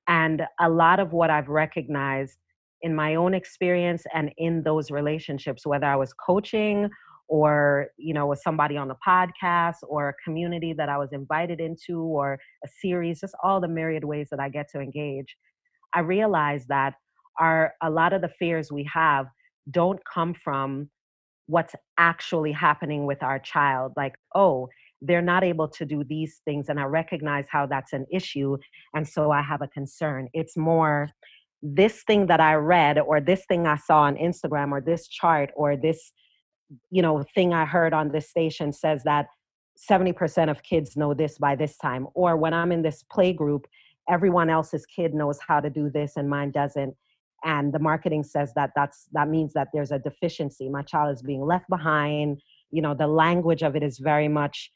And 0.08 0.44
a 0.60 0.70
lot 0.70 1.00
of 1.00 1.14
what 1.14 1.30
I've 1.30 1.48
recognized 1.48 2.38
in 2.82 2.94
my 2.94 3.16
own 3.16 3.34
experience 3.34 4.04
and 4.14 4.34
in 4.38 4.64
those 4.64 4.92
relationships, 4.92 5.66
whether 5.66 5.86
I 5.86 5.96
was 5.96 6.12
coaching 6.12 6.90
or 7.28 7.88
you 7.98 8.14
know 8.14 8.28
with 8.28 8.40
somebody 8.42 8.78
on 8.78 8.88
the 8.88 8.96
podcast 9.06 9.78
or 9.88 10.10
a 10.10 10.14
community 10.24 10.74
that 10.74 10.90
i 10.90 10.98
was 10.98 11.10
invited 11.14 11.60
into 11.60 12.02
or 12.02 12.38
a 12.66 12.68
series 12.82 13.20
just 13.22 13.36
all 13.44 13.62
the 13.62 13.68
myriad 13.68 14.04
ways 14.04 14.28
that 14.30 14.40
i 14.40 14.50
get 14.50 14.70
to 14.70 14.80
engage 14.80 15.36
i 15.94 16.00
realized 16.00 16.68
that 16.68 16.94
our 17.40 17.74
a 17.82 17.90
lot 17.90 18.14
of 18.14 18.22
the 18.22 18.30
fears 18.40 18.72
we 18.72 18.88
have 18.92 19.26
don't 19.72 20.00
come 20.12 20.34
from 20.34 20.90
what's 21.48 21.76
actually 21.98 22.52
happening 22.52 23.06
with 23.06 23.22
our 23.24 23.40
child 23.40 23.94
like 23.96 24.16
oh 24.36 24.68
they're 25.02 25.22
not 25.22 25.44
able 25.44 25.68
to 25.68 25.86
do 25.86 26.04
these 26.04 26.42
things 26.46 26.70
and 26.70 26.80
i 26.80 26.84
recognize 26.84 27.46
how 27.50 27.66
that's 27.66 27.94
an 27.94 28.06
issue 28.12 28.58
and 28.96 29.08
so 29.08 29.32
i 29.32 29.42
have 29.42 29.62
a 29.62 29.68
concern. 29.68 30.28
It's 30.34 30.56
more 30.56 31.10
this 31.62 32.04
thing 32.04 32.28
that 32.28 32.42
i 32.42 32.54
read 32.56 33.00
or 33.00 33.22
this 33.22 33.46
thing 33.48 33.66
i 33.68 33.78
saw 33.78 34.02
on 34.02 34.16
instagram 34.18 34.72
or 34.72 34.82
this 34.82 35.08
chart 35.08 35.50
or 35.56 35.78
this 35.78 36.12
you 36.92 37.02
know 37.02 37.24
thing 37.36 37.54
i 37.54 37.66
heard 37.66 37.94
on 37.94 38.10
this 38.10 38.30
station 38.30 38.72
says 38.72 39.04
that 39.04 39.28
70% 39.90 40.52
of 40.52 40.62
kids 40.62 40.96
know 40.96 41.16
this 41.16 41.40
by 41.40 41.56
this 41.56 41.78
time 41.78 42.08
or 42.14 42.38
when 42.38 42.54
i'm 42.54 42.72
in 42.72 42.82
this 42.82 43.04
play 43.12 43.34
group 43.34 43.68
everyone 44.10 44.50
else's 44.50 44.86
kid 44.86 45.14
knows 45.14 45.40
how 45.46 45.60
to 45.60 45.70
do 45.70 45.90
this 45.90 46.14
and 46.16 46.30
mine 46.30 46.52
doesn't 46.52 46.96
and 47.44 47.74
the 47.74 47.80
marketing 47.80 48.24
says 48.24 48.54
that 48.56 48.72
that's 48.76 49.08
that 49.12 49.28
means 49.28 49.54
that 49.54 49.68
there's 49.74 49.92
a 49.92 50.00
deficiency. 50.00 50.70
My 50.70 50.82
child 50.82 51.14
is 51.14 51.22
being 51.22 51.42
left 51.42 51.70
behind. 51.70 52.42
You 52.72 52.82
know 52.82 52.94
the 52.94 53.08
language 53.08 53.64
of 53.64 53.76
it 53.76 53.84
is 53.84 54.00
very 54.00 54.28
much 54.28 54.72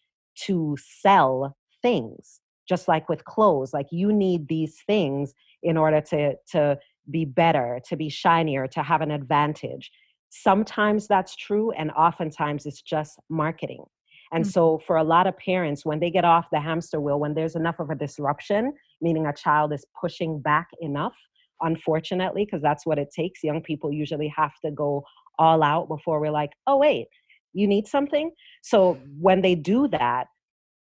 to 0.45 0.77
sell 0.79 1.55
things 1.81 2.41
just 2.67 2.87
like 2.87 3.07
with 3.07 3.23
clothes 3.25 3.73
like 3.73 3.87
you 3.91 4.11
need 4.11 4.47
these 4.47 4.81
things 4.85 5.33
in 5.63 5.77
order 5.77 6.01
to 6.01 6.35
to 6.51 6.77
be 7.09 7.25
better 7.25 7.79
to 7.87 7.95
be 7.95 8.09
shinier 8.09 8.67
to 8.67 8.83
have 8.83 9.01
an 9.01 9.09
advantage 9.09 9.91
Sometimes 10.29 11.07
that's 11.07 11.35
true, 11.35 11.71
and 11.71 11.91
oftentimes 11.91 12.65
it's 12.65 12.81
just 12.81 13.19
marketing. 13.29 13.83
And 14.31 14.43
mm-hmm. 14.43 14.51
so, 14.51 14.81
for 14.85 14.97
a 14.97 15.03
lot 15.03 15.27
of 15.27 15.37
parents, 15.37 15.85
when 15.85 15.99
they 15.99 16.11
get 16.11 16.25
off 16.25 16.47
the 16.51 16.59
hamster 16.59 16.99
wheel, 16.99 17.19
when 17.19 17.33
there's 17.33 17.55
enough 17.55 17.79
of 17.79 17.89
a 17.89 17.95
disruption, 17.95 18.73
meaning 19.01 19.25
a 19.25 19.33
child 19.33 19.73
is 19.73 19.85
pushing 19.99 20.41
back 20.41 20.67
enough, 20.81 21.15
unfortunately, 21.61 22.45
because 22.45 22.61
that's 22.61 22.85
what 22.85 22.99
it 22.99 23.09
takes, 23.15 23.43
young 23.43 23.61
people 23.61 23.91
usually 23.91 24.31
have 24.35 24.53
to 24.63 24.71
go 24.71 25.03
all 25.39 25.63
out 25.63 25.87
before 25.87 26.19
we're 26.19 26.31
like, 26.31 26.51
oh, 26.65 26.77
wait, 26.77 27.07
you 27.53 27.67
need 27.67 27.87
something? 27.87 28.31
So 28.61 28.99
when 29.19 29.41
they 29.41 29.55
do 29.55 29.87
that, 29.89 30.27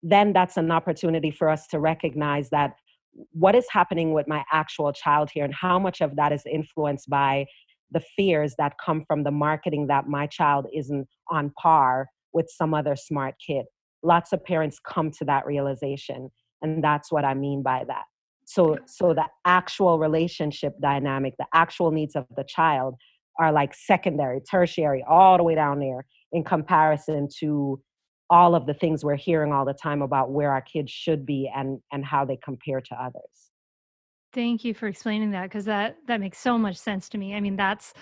then 0.02 0.34
that's 0.34 0.58
an 0.58 0.72
opportunity 0.72 1.32
for 1.32 1.50
us 1.50 1.68
to 1.68 1.80
recognize 1.80 2.50
that 2.50 2.76
what 3.32 3.56
is 3.56 3.66
happening 3.70 4.14
with 4.14 4.28
my 4.28 4.44
actual 4.52 4.92
child 4.92 5.30
here 5.32 5.46
and 5.46 5.54
how 5.54 5.80
much 5.80 6.02
of 6.02 6.16
that 6.16 6.32
is 6.32 6.44
influenced 6.52 7.10
by 7.10 7.46
the 7.94 8.02
fears 8.16 8.56
that 8.58 8.74
come 8.84 9.04
from 9.08 9.24
the 9.24 9.32
marketing 9.32 9.88
that 9.88 10.08
my 10.08 10.28
child 10.28 10.68
isn't 10.74 11.08
on 11.30 11.52
par 11.62 12.08
with 12.34 12.50
some 12.50 12.74
other 12.74 12.96
smart 12.96 13.36
kid. 13.46 13.66
Lots 14.02 14.34
of 14.34 14.44
parents 14.44 14.80
come 14.86 15.12
to 15.12 15.26
that 15.26 15.46
realization, 15.46 16.30
and 16.62 16.84
that's 16.84 17.12
what 17.12 17.24
I 17.24 17.34
mean 17.34 17.64
by 17.64 17.84
that. 17.88 18.04
So, 18.46 18.78
so 18.86 19.14
the 19.14 19.26
actual 19.46 20.00
relationship 20.00 20.74
dynamic, 20.82 21.36
the 21.40 21.46
actual 21.54 21.92
needs 21.92 22.16
of 22.16 22.26
the 22.36 22.44
child 22.44 22.96
are 23.40 23.52
like 23.52 23.74
secondary, 23.74 24.42
tertiary, 24.42 25.04
all 25.08 25.38
the 25.38 25.44
way 25.44 25.56
down 25.56 25.80
there 25.80 26.06
in 26.34 26.44
comparison 26.44 27.30
to 27.40 27.82
all 28.30 28.56
of 28.56 28.66
the 28.66 28.74
things 28.74 29.04
we're 29.04 29.16
hearing 29.16 29.52
all 29.52 29.66
the 29.66 29.74
time 29.74 30.02
about 30.02 30.32
where 30.32 30.52
our 30.52 30.62
kids 30.62 30.92
should 30.92 31.26
be 31.26 31.50
and 31.56 31.80
and 31.92 32.04
how 32.06 32.26
they 32.26 32.38
compare 32.44 32.82
to 32.82 32.96
others. 32.96 33.53
Thank 34.34 34.64
you 34.66 34.74
for 34.74 34.88
explaining 34.88 35.32
that 35.32 35.44
because 35.44 35.66
that 35.66 35.98
that 36.08 36.20
makes 36.20 36.40
so 36.40 36.58
much 36.58 36.78
sense 36.78 37.08
to 37.10 37.18
me. 37.18 37.36
I 37.36 37.40
mean, 37.40 37.56
that's 37.56 37.94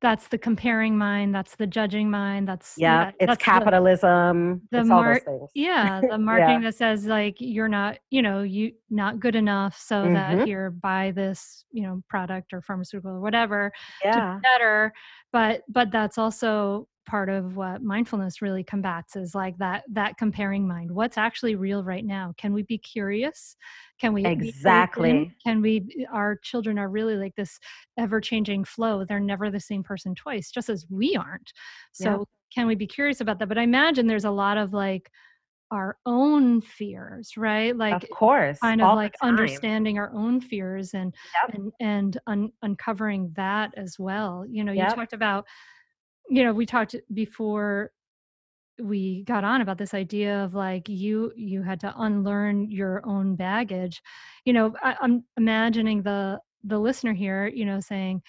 that's 0.00 0.28
the 0.28 0.38
comparing 0.38 0.96
mind, 0.96 1.34
that's 1.34 1.56
the 1.56 1.66
judging 1.66 2.08
mind, 2.08 2.46
that's 2.46 2.74
yeah, 2.76 3.06
that, 3.06 3.14
it's 3.18 3.26
that's 3.26 3.42
capitalism. 3.42 4.62
The, 4.70 4.76
the 4.76 4.80
it's 4.80 4.88
mar- 4.88 5.08
all 5.08 5.14
those 5.14 5.22
things. 5.22 5.50
yeah, 5.54 6.00
the 6.08 6.18
marketing 6.18 6.62
yeah. 6.62 6.68
that 6.68 6.76
says 6.76 7.06
like 7.06 7.36
you're 7.40 7.68
not, 7.68 7.98
you 8.10 8.22
know, 8.22 8.42
you 8.42 8.72
not 8.90 9.18
good 9.18 9.34
enough, 9.34 9.76
so 9.76 10.04
mm-hmm. 10.04 10.14
that 10.14 10.46
here 10.46 10.70
buy 10.70 11.10
this, 11.10 11.64
you 11.72 11.82
know, 11.82 12.02
product 12.08 12.52
or 12.52 12.62
pharmaceutical 12.62 13.10
or 13.10 13.20
whatever 13.20 13.72
yeah. 14.04 14.12
to 14.12 14.34
be 14.36 14.40
better. 14.54 14.92
But 15.32 15.62
but 15.68 15.90
that's 15.90 16.16
also 16.16 16.86
part 17.08 17.30
of 17.30 17.56
what 17.56 17.82
mindfulness 17.82 18.42
really 18.42 18.62
combats 18.62 19.16
is 19.16 19.34
like 19.34 19.56
that 19.56 19.82
that 19.90 20.18
comparing 20.18 20.68
mind 20.68 20.90
what's 20.90 21.16
actually 21.16 21.54
real 21.56 21.82
right 21.82 22.04
now? 22.04 22.34
Can 22.36 22.52
we 22.52 22.62
be 22.62 22.76
curious? 22.76 23.56
Can 23.98 24.12
we 24.12 24.26
exactly. 24.26 25.34
Can 25.42 25.62
we 25.62 26.06
our 26.12 26.36
children 26.36 26.78
are 26.78 26.90
really 26.90 27.16
like 27.16 27.34
this 27.34 27.58
ever 27.98 28.20
changing 28.20 28.64
flow 28.64 29.04
they're 29.04 29.18
never 29.18 29.50
the 29.50 29.58
same 29.58 29.82
person 29.82 30.14
twice 30.14 30.50
just 30.50 30.68
as 30.68 30.86
we 30.90 31.16
aren't. 31.16 31.52
So 31.92 32.10
yeah. 32.10 32.24
can 32.54 32.66
we 32.66 32.74
be 32.74 32.86
curious 32.86 33.20
about 33.22 33.38
that? 33.38 33.48
But 33.48 33.58
i 33.58 33.62
imagine 33.62 34.06
there's 34.06 34.26
a 34.26 34.30
lot 34.30 34.58
of 34.58 34.74
like 34.74 35.10
our 35.70 35.96
own 36.04 36.60
fears 36.60 37.36
right? 37.38 37.74
Like 37.74 38.02
of 38.02 38.10
course 38.10 38.58
kind 38.58 38.82
of 38.82 38.96
like 38.96 39.14
understanding 39.22 39.98
our 39.98 40.12
own 40.12 40.42
fears 40.42 40.92
and 40.92 41.14
yep. 41.42 41.54
and 41.54 41.72
and 41.80 42.18
un- 42.26 42.52
uncovering 42.62 43.32
that 43.36 43.72
as 43.78 43.96
well. 43.98 44.44
You 44.46 44.62
know 44.64 44.72
yep. 44.72 44.90
you 44.90 44.94
talked 44.94 45.14
about 45.14 45.46
you 46.28 46.42
know 46.44 46.52
we 46.52 46.66
talked 46.66 46.94
before 47.14 47.90
we 48.80 49.24
got 49.24 49.44
on 49.44 49.60
about 49.60 49.78
this 49.78 49.94
idea 49.94 50.44
of 50.44 50.54
like 50.54 50.88
you 50.88 51.32
you 51.36 51.62
had 51.62 51.80
to 51.80 51.92
unlearn 51.98 52.70
your 52.70 53.02
own 53.04 53.34
baggage. 53.34 54.00
You 54.44 54.52
know 54.52 54.74
I, 54.82 54.96
i'm 55.00 55.24
imagining 55.36 56.02
the 56.02 56.38
the 56.64 56.78
listener 56.78 57.12
here 57.14 57.46
you 57.46 57.64
know 57.64 57.80
saying 57.80 58.22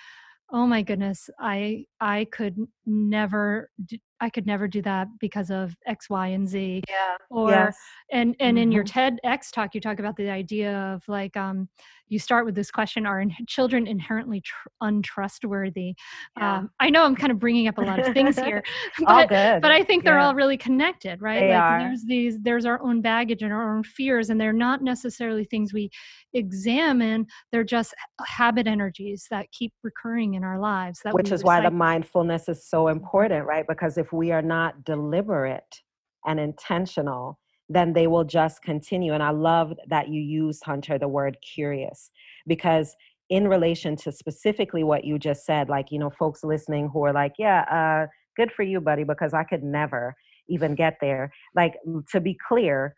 oh 0.52 0.68
my 0.68 0.82
goodness 0.82 1.30
i 1.40 1.86
i 2.00 2.26
could 2.32 2.58
never 2.86 3.70
do, 3.86 3.98
i 4.22 4.30
could 4.30 4.46
never 4.46 4.68
do 4.68 4.82
that 4.82 5.08
because 5.20 5.50
of 5.50 5.76
x 5.88 6.10
y 6.10 6.28
and 6.28 6.48
z 6.48 6.82
yeah 6.90 7.16
or 7.30 7.52
yes. 7.52 7.78
and 8.12 8.36
and 8.40 8.58
mm-hmm. 8.58 8.64
in 8.64 8.72
your 8.72 8.84
tedx 8.84 9.52
talk 9.52 9.74
you 9.76 9.82
talk 9.82 10.00
about 10.00 10.16
the 10.18 10.30
idea 10.30 10.74
of 10.94 11.04
like 11.08 11.36
um 11.38 11.68
you 12.10 12.18
start 12.18 12.44
with 12.44 12.56
this 12.56 12.72
question 12.72 13.06
are 13.06 13.22
in, 13.22 13.32
children 13.48 13.88
inherently 13.88 14.42
tr- 14.42 14.68
untrustworthy 14.82 15.94
yeah. 16.38 16.58
um, 16.58 16.70
i 16.80 16.90
know 16.90 17.04
i'm 17.04 17.16
kind 17.16 17.32
of 17.32 17.40
bringing 17.40 17.68
up 17.68 17.78
a 17.78 17.82
lot 17.82 18.00
of 18.00 18.14
things 18.14 18.38
here 18.38 18.64
but, 19.06 19.30
but 19.30 19.72
i 19.72 19.84
think 19.84 20.04
they're 20.04 20.18
yeah. 20.18 20.28
all 20.28 20.36
really 20.36 20.58
connected 20.58 21.22
right 21.22 21.40
they 21.40 21.50
like 21.50 21.62
are. 21.62 21.80
there's 21.80 22.04
these 22.06 22.40
there's 22.42 22.66
our 22.66 22.82
own 22.84 23.02
baggage 23.02 23.42
and 23.42 23.54
our 23.54 23.76
own 23.76 23.84
fears 23.84 24.30
and 24.30 24.42
they're 24.42 24.52
not 24.52 24.84
necessarily 24.84 25.46
things 25.46 25.74
we 25.74 25.90
examine 26.34 27.26
they're 27.52 27.64
just 27.64 27.94
habit 28.26 28.68
energies 28.68 29.26
that 29.30 29.50
keep 29.52 29.72
recurring 29.84 30.34
in 30.34 30.44
our 30.44 30.60
lives 30.60 31.00
that 31.04 31.14
which 31.14 31.32
is 31.32 31.44
why 31.44 31.62
the 31.62 31.72
mindfulness 31.72 32.50
is 32.50 32.68
so 32.68 32.88
important 32.88 33.46
right 33.46 33.66
because 33.68 33.98
if 33.98 34.09
we 34.12 34.32
are 34.32 34.42
not 34.42 34.84
deliberate 34.84 35.82
and 36.26 36.40
intentional 36.40 37.40
then 37.70 37.94
they 37.94 38.08
will 38.08 38.24
just 38.24 38.62
continue. 38.64 39.14
And 39.14 39.22
I 39.22 39.30
love 39.30 39.74
that 39.88 40.10
you 40.10 40.22
used, 40.22 40.64
Hunter, 40.64 40.98
the 40.98 41.08
word 41.08 41.38
curious, 41.42 42.10
because 42.48 42.96
in 43.30 43.48
relation 43.48 43.96
to 43.98 44.12
specifically 44.12 44.84
what 44.84 45.06
you 45.06 45.20
just 45.20 45.46
said, 45.46 45.70
like, 45.70 45.92
you 45.92 46.00
know, 46.00 46.10
folks 46.10 46.44
listening 46.44 46.90
who 46.92 47.04
are 47.06 47.14
like, 47.14 47.34
yeah, 47.38 47.62
uh, 47.72 48.08
good 48.36 48.52
for 48.52 48.64
you, 48.64 48.82
buddy, 48.82 49.04
because 49.04 49.36
I 49.36 49.44
could 49.44 49.64
never 49.64 50.16
even 50.50 50.74
get 50.74 50.98
there. 51.00 51.32
Like, 51.56 51.76
to 52.12 52.20
be 52.20 52.36
clear, 52.48 52.96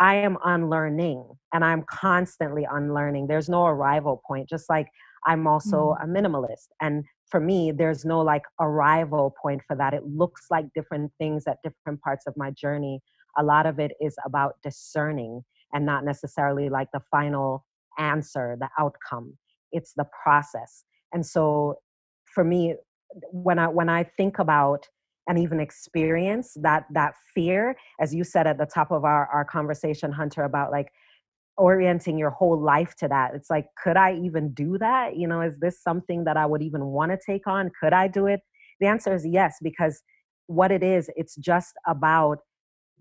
I 0.00 0.14
am 0.14 0.38
unlearning 0.42 1.24
and 1.52 1.62
I'm 1.62 1.84
constantly 1.90 2.66
unlearning. 2.70 3.26
There's 3.26 3.50
no 3.50 3.66
arrival 3.66 4.22
point, 4.26 4.48
just 4.48 4.70
like 4.70 4.86
I'm 5.26 5.46
also 5.46 5.96
mm. 6.00 6.04
a 6.04 6.06
minimalist. 6.06 6.68
And 6.80 7.04
for 7.30 7.40
me, 7.40 7.72
there's 7.72 8.04
no 8.04 8.20
like 8.20 8.42
arrival 8.60 9.34
point 9.42 9.62
for 9.66 9.76
that. 9.76 9.94
It 9.94 10.04
looks 10.06 10.46
like 10.50 10.66
different 10.74 11.12
things 11.18 11.46
at 11.46 11.58
different 11.62 12.00
parts 12.00 12.26
of 12.26 12.34
my 12.36 12.50
journey 12.52 13.00
a 13.38 13.42
lot 13.42 13.66
of 13.66 13.78
it 13.78 13.92
is 14.00 14.16
about 14.26 14.56
discerning 14.62 15.44
and 15.72 15.86
not 15.86 16.04
necessarily 16.04 16.68
like 16.68 16.88
the 16.92 17.00
final 17.10 17.64
answer, 17.98 18.56
the 18.58 18.68
outcome. 18.78 19.36
It's 19.72 19.92
the 19.94 20.06
process. 20.22 20.84
And 21.12 21.24
so 21.24 21.76
for 22.24 22.44
me, 22.44 22.74
when 23.30 23.58
I 23.58 23.68
when 23.68 23.88
I 23.88 24.04
think 24.04 24.38
about 24.38 24.86
and 25.28 25.38
even 25.38 25.60
experience 25.60 26.56
that 26.62 26.86
that 26.92 27.14
fear, 27.34 27.76
as 28.00 28.14
you 28.14 28.24
said 28.24 28.46
at 28.46 28.58
the 28.58 28.66
top 28.66 28.90
of 28.90 29.04
our, 29.04 29.26
our 29.26 29.44
conversation, 29.44 30.10
Hunter, 30.10 30.44
about 30.44 30.70
like 30.70 30.90
orienting 31.58 32.16
your 32.16 32.30
whole 32.30 32.58
life 32.58 32.94
to 32.96 33.08
that. 33.08 33.34
It's 33.34 33.50
like, 33.50 33.66
could 33.82 33.96
I 33.96 34.14
even 34.14 34.54
do 34.54 34.78
that? 34.78 35.16
You 35.16 35.28
know, 35.28 35.42
is 35.42 35.58
this 35.58 35.82
something 35.82 36.24
that 36.24 36.36
I 36.36 36.46
would 36.46 36.62
even 36.62 36.86
want 36.86 37.10
to 37.10 37.18
take 37.24 37.46
on? 37.46 37.70
Could 37.80 37.92
I 37.92 38.08
do 38.08 38.26
it? 38.26 38.40
The 38.80 38.86
answer 38.86 39.14
is 39.14 39.26
yes, 39.26 39.56
because 39.60 40.00
what 40.46 40.70
it 40.70 40.82
is, 40.82 41.10
it's 41.16 41.34
just 41.36 41.74
about 41.86 42.38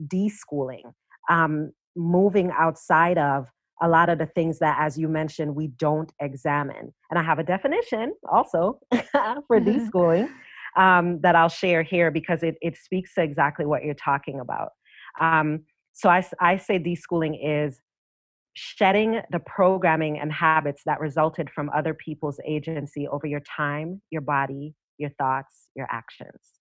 deschooling, 0.04 0.92
um, 1.30 1.72
moving 1.96 2.52
outside 2.58 3.18
of 3.18 3.48
a 3.82 3.88
lot 3.88 4.10
of 4.10 4.18
the 4.18 4.26
things 4.26 4.58
that, 4.60 4.76
as 4.80 4.98
you 4.98 5.08
mentioned, 5.08 5.56
we 5.56 5.68
don't 5.68 6.12
examine. 6.20 6.94
And 7.12 7.20
I 7.20 7.24
have 7.24 7.38
a 7.38 7.44
definition 7.44 8.14
also 8.30 8.80
for 8.92 9.00
deschooling 9.62 10.30
um, 10.76 11.22
that 11.22 11.36
I'll 11.36 11.48
share 11.48 11.84
here 11.84 12.10
because 12.10 12.42
it, 12.42 12.56
it 12.62 12.76
speaks 12.76 13.14
to 13.16 13.22
exactly 13.22 13.66
what 13.66 13.84
you're 13.84 13.94
talking 13.94 14.40
about. 14.40 14.70
Um, 15.22 15.66
so 15.94 16.10
I, 16.10 16.26
I 16.40 16.58
say 16.58 16.80
deschooling 16.80 17.38
is 17.42 17.80
shedding 18.58 19.22
the 19.32 19.40
programming 19.40 20.20
and 20.20 20.32
habits 20.34 20.82
that 20.86 21.00
resulted 21.00 21.50
from 21.50 21.70
other 21.76 21.94
people's 21.94 22.40
agency 22.48 23.08
over 23.08 23.28
your 23.28 23.42
time, 23.42 24.02
your 24.10 24.22
body, 24.22 24.74
your 24.98 25.12
thoughts, 25.12 25.68
your 25.76 25.88
actions 25.92 26.58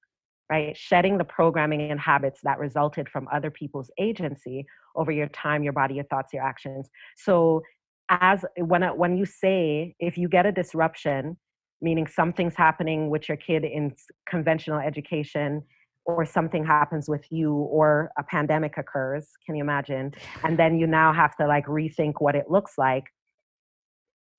right? 0.51 0.76
Shedding 0.76 1.18
the 1.18 1.24
programming 1.24 1.90
and 1.90 1.99
habits 1.99 2.40
that 2.44 2.59
resulted 2.59 3.09
from 3.09 3.28
other 3.32 3.51
people's 3.51 3.90
agency 3.99 4.64
over 4.94 5.11
your 5.11 5.28
time, 5.28 5.62
your 5.62 5.72
body, 5.72 5.94
your 5.94 6.05
thoughts, 6.05 6.32
your 6.32 6.42
actions. 6.42 6.88
So, 7.16 7.62
as 8.09 8.44
when 8.57 8.82
when 8.97 9.16
you 9.16 9.24
say 9.26 9.97
if 9.99 10.16
you 10.16 10.28
get 10.28 10.47
a 10.47 10.53
disruption, 10.53 11.36
meaning 11.82 12.07
something's 12.07 12.55
happening 12.55 13.11
with 13.11 13.28
your 13.28 13.36
kid 13.36 13.64
in 13.64 13.94
conventional 14.28 14.78
education, 14.78 15.62
or 16.07 16.25
something 16.25 16.65
happens 16.65 17.09
with 17.09 17.27
you, 17.31 17.53
or 17.53 18.11
a 18.17 18.23
pandemic 18.23 18.79
occurs, 18.79 19.29
can 19.45 19.57
you 19.57 19.63
imagine? 19.63 20.15
And 20.45 20.59
then 20.59 20.79
you 20.79 20.87
now 20.87 21.13
have 21.13 21.37
to 21.37 21.47
like 21.47 21.67
rethink 21.67 22.15
what 22.21 22.37
it 22.37 22.47
looks 22.49 22.75
like. 22.79 23.05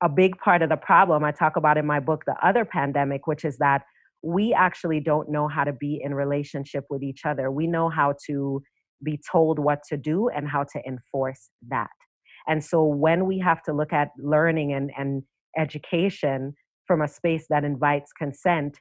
A 0.01 0.07
big 0.07 0.37
part 0.37 0.61
of 0.61 0.69
the 0.69 0.77
problem 0.77 1.23
I 1.23 1.31
talk 1.31 1.57
about 1.57 1.77
in 1.77 1.85
my 1.85 1.99
book, 1.99 2.23
The 2.25 2.35
Other 2.41 2.63
Pandemic, 2.63 3.27
which 3.27 3.43
is 3.43 3.57
that 3.57 3.81
we 4.23 4.53
actually 4.53 4.99
don't 4.99 5.29
know 5.29 5.47
how 5.47 5.63
to 5.63 5.73
be 5.73 6.01
in 6.03 6.13
relationship 6.13 6.85
with 6.89 7.03
each 7.03 7.25
other. 7.25 7.51
We 7.51 7.67
know 7.67 7.89
how 7.89 8.15
to 8.27 8.61
be 9.03 9.19
told 9.29 9.59
what 9.59 9.79
to 9.89 9.97
do 9.97 10.29
and 10.29 10.47
how 10.47 10.63
to 10.63 10.81
enforce 10.87 11.49
that. 11.69 11.89
And 12.47 12.63
so 12.63 12.83
when 12.83 13.25
we 13.25 13.39
have 13.39 13.61
to 13.63 13.73
look 13.73 13.91
at 13.91 14.09
learning 14.17 14.73
and, 14.73 14.91
and 14.97 15.23
education 15.57 16.53
from 16.85 17.01
a 17.01 17.07
space 17.07 17.45
that 17.49 17.63
invites 17.63 18.11
consent, 18.13 18.79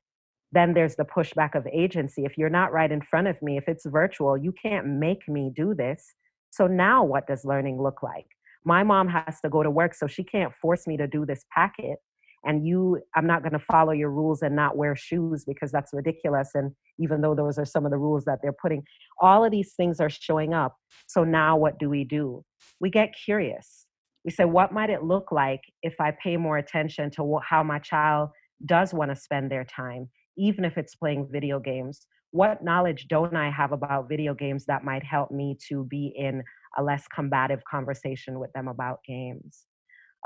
then 0.56 0.74
there's 0.74 0.96
the 0.96 1.04
pushback 1.04 1.54
of 1.54 1.66
agency. 1.72 2.24
If 2.24 2.38
you're 2.38 2.48
not 2.48 2.72
right 2.72 2.90
in 2.90 3.02
front 3.02 3.28
of 3.28 3.40
me, 3.42 3.56
if 3.58 3.68
it's 3.68 3.86
virtual, 3.86 4.36
you 4.36 4.52
can't 4.52 4.86
make 4.86 5.28
me 5.28 5.52
do 5.54 5.74
this. 5.74 6.14
So 6.50 6.66
now 6.66 7.04
what 7.04 7.26
does 7.26 7.44
learning 7.44 7.82
look 7.82 8.02
like? 8.02 8.26
My 8.64 8.82
mom 8.82 9.08
has 9.08 9.40
to 9.42 9.50
go 9.50 9.62
to 9.62 9.70
work, 9.70 9.94
so 9.94 10.06
she 10.06 10.24
can't 10.24 10.52
force 10.60 10.86
me 10.86 10.96
to 10.96 11.06
do 11.06 11.26
this 11.26 11.44
packet 11.54 11.98
and 12.46 12.66
you 12.66 12.98
i'm 13.14 13.26
not 13.26 13.42
going 13.42 13.52
to 13.52 13.58
follow 13.58 13.92
your 13.92 14.10
rules 14.10 14.42
and 14.42 14.56
not 14.56 14.76
wear 14.76 14.96
shoes 14.96 15.44
because 15.44 15.70
that's 15.70 15.92
ridiculous 15.92 16.50
and 16.54 16.72
even 16.98 17.20
though 17.20 17.34
those 17.34 17.58
are 17.58 17.64
some 17.64 17.84
of 17.84 17.90
the 17.90 17.98
rules 17.98 18.24
that 18.24 18.38
they're 18.42 18.56
putting 18.60 18.82
all 19.20 19.44
of 19.44 19.50
these 19.50 19.74
things 19.76 20.00
are 20.00 20.08
showing 20.08 20.54
up 20.54 20.76
so 21.06 21.24
now 21.24 21.56
what 21.56 21.78
do 21.78 21.90
we 21.90 22.04
do 22.04 22.42
we 22.80 22.88
get 22.88 23.14
curious 23.24 23.86
we 24.24 24.30
say 24.30 24.44
what 24.44 24.72
might 24.72 24.90
it 24.90 25.02
look 25.02 25.30
like 25.32 25.60
if 25.82 25.94
i 26.00 26.12
pay 26.22 26.36
more 26.36 26.58
attention 26.58 27.10
to 27.10 27.38
how 27.42 27.62
my 27.62 27.78
child 27.78 28.30
does 28.64 28.94
want 28.94 29.10
to 29.10 29.16
spend 29.16 29.50
their 29.50 29.64
time 29.64 30.08
even 30.36 30.64
if 30.64 30.76
it's 30.76 30.94
playing 30.94 31.28
video 31.30 31.58
games. 31.58 32.06
What 32.30 32.62
knowledge 32.62 33.06
don't 33.08 33.36
I 33.36 33.50
have 33.50 33.72
about 33.72 34.08
video 34.08 34.34
games 34.34 34.66
that 34.66 34.84
might 34.84 35.04
help 35.04 35.30
me 35.30 35.56
to 35.68 35.84
be 35.84 36.12
in 36.16 36.42
a 36.76 36.82
less 36.82 37.04
combative 37.14 37.62
conversation 37.64 38.38
with 38.38 38.52
them 38.52 38.68
about 38.68 39.00
games? 39.06 39.66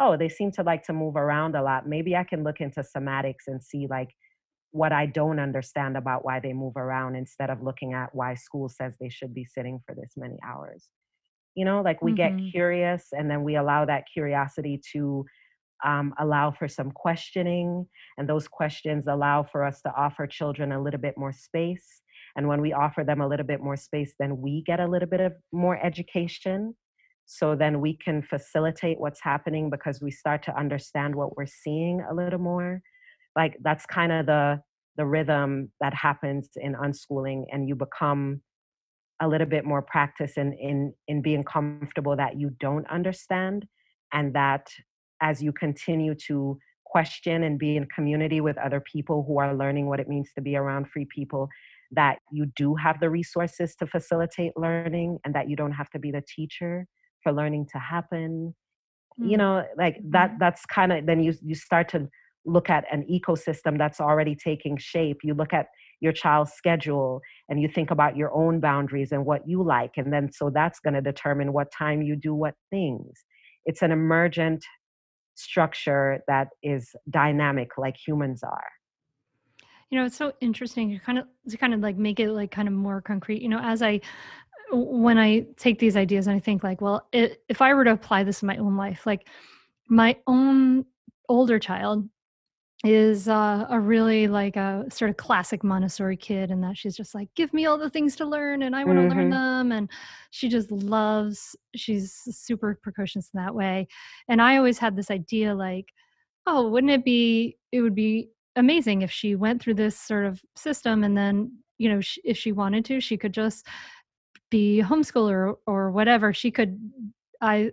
Oh, 0.01 0.17
they 0.17 0.29
seem 0.29 0.51
to 0.53 0.63
like 0.63 0.83
to 0.85 0.93
move 0.93 1.17
around 1.17 1.55
a 1.55 1.63
lot. 1.63 1.87
Maybe 1.87 2.17
I 2.17 2.25
can 2.25 2.43
look 2.43 2.61
into 2.61 2.81
somatics 2.81 3.47
and 3.47 3.63
see 3.63 3.87
like 3.89 4.11
what 4.73 4.93
I 4.93 5.07
don't 5.07 5.39
understand 5.39 5.97
about 5.97 6.25
why 6.25 6.41
they 6.41 6.53
move 6.53 6.77
around 6.77 7.17
instead 7.17 7.51
of 7.51 7.63
looking 7.63 7.93
at 7.93 8.15
why 8.15 8.35
school 8.35 8.69
says 8.69 8.97
they 9.01 9.09
should 9.09 9.35
be 9.35 9.45
sitting 9.45 9.81
for 9.85 9.95
this 9.95 10.13
many 10.17 10.39
hours. 10.47 10.89
You 11.55 11.65
know, 11.65 11.83
like 11.83 12.01
we 12.01 12.13
mm-hmm. 12.13 12.39
get 12.39 12.53
curious 12.53 13.09
and 13.13 13.31
then 13.31 13.43
we 13.43 13.57
allow 13.57 13.85
that 13.85 14.05
curiosity 14.13 14.81
to 14.93 15.27
um, 15.85 16.15
allow 16.19 16.51
for 16.51 16.69
some 16.69 16.91
questioning, 16.91 17.87
and 18.19 18.29
those 18.29 18.49
questions 18.49 19.07
allow 19.07 19.43
for 19.43 19.65
us 19.65 19.81
to 19.83 19.93
offer 19.97 20.27
children 20.27 20.73
a 20.73 20.83
little 20.83 21.01
bit 21.01 21.15
more 21.17 21.33
space. 21.33 22.03
And 22.37 22.49
when 22.49 22.61
we 22.61 22.73
offer 22.73 23.05
them 23.05 23.21
a 23.21 23.29
little 23.29 23.47
bit 23.47 23.61
more 23.61 23.77
space, 23.77 24.15
then 24.19 24.39
we 24.39 24.63
get 24.67 24.81
a 24.81 24.87
little 24.87 25.09
bit 25.09 25.21
of 25.21 25.33
more 25.53 25.79
education. 25.85 26.75
So 27.27 27.55
then 27.55 27.81
we 27.81 27.97
can 27.97 28.23
facilitate 28.23 28.99
what's 28.99 29.23
happening 29.23 29.71
because 29.71 30.01
we 30.01 30.11
start 30.11 30.43
to 30.45 30.59
understand 30.59 31.15
what 31.15 31.37
we're 31.37 31.47
seeing 31.47 32.05
a 32.09 32.15
little 32.15 32.41
more. 32.41 32.83
Like 33.37 33.57
that's 33.63 33.87
kind 33.87 34.13
of 34.13 34.27
the 34.27 34.61
the 34.97 35.07
rhythm 35.07 35.71
that 35.81 35.95
happens 35.95 36.51
in 36.57 36.75
unschooling, 36.75 37.45
and 37.53 37.69
you 37.69 37.75
become 37.75 38.43
a 39.23 39.29
little 39.29 39.47
bit 39.47 39.65
more 39.65 39.83
practice 39.83 40.33
in 40.37 40.53
in 40.55 40.93
in 41.07 41.23
being 41.23 41.45
comfortable 41.45 42.17
that 42.17 42.39
you 42.39 42.51
don't 42.59 42.89
understand 42.91 43.67
and 44.13 44.35
that 44.35 44.69
as 45.21 45.43
you 45.43 45.53
continue 45.53 46.15
to 46.27 46.59
question 46.91 47.45
and 47.45 47.59
be 47.59 47.77
in 47.77 47.87
community 47.87 48.41
with 48.41 48.59
other 48.59 48.81
people 48.81 49.25
who 49.27 49.39
are 49.39 49.55
learning 49.55 49.87
what 49.87 50.01
it 50.01 50.09
means 50.09 50.31
to 50.35 50.41
be 50.41 50.57
around 50.57 50.89
free 50.89 51.07
people 51.15 51.49
that 51.93 52.19
you 52.31 52.47
do 52.57 52.75
have 52.75 52.99
the 53.01 53.11
resources 53.11 53.75
to 53.77 53.87
facilitate 53.87 54.53
learning 54.57 55.19
and 55.25 55.35
that 55.35 55.49
you 55.49 55.57
don't 55.57 55.73
have 55.73 55.91
to 55.91 55.99
be 55.99 56.11
the 56.11 56.23
teacher 56.23 56.87
for 57.23 57.33
learning 57.33 57.67
to 57.73 57.79
happen 57.79 58.55
mm-hmm. 59.19 59.31
you 59.31 59.37
know 59.37 59.65
like 59.77 59.97
that 60.11 60.31
mm-hmm. 60.31 60.39
that's 60.41 60.65
kind 60.67 60.93
of 60.93 61.07
then 61.07 61.23
you 61.23 61.33
you 61.43 61.55
start 61.55 61.89
to 61.89 62.09
look 62.47 62.71
at 62.71 62.85
an 62.91 63.05
ecosystem 63.11 63.77
that's 63.77 64.01
already 64.01 64.35
taking 64.35 64.77
shape 64.77 65.19
you 65.23 65.35
look 65.35 65.53
at 65.53 65.67
your 66.01 66.13
child's 66.13 66.53
schedule 66.53 67.21
and 67.49 67.61
you 67.61 67.69
think 67.69 67.91
about 67.91 68.17
your 68.17 68.33
own 68.33 68.59
boundaries 68.59 69.13
and 69.13 69.25
what 69.27 69.47
you 69.47 69.63
like 69.63 69.93
and 69.97 70.13
then 70.13 70.31
so 70.33 70.51
that's 70.51 70.81
going 70.81 70.95
to 70.95 71.03
determine 71.03 71.53
what 71.53 71.71
time 71.71 72.03
you 72.03 72.17
do 72.17 72.35
what 72.35 72.55
things 72.71 73.25
it's 73.67 73.83
an 73.83 73.93
emergent 73.93 74.65
structure 75.41 76.23
that 76.29 76.49
is 76.63 76.95
dynamic 77.09 77.79
like 77.79 77.97
humans 77.97 78.43
are. 78.43 78.71
You 79.91 79.99
know 79.99 80.05
it's 80.05 80.17
so 80.17 80.33
interesting 80.41 80.89
you 80.91 81.01
kind 81.01 81.19
of 81.19 81.27
to 81.49 81.57
kind 81.57 81.75
of 81.75 81.81
like 81.81 81.97
make 81.97 82.21
it 82.21 82.31
like 82.31 82.53
kind 82.53 82.69
of 82.69 82.75
more 82.75 83.01
concrete 83.01 83.43
you 83.43 83.49
know 83.49 83.59
as 83.61 83.83
i 83.83 84.01
when 84.71 85.19
i 85.19 85.45
take 85.57 85.81
these 85.81 85.97
ideas 85.97 86.29
and 86.29 86.37
i 86.37 86.39
think 86.39 86.63
like 86.63 86.81
well 86.81 87.09
it, 87.11 87.43
if 87.49 87.61
i 87.61 87.75
were 87.75 87.83
to 87.83 87.91
apply 87.91 88.23
this 88.23 88.41
in 88.41 88.47
my 88.47 88.57
own 88.59 88.77
life 88.77 89.05
like 89.05 89.27
my 89.89 90.17
own 90.29 90.85
older 91.29 91.59
child 91.59 92.09
is 92.85 93.29
uh, 93.29 93.67
a 93.69 93.79
really 93.79 94.27
like 94.27 94.57
a 94.57 94.87
sort 94.91 95.11
of 95.11 95.17
classic 95.17 95.63
Montessori 95.63 96.17
kid, 96.17 96.51
and 96.51 96.63
that 96.63 96.79
she's 96.79 96.97
just 96.97 97.15
like, 97.15 97.29
give 97.35 97.53
me 97.53 97.67
all 97.67 97.77
the 97.77 97.91
things 97.91 98.17
to 98.17 98.27
learn, 98.27 98.63
and 98.63 98.75
I 98.75 98.85
want 98.85 98.99
to 98.99 99.03
mm-hmm. 99.03 99.19
learn 99.19 99.31
them, 99.31 99.73
and 99.73 99.91
she 100.31 100.49
just 100.49 100.71
loves. 100.71 101.55
She's 101.77 102.15
super 102.31 102.79
precocious 102.83 103.31
in 103.35 103.43
that 103.43 103.55
way, 103.55 103.87
and 104.29 104.41
I 104.41 104.57
always 104.57 104.79
had 104.79 104.97
this 104.97 105.11
idea 105.11 105.55
like, 105.55 105.87
oh, 106.47 106.69
wouldn't 106.69 106.93
it 106.93 107.05
be? 107.05 107.59
It 107.71 107.83
would 107.83 107.95
be 107.95 108.31
amazing 108.57 109.03
if 109.03 109.11
she 109.11 109.35
went 109.35 109.63
through 109.63 109.75
this 109.75 109.99
sort 109.99 110.25
of 110.25 110.41
system, 110.57 111.05
and 111.05 111.17
then 111.17 111.53
you 111.77 111.89
know, 111.89 112.01
if 112.25 112.37
she 112.37 112.53
wanted 112.53 112.85
to, 112.87 113.01
she 113.01 113.17
could 113.17 113.33
just 113.33 113.67
be 114.51 114.83
homeschooler 114.85 115.55
or 115.67 115.91
whatever. 115.91 116.33
She 116.33 116.51
could 116.51 116.79
I 117.41 117.73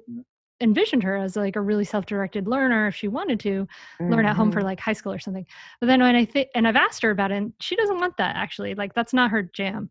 envisioned 0.61 1.03
her 1.03 1.15
as 1.15 1.35
like 1.35 1.55
a 1.55 1.61
really 1.61 1.85
self-directed 1.85 2.47
learner 2.47 2.87
if 2.87 2.95
she 2.95 3.07
wanted 3.07 3.39
to 3.39 3.67
mm-hmm. 4.01 4.11
learn 4.11 4.25
at 4.25 4.35
home 4.35 4.51
for 4.51 4.59
mm-hmm. 4.59 4.67
like 4.67 4.79
high 4.79 4.93
school 4.93 5.13
or 5.13 5.19
something 5.19 5.45
but 5.79 5.87
then 5.87 6.01
when 6.01 6.15
i 6.15 6.25
think 6.25 6.49
and 6.55 6.67
i've 6.67 6.75
asked 6.75 7.01
her 7.01 7.11
about 7.11 7.31
it 7.31 7.35
and 7.35 7.53
she 7.59 7.75
doesn't 7.75 7.99
want 7.99 8.15
that 8.17 8.35
actually 8.35 8.73
like 8.75 8.93
that's 8.93 9.13
not 9.13 9.29
her 9.29 9.43
jam 9.43 9.89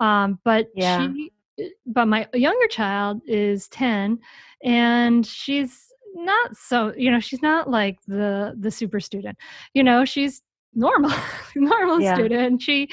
um 0.00 0.38
but 0.44 0.68
yeah. 0.74 1.08
she 1.14 1.32
eh, 1.58 1.68
but 1.86 2.06
my 2.06 2.26
younger 2.32 2.68
child 2.68 3.20
is 3.26 3.68
10 3.68 4.18
and 4.62 5.26
she's 5.26 5.88
not 6.14 6.56
so 6.56 6.94
you 6.96 7.10
know 7.10 7.20
she's 7.20 7.42
not 7.42 7.68
like 7.68 7.98
the 8.06 8.54
the 8.58 8.70
super 8.70 9.00
student 9.00 9.36
you 9.74 9.82
know 9.82 10.04
she's 10.04 10.42
normal 10.74 11.12
normal 11.56 12.00
yeah. 12.00 12.14
student 12.14 12.60
she 12.60 12.88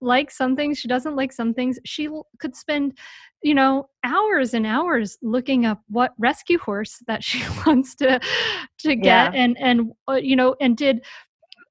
likes 0.00 0.36
some 0.36 0.56
things 0.56 0.78
she 0.78 0.88
doesn't 0.88 1.16
like 1.16 1.32
some 1.32 1.54
things 1.54 1.78
she 1.84 2.08
could 2.38 2.54
spend 2.54 2.96
you 3.46 3.54
know 3.54 3.88
hours 4.02 4.54
and 4.54 4.66
hours 4.66 5.16
looking 5.22 5.64
up 5.64 5.80
what 5.88 6.12
rescue 6.18 6.58
horse 6.58 6.98
that 7.06 7.22
she 7.28 7.42
wants 7.66 7.94
to 7.94 8.20
to 8.78 8.96
get 8.96 9.32
yeah. 9.32 9.40
and 9.40 9.56
and 9.58 9.92
uh, 10.08 10.14
you 10.14 10.34
know 10.34 10.56
and 10.60 10.76
did 10.76 11.04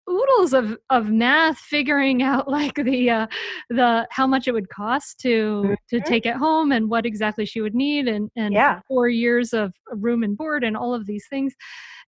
oodles 0.09 0.53
of 0.53 0.77
of 0.89 1.09
math 1.09 1.57
figuring 1.57 2.23
out 2.23 2.47
like 2.59 2.75
the 2.75 3.09
uh 3.09 3.27
the 3.69 4.07
how 4.09 4.25
much 4.25 4.47
it 4.47 4.53
would 4.53 4.69
cost 4.69 5.19
to 5.19 5.63
mm-hmm. 5.65 5.73
to 5.89 5.99
take 5.99 6.25
it 6.25 6.35
home 6.35 6.71
and 6.71 6.89
what 6.89 7.05
exactly 7.05 7.45
she 7.45 7.59
would 7.59 7.75
need 7.75 8.07
and 8.07 8.29
and 8.37 8.53
yeah. 8.53 8.79
four 8.87 9.09
years 9.09 9.51
of 9.51 9.73
room 9.91 10.23
and 10.23 10.37
board 10.37 10.63
and 10.63 10.77
all 10.77 10.93
of 10.93 11.05
these 11.05 11.25
things 11.29 11.53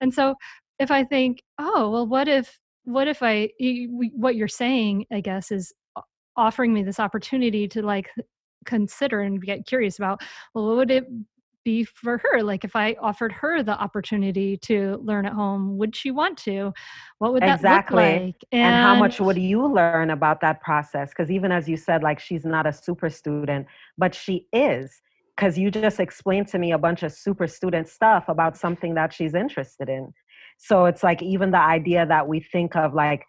and 0.00 0.14
so 0.14 0.34
if 0.78 0.90
i 0.90 1.02
think 1.02 1.42
oh 1.58 1.90
well 1.90 2.06
what 2.06 2.28
if 2.28 2.58
what 2.84 3.08
if 3.08 3.22
i 3.22 3.48
what 4.14 4.36
you're 4.36 4.46
saying 4.46 5.04
i 5.10 5.20
guess 5.20 5.50
is 5.50 5.72
offering 6.36 6.74
me 6.74 6.82
this 6.82 7.00
opportunity 7.00 7.66
to 7.66 7.80
like 7.82 8.10
consider 8.64 9.20
and 9.20 9.42
get 9.42 9.66
curious 9.66 9.98
about 9.98 10.20
well 10.54 10.66
what 10.66 10.76
would 10.76 10.90
it 10.90 11.06
be 11.66 11.82
for 11.82 12.18
her? 12.18 12.44
Like 12.44 12.62
if 12.62 12.76
i 12.76 12.96
offered 13.02 13.32
her 13.32 13.60
the 13.60 13.76
opportunity 13.76 14.56
to 14.58 15.00
learn 15.02 15.26
at 15.26 15.32
home 15.32 15.76
would 15.78 15.96
she 15.96 16.12
want 16.12 16.38
to? 16.38 16.72
What 17.18 17.32
would 17.32 17.42
that 17.42 17.56
exactly. 17.56 18.04
look 18.04 18.22
like? 18.22 18.44
And, 18.52 18.62
and 18.62 18.84
how 18.84 18.94
much 18.94 19.20
would 19.20 19.36
you 19.36 19.66
learn 19.66 20.10
about 20.10 20.40
that 20.42 20.60
process? 20.60 21.10
Because 21.10 21.28
even 21.28 21.50
as 21.50 21.68
you 21.68 21.76
said 21.76 22.04
like 22.04 22.20
she's 22.20 22.44
not 22.44 22.66
a 22.66 22.72
super 22.72 23.10
student 23.10 23.66
but 23.98 24.14
she 24.14 24.46
is 24.52 25.02
because 25.36 25.58
you 25.58 25.70
just 25.70 25.98
explained 25.98 26.46
to 26.48 26.58
me 26.58 26.70
a 26.72 26.78
bunch 26.78 27.02
of 27.02 27.12
super 27.12 27.48
student 27.48 27.88
stuff 27.88 28.28
about 28.28 28.56
something 28.56 28.94
that 28.94 29.12
she's 29.12 29.34
interested 29.34 29.88
in. 29.88 30.14
So 30.58 30.86
it's 30.86 31.02
like 31.02 31.20
even 31.20 31.50
the 31.50 31.60
idea 31.60 32.06
that 32.06 32.26
we 32.28 32.40
think 32.40 32.76
of 32.76 32.94
like 32.94 33.24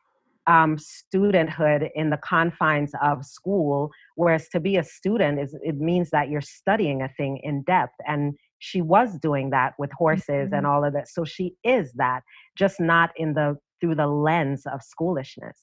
um, 0.47 0.77
studenthood 0.77 1.89
in 1.95 2.09
the 2.09 2.17
confines 2.17 2.91
of 3.01 3.25
school 3.25 3.91
whereas 4.15 4.47
to 4.49 4.59
be 4.59 4.77
a 4.77 4.83
student 4.83 5.39
is 5.39 5.55
it 5.61 5.75
means 5.75 6.09
that 6.09 6.29
you're 6.29 6.41
studying 6.41 7.01
a 7.01 7.09
thing 7.09 7.39
in 7.43 7.63
depth 7.63 7.95
and 8.07 8.33
she 8.59 8.81
was 8.81 9.17
doing 9.19 9.49
that 9.49 9.73
with 9.77 9.91
horses 9.91 10.47
mm-hmm. 10.47 10.53
and 10.53 10.65
all 10.65 10.83
of 10.83 10.93
that 10.93 11.07
so 11.07 11.25
she 11.25 11.53
is 11.63 11.91
that 11.93 12.21
just 12.57 12.79
not 12.79 13.11
in 13.17 13.33
the 13.33 13.55
through 13.79 13.93
the 13.93 14.07
lens 14.07 14.63
of 14.65 14.81
schoolishness. 14.81 15.59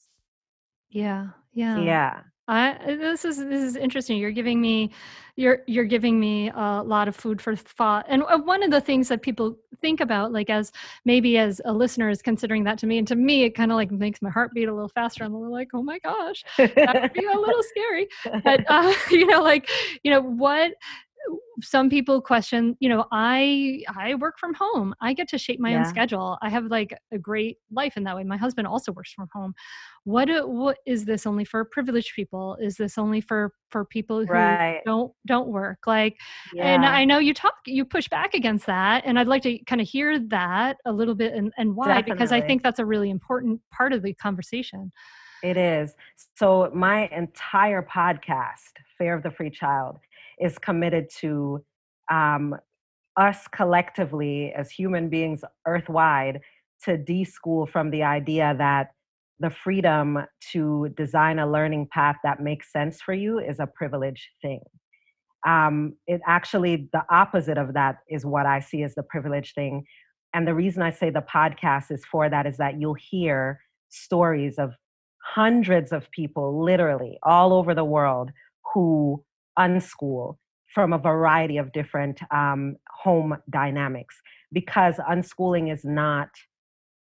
Yeah 0.91 1.29
yeah. 1.53 1.79
Yeah 1.79 2.21
I 2.47 2.77
this 2.87 3.25
is 3.25 3.39
this 3.39 3.63
is 3.63 3.77
interesting. 3.77 4.19
You're 4.19 4.31
giving 4.31 4.61
me 4.61 4.91
you're 5.37 5.63
you're 5.67 5.85
giving 5.85 6.21
me 6.21 6.51
a 6.55 6.83
lot 6.83 7.09
of 7.09 7.17
food 7.17 7.41
for 7.41 7.57
thought. 7.57 8.05
And 8.09 8.23
uh, 8.29 8.39
one 8.39 8.63
of 8.63 8.71
the 8.71 8.81
things 8.81 9.09
that 9.09 9.23
people 9.23 9.57
think 9.81 10.01
about 10.01 10.33
like 10.33 10.51
as 10.51 10.71
maybe 11.05 11.39
as 11.39 11.61
a 11.65 11.73
listener 11.73 12.11
is 12.11 12.21
considering 12.21 12.65
that 12.65 12.79
to 12.79 12.87
me 12.87 12.99
and 12.99 13.09
to 13.09 13.17
me 13.17 13.45
it 13.45 13.51
kind 13.51 13.73
of 13.73 13.77
like 13.77 13.91
makes 13.91 14.21
my 14.21 14.31
heart 14.31 14.53
beat 14.53 14.69
a 14.69 14.75
little 14.75 14.91
faster. 14.91 15.25
I'm 15.25 15.33
a 15.33 15.39
little 15.39 15.53
like, 15.53 15.71
"Oh 15.73 15.83
my 15.83 15.99
gosh, 15.99 16.45
that 16.59 16.99
would 17.01 17.13
be 17.15 17.25
a 17.25 17.39
little 17.39 17.63
scary." 17.63 18.09
But 18.45 18.65
uh, 18.69 18.93
you 19.11 19.27
know 19.27 19.43
like, 19.43 19.69
you 20.03 20.11
know, 20.11 20.21
what 20.21 20.73
some 21.63 21.89
people 21.89 22.21
question 22.21 22.77
you 22.81 22.89
know 22.89 23.07
i 23.13 23.81
i 23.97 24.15
work 24.17 24.39
from 24.39 24.53
home 24.55 24.95
i 25.01 25.13
get 25.13 25.29
to 25.29 25.39
shape 25.39 25.61
my 25.61 25.71
yeah. 25.71 25.79
own 25.79 25.85
schedule 25.85 26.37
i 26.43 26.49
have 26.49 26.65
like 26.67 26.97
a 27.13 27.19
great 27.19 27.59
life 27.71 27.97
in 27.97 28.05
that 28.05 28.17
way 28.17 28.25
my 28.25 28.37
husband 28.37 28.67
also 28.67 28.93
works 28.93 29.13
from 29.13 29.29
home 29.33 29.55
what 30.05 30.29
what 30.49 30.79
is 30.87 31.05
this 31.05 31.27
only 31.27 31.45
for 31.45 31.65
privileged 31.65 32.13
people 32.15 32.57
is 32.61 32.77
this 32.77 32.99
only 32.99 33.21
for 33.21 33.53
for 33.71 33.85
people 33.85 34.21
who 34.25 34.33
right. 34.33 34.81
don't 34.85 35.13
don't 35.27 35.49
work 35.49 35.79
like 35.87 36.17
yeah. 36.53 36.75
and 36.75 36.85
i 36.85 37.05
know 37.05 37.19
you 37.19 37.33
talk 37.33 37.55
you 37.67 37.85
push 37.85 38.09
back 38.09 38.35
against 38.35 38.67
that 38.67 39.03
and 39.07 39.19
i'd 39.19 39.29
like 39.29 39.43
to 39.43 39.59
kind 39.65 39.81
of 39.81 39.89
hear 39.89 40.19
that 40.19 40.77
a 40.87 40.93
little 40.93 41.15
bit 41.15 41.35
and, 41.35 41.53
and 41.57 41.75
why 41.75 41.87
Definitely. 41.87 42.13
because 42.13 42.33
i 42.33 42.41
think 42.41 42.63
that's 42.63 42.79
a 42.79 42.87
really 42.87 43.11
important 43.11 43.61
part 43.71 43.93
of 43.93 44.03
the 44.03 44.15
conversation 44.15 44.91
it 45.43 45.57
is 45.57 45.95
so 46.37 46.71
my 46.75 47.07
entire 47.09 47.83
podcast 47.83 48.73
Fare 48.99 49.15
of 49.15 49.23
the 49.23 49.31
Free 49.31 49.51
Child 49.51 49.99
is 50.41 50.59
committed 50.59 51.09
to 51.21 51.65
um, 52.11 52.55
us 53.17 53.47
collectively 53.49 54.53
as 54.57 54.71
human 54.71 55.09
beings 55.09 55.43
earthwide 55.67 56.41
to 56.85 56.99
deschool 56.99 57.69
from 57.69 57.91
the 57.91 58.03
idea 58.03 58.55
that 58.59 58.89
the 59.41 59.51
freedom 59.51 60.19
to 60.53 60.89
design 60.97 61.39
a 61.39 61.51
learning 61.51 61.89
path 61.93 62.17
that 62.25 62.41
makes 62.41 62.73
sense 62.73 63.01
for 63.01 63.15
you 63.15 63.39
is 63.39 63.59
a 63.59 63.67
privileged 63.67 64.29
thing. 64.43 64.61
Um, 65.47 65.95
it 66.07 66.21
actually, 66.27 66.89
the 66.93 67.05
opposite 67.11 67.59
of 67.59 67.75
that 67.75 67.99
is 68.09 68.25
what 68.25 68.47
I 68.47 68.61
see 68.61 68.83
as 68.83 68.95
the 68.95 69.03
privileged 69.03 69.55
thing. 69.55 69.85
And 70.33 70.47
the 70.47 70.55
reason 70.55 70.83
I 70.83 70.91
say 70.91 71.11
the 71.11 71.23
podcast 71.33 71.91
is 71.91 72.05
for 72.05 72.29
that 72.29 72.47
is 72.47 72.57
that 72.57 72.81
you'll 72.81 72.95
hear 72.95 73.61
stories 73.91 74.59
of 74.59 74.73
hundreds 75.23 75.93
of 75.93 76.11
people, 76.11 76.63
literally 76.63 77.19
all 77.23 77.53
over 77.53 77.75
the 77.75 77.85
world, 77.85 78.31
who 78.73 79.23
unschool 79.59 80.37
from 80.75 80.93
a 80.93 80.99
variety 80.99 81.57
of 81.57 81.73
different 81.73 82.21
um, 82.33 82.77
home 82.91 83.37
dynamics 83.51 84.17
because 84.53 84.97
unschooling 84.97 85.73
is 85.73 85.85
not 85.85 86.29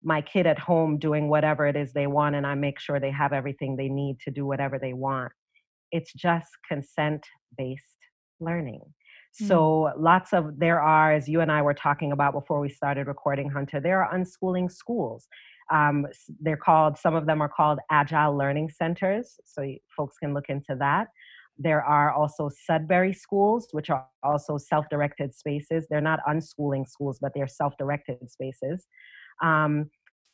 my 0.02 0.20
kid 0.20 0.46
at 0.46 0.58
home 0.58 0.98
doing 0.98 1.28
whatever 1.28 1.66
it 1.66 1.76
is 1.76 1.92
they 1.92 2.08
want 2.08 2.34
and 2.34 2.46
I 2.46 2.54
make 2.54 2.80
sure 2.80 2.98
they 2.98 3.12
have 3.12 3.32
everything 3.32 3.76
they 3.76 3.88
need 3.88 4.18
to 4.24 4.30
do 4.30 4.44
whatever 4.44 4.78
they 4.78 4.92
want. 4.92 5.32
It's 5.92 6.12
just 6.12 6.48
consent 6.68 7.24
based 7.56 7.84
learning. 8.40 8.80
Mm. 9.40 9.48
So 9.48 9.92
lots 9.96 10.32
of 10.32 10.58
there 10.58 10.80
are, 10.80 11.12
as 11.12 11.28
you 11.28 11.40
and 11.40 11.52
I 11.52 11.62
were 11.62 11.74
talking 11.74 12.10
about 12.10 12.32
before 12.32 12.60
we 12.60 12.68
started 12.68 13.06
recording, 13.06 13.48
Hunter, 13.48 13.80
there 13.80 14.02
are 14.02 14.18
unschooling 14.18 14.70
schools. 14.70 15.28
Um, 15.72 16.06
they're 16.40 16.56
called, 16.56 16.98
some 16.98 17.14
of 17.14 17.26
them 17.26 17.40
are 17.40 17.48
called 17.48 17.78
agile 17.90 18.36
learning 18.36 18.70
centers. 18.70 19.38
So 19.44 19.64
folks 19.96 20.18
can 20.18 20.34
look 20.34 20.46
into 20.48 20.74
that. 20.80 21.08
There 21.58 21.82
are 21.82 22.12
also 22.12 22.48
Sudbury 22.66 23.12
schools, 23.12 23.68
which 23.72 23.90
are 23.90 24.06
also 24.22 24.58
self 24.58 24.86
directed 24.90 25.34
spaces. 25.34 25.86
They're 25.88 26.00
not 26.00 26.20
unschooling 26.28 26.88
schools, 26.88 27.18
but 27.20 27.32
they're 27.34 27.48
self 27.48 27.74
directed 27.78 28.30
spaces. 28.30 28.86
Um, 29.42 29.90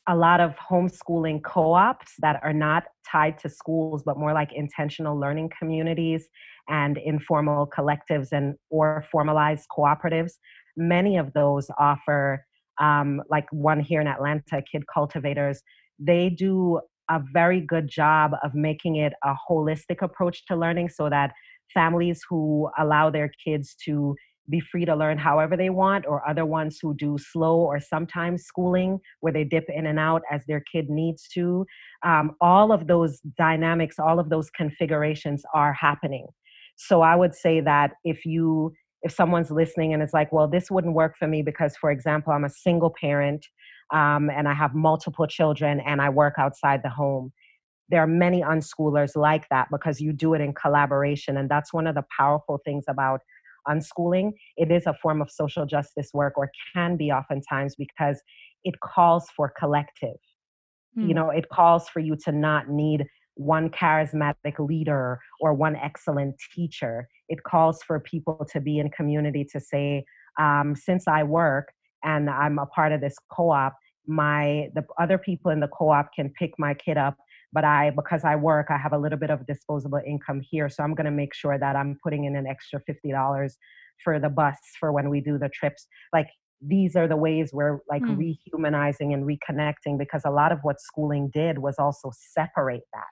a 0.07 0.15
lot 0.15 0.39
of 0.39 0.55
homeschooling 0.55 1.43
co 1.43 1.73
ops 1.73 2.13
that 2.19 2.39
are 2.43 2.53
not 2.53 2.85
tied 3.09 3.37
to 3.39 3.49
schools, 3.49 4.01
but 4.03 4.17
more 4.17 4.33
like 4.33 4.51
intentional 4.53 5.19
learning 5.19 5.51
communities 5.57 6.27
and 6.67 6.97
informal 6.97 7.67
collectives 7.67 8.29
and 8.31 8.55
or 8.71 9.05
formalized 9.11 9.67
cooperatives. 9.77 10.33
Many 10.75 11.17
of 11.17 11.33
those 11.33 11.67
offer, 11.77 12.43
um, 12.81 13.21
like 13.29 13.45
one 13.51 13.79
here 13.79 14.01
in 14.01 14.07
Atlanta, 14.07 14.63
Kid 14.71 14.83
Cultivators, 14.91 15.61
they 15.99 16.29
do 16.29 16.79
a 17.09 17.21
very 17.33 17.61
good 17.61 17.87
job 17.87 18.31
of 18.43 18.53
making 18.53 18.97
it 18.97 19.13
a 19.23 19.33
holistic 19.49 20.01
approach 20.01 20.45
to 20.47 20.55
learning 20.55 20.89
so 20.89 21.09
that 21.09 21.33
families 21.73 22.21
who 22.29 22.69
allow 22.77 23.09
their 23.09 23.31
kids 23.43 23.75
to 23.85 24.15
be 24.49 24.59
free 24.59 24.83
to 24.85 24.95
learn 24.95 25.17
however 25.17 25.55
they 25.55 25.69
want, 25.69 26.05
or 26.07 26.27
other 26.27 26.45
ones 26.45 26.79
who 26.81 26.95
do 26.95 27.17
slow 27.19 27.57
or 27.57 27.79
sometimes 27.79 28.43
schooling 28.43 28.99
where 29.19 29.31
they 29.31 29.43
dip 29.43 29.65
in 29.69 29.85
and 29.85 29.99
out 29.99 30.23
as 30.31 30.43
their 30.47 30.63
kid 30.71 30.89
needs 30.89 31.27
to. 31.33 31.65
Um, 32.03 32.35
all 32.41 32.71
of 32.71 32.87
those 32.87 33.19
dynamics, 33.37 33.99
all 33.99 34.19
of 34.19 34.29
those 34.29 34.49
configurations 34.49 35.43
are 35.53 35.73
happening. 35.73 36.25
So 36.77 37.01
I 37.01 37.15
would 37.15 37.35
say 37.35 37.61
that 37.61 37.91
if 38.03 38.25
you 38.25 38.73
if 39.01 39.13
someone's 39.13 39.49
listening 39.49 39.93
and 39.93 40.03
it's 40.03 40.13
like, 40.13 40.31
well, 40.33 40.47
this 40.47 40.69
wouldn't 40.69 40.93
work 40.93 41.13
for 41.17 41.27
me 41.27 41.41
because, 41.41 41.77
for 41.79 41.89
example, 41.89 42.33
I'm 42.33 42.43
a 42.43 42.49
single 42.49 42.93
parent 42.99 43.45
um, 43.91 44.29
and 44.29 44.47
I 44.47 44.53
have 44.53 44.75
multiple 44.75 45.27
children 45.27 45.79
and 45.79 46.01
I 46.01 46.09
work 46.09 46.35
outside 46.37 46.81
the 46.83 46.89
home. 46.89 47.31
There 47.89 48.01
are 48.01 48.07
many 48.07 48.41
unschoolers 48.41 49.15
like 49.15 49.47
that 49.49 49.67
because 49.71 49.99
you 49.99 50.13
do 50.13 50.33
it 50.33 50.41
in 50.41 50.53
collaboration. 50.53 51.37
And 51.37 51.49
that's 51.49 51.73
one 51.73 51.87
of 51.87 51.95
the 51.95 52.05
powerful 52.15 52.59
things 52.63 52.85
about 52.87 53.21
unschooling. 53.67 54.31
It 54.57 54.71
is 54.71 54.85
a 54.85 54.93
form 55.01 55.21
of 55.21 55.31
social 55.31 55.65
justice 55.65 56.09
work, 56.13 56.37
or 56.37 56.51
can 56.73 56.97
be 56.97 57.11
oftentimes, 57.11 57.75
because 57.75 58.21
it 58.63 58.75
calls 58.79 59.27
for 59.35 59.51
collective. 59.57 60.17
You 60.95 61.07
hmm. 61.07 61.11
know, 61.11 61.29
it 61.29 61.49
calls 61.49 61.87
for 61.89 61.99
you 61.99 62.15
to 62.25 62.31
not 62.31 62.69
need 62.69 63.05
one 63.35 63.69
charismatic 63.69 64.59
leader 64.59 65.19
or 65.39 65.53
one 65.53 65.75
excellent 65.75 66.35
teacher. 66.53 67.07
It 67.29 67.43
calls 67.43 67.81
for 67.83 67.99
people 67.99 68.45
to 68.51 68.59
be 68.59 68.79
in 68.79 68.89
community 68.89 69.45
to 69.53 69.59
say, 69.59 70.03
um, 70.37 70.75
since 70.75 71.07
I 71.07 71.23
work, 71.23 71.71
and 72.03 72.29
I'm 72.29 72.59
a 72.59 72.65
part 72.65 72.91
of 72.91 73.01
this 73.01 73.15
co-op, 73.31 73.73
my 74.09 74.67
the 74.73 74.83
other 74.99 75.17
people 75.17 75.51
in 75.51 75.59
the 75.59 75.67
co-op 75.67 76.11
can 76.13 76.29
pick 76.37 76.51
my 76.57 76.73
kid 76.73 76.97
up 76.97 77.15
but 77.53 77.63
i 77.63 77.91
because 77.91 78.23
i 78.25 78.35
work 78.35 78.65
i 78.71 78.77
have 78.77 78.91
a 78.91 78.97
little 78.97 79.19
bit 79.19 79.29
of 79.29 79.45
disposable 79.45 80.01
income 80.05 80.41
here 80.49 80.67
so 80.67 80.83
i'm 80.83 80.95
going 80.95 81.05
to 81.05 81.11
make 81.11 81.33
sure 81.33 81.59
that 81.59 81.75
i'm 81.75 81.95
putting 82.03 82.25
in 82.25 82.35
an 82.35 82.47
extra 82.47 82.81
$50 82.89 83.51
for 84.03 84.19
the 84.19 84.29
bus 84.29 84.57
for 84.79 84.91
when 84.91 85.09
we 85.09 85.21
do 85.21 85.37
the 85.37 85.49
trips 85.49 85.87
like 86.11 86.27
these 86.61 86.95
are 86.95 87.07
the 87.07 87.15
ways 87.15 87.51
we're 87.53 87.79
like 87.87 88.01
mm. 88.01 88.17
rehumanizing 88.17 89.13
and 89.13 89.25
reconnecting 89.25 89.97
because 89.97 90.23
a 90.25 90.31
lot 90.31 90.51
of 90.51 90.59
what 90.63 90.81
schooling 90.81 91.29
did 91.31 91.59
was 91.59 91.75
also 91.77 92.11
separate 92.33 92.83
that 92.93 93.07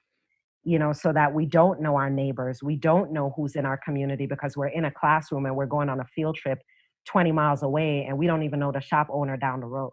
you 0.64 0.80
know 0.80 0.94
so 0.94 1.14
that 1.14 1.32
we 1.32 1.46
don't 1.46 1.80
know 1.80 1.96
our 1.96 2.10
neighbors 2.10 2.64
we 2.64 2.76
don't 2.76 3.14
know 3.14 3.34
who's 3.36 3.56
in 3.56 3.66
our 3.66 3.80
community 3.86 4.26
because 4.26 4.58
we're 4.58 4.68
in 4.68 4.86
a 4.86 4.92
classroom 4.92 5.46
and 5.46 5.56
we're 5.56 5.68
going 5.68 5.90
on 5.90 6.00
a 6.00 6.06
field 6.16 6.36
trip 6.36 6.60
20 7.08 7.32
miles 7.32 7.64
away 7.64 8.06
and 8.08 8.18
we 8.18 8.28
don't 8.28 8.44
even 8.44 8.60
know 8.60 8.72
the 8.72 8.82
shop 8.82 9.08
owner 9.12 9.38
down 9.38 9.60
the 9.60 9.66
road 9.66 9.92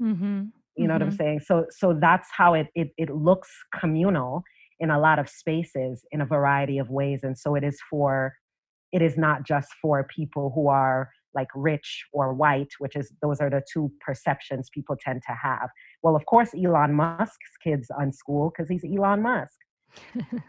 mm-hmm. 0.00 0.44
you 0.76 0.86
know 0.86 0.92
mm-hmm. 0.92 0.92
what 0.92 1.02
i'm 1.02 1.08
mm-hmm. 1.08 1.16
saying 1.16 1.40
so 1.40 1.66
so 1.70 1.96
that's 2.00 2.28
how 2.36 2.54
it, 2.54 2.68
it 2.74 2.90
it 2.96 3.10
looks 3.10 3.50
communal 3.78 4.42
in 4.80 4.90
a 4.90 4.98
lot 4.98 5.18
of 5.18 5.28
spaces 5.28 6.04
in 6.10 6.20
a 6.20 6.26
variety 6.26 6.78
of 6.78 6.90
ways 6.90 7.20
and 7.22 7.38
so 7.38 7.54
it 7.54 7.62
is 7.62 7.78
for 7.88 8.34
it 8.92 9.00
is 9.00 9.16
not 9.16 9.44
just 9.46 9.68
for 9.80 10.04
people 10.04 10.52
who 10.54 10.68
are 10.68 11.10
like 11.34 11.48
rich 11.54 12.04
or 12.12 12.34
white 12.34 12.70
which 12.78 12.96
is 12.96 13.12
those 13.22 13.40
are 13.40 13.48
the 13.48 13.62
two 13.72 13.90
perceptions 14.04 14.68
people 14.74 14.96
tend 15.00 15.22
to 15.26 15.34
have 15.34 15.68
well 16.02 16.16
of 16.16 16.26
course 16.26 16.50
elon 16.54 16.92
musk's 16.94 17.56
kids 17.62 17.88
unschool 17.98 18.50
because 18.52 18.68
he's 18.68 18.84
elon 18.84 19.22
musk 19.22 19.56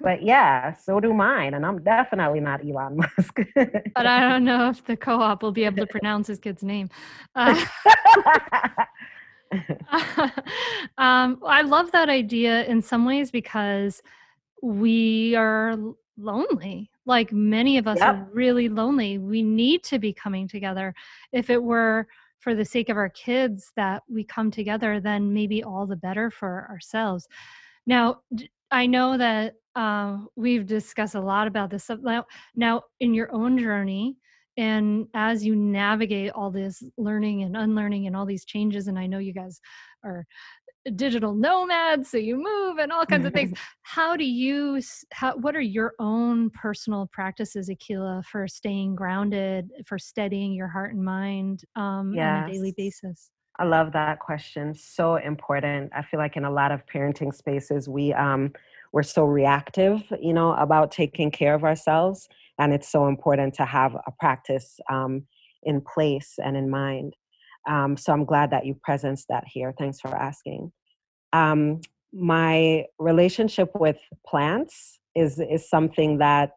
but 0.02 0.24
yeah, 0.24 0.74
so 0.74 1.00
do 1.00 1.14
mine. 1.14 1.54
And 1.54 1.66
I'm 1.66 1.84
definitely 1.84 2.40
not 2.40 2.66
Elon 2.66 2.98
Musk. 2.98 3.40
but 3.56 4.06
I 4.06 4.30
don't 4.30 4.44
know 4.44 4.70
if 4.70 4.84
the 4.86 4.98
co 4.98 5.22
op 5.22 5.44
will 5.44 5.52
be 5.52 5.66
able 5.66 5.78
to 5.78 5.88
pronounce 5.88 6.28
his 6.28 6.40
kid's 6.40 6.64
name. 6.64 6.90
Uh, 7.36 7.66
um, 10.98 11.40
I 11.46 11.62
love 11.62 11.92
that 11.92 12.10
idea 12.10 12.66
in 12.66 12.82
some 12.82 13.06
ways 13.06 13.30
because 13.30 14.02
we 14.64 15.36
are 15.36 15.78
lonely. 16.18 16.90
Like 17.06 17.32
many 17.32 17.78
of 17.78 17.88
us 17.88 18.00
yep. 18.00 18.08
are 18.08 18.28
really 18.34 18.70
lonely. 18.70 19.18
We 19.18 19.44
need 19.44 19.84
to 19.86 20.00
be 20.00 20.14
coming 20.14 20.48
together. 20.48 20.94
If 21.32 21.50
it 21.50 21.62
were 21.62 22.08
for 22.40 22.56
the 22.56 22.66
sake 22.66 22.90
of 22.90 22.98
our 22.98 23.10
kids 23.10 23.72
that 23.76 24.04
we 24.10 24.24
come 24.24 24.52
together, 24.52 25.00
then 25.00 25.34
maybe 25.34 25.64
all 25.64 25.86
the 25.86 25.96
better 25.96 26.30
for 26.30 26.68
ourselves. 26.70 27.28
Now, 27.86 28.22
I 28.74 28.88
know 28.88 29.18
that 29.18 29.54
uh, 29.76 30.18
we've 30.36 30.66
discussed 30.66 31.16
a 31.16 31.22
lot 31.22 31.48
about 31.48 31.70
this 31.70 31.90
now. 32.02 32.26
Now, 32.56 32.82
in 33.00 33.14
your 33.14 33.32
own 33.32 33.58
journey, 33.58 34.18
and 34.58 35.08
as 35.14 35.46
you 35.46 35.56
navigate 35.56 36.32
all 36.32 36.52
this 36.52 36.84
learning 36.98 37.44
and 37.44 37.56
unlearning 37.56 38.08
and 38.08 38.16
all 38.16 38.26
these 38.26 38.46
changes, 38.46 38.88
and 38.88 38.98
I 38.98 39.08
know 39.08 39.20
you 39.20 39.34
guys 39.34 39.62
are 40.04 40.26
digital 40.96 41.34
nomads, 41.34 42.10
so 42.10 42.18
you 42.18 42.36
move 42.36 42.78
and 42.80 42.92
all 42.92 43.06
kinds 43.06 43.26
of 43.26 43.34
things. 43.34 43.58
How 43.84 44.16
do 44.16 44.26
you? 44.26 44.82
How, 45.12 45.38
what 45.38 45.56
are 45.56 45.62
your 45.62 45.94
own 46.00 46.50
personal 46.50 47.08
practices, 47.12 47.70
Akilah, 47.70 48.26
for 48.26 48.48
staying 48.48 48.96
grounded, 48.96 49.70
for 49.86 50.00
steadying 50.00 50.54
your 50.54 50.68
heart 50.68 50.94
and 50.94 51.04
mind 51.04 51.62
um, 51.76 52.14
yes. 52.14 52.44
on 52.44 52.50
a 52.50 52.54
daily 52.54 52.74
basis? 52.76 53.30
I 53.60 53.66
love 53.66 53.92
that 53.94 54.20
question. 54.20 54.74
So 54.74 55.18
important. 55.18 55.92
I 55.96 56.02
feel 56.02 56.20
like 56.20 56.36
in 56.36 56.46
a 56.46 56.52
lot 56.52 56.72
of 56.72 56.86
parenting 56.88 57.34
spaces, 57.34 57.88
we 57.88 58.14
um, 58.14 58.52
we're 58.92 59.04
so 59.04 59.26
reactive, 59.26 60.04
you 60.22 60.34
know, 60.34 60.54
about 60.54 60.92
taking 60.92 61.32
care 61.32 61.54
of 61.54 61.64
ourselves, 61.64 62.28
and 62.60 62.74
it's 62.74 62.90
so 62.90 63.08
important 63.08 63.54
to 63.56 63.66
have 63.66 63.96
a 63.96 64.12
practice 64.20 64.80
um, 64.90 65.24
in 65.64 65.82
place 65.82 66.40
and 66.44 66.58
in 66.58 66.70
mind. 66.70 67.16
Um, 67.68 67.96
so 67.96 68.12
I'm 68.12 68.26
glad 68.26 68.52
that 68.52 68.66
you 68.66 68.76
presenced 68.88 69.26
that 69.30 69.46
here. 69.48 69.74
Thanks 69.78 70.00
for 70.00 70.16
asking. 70.16 70.72
Um, 71.32 71.82
my 72.12 72.86
relationship 73.00 73.72
with 73.76 73.98
plants 74.26 75.00
is 75.16 75.40
is 75.40 75.70
something 75.70 76.18
that 76.18 76.54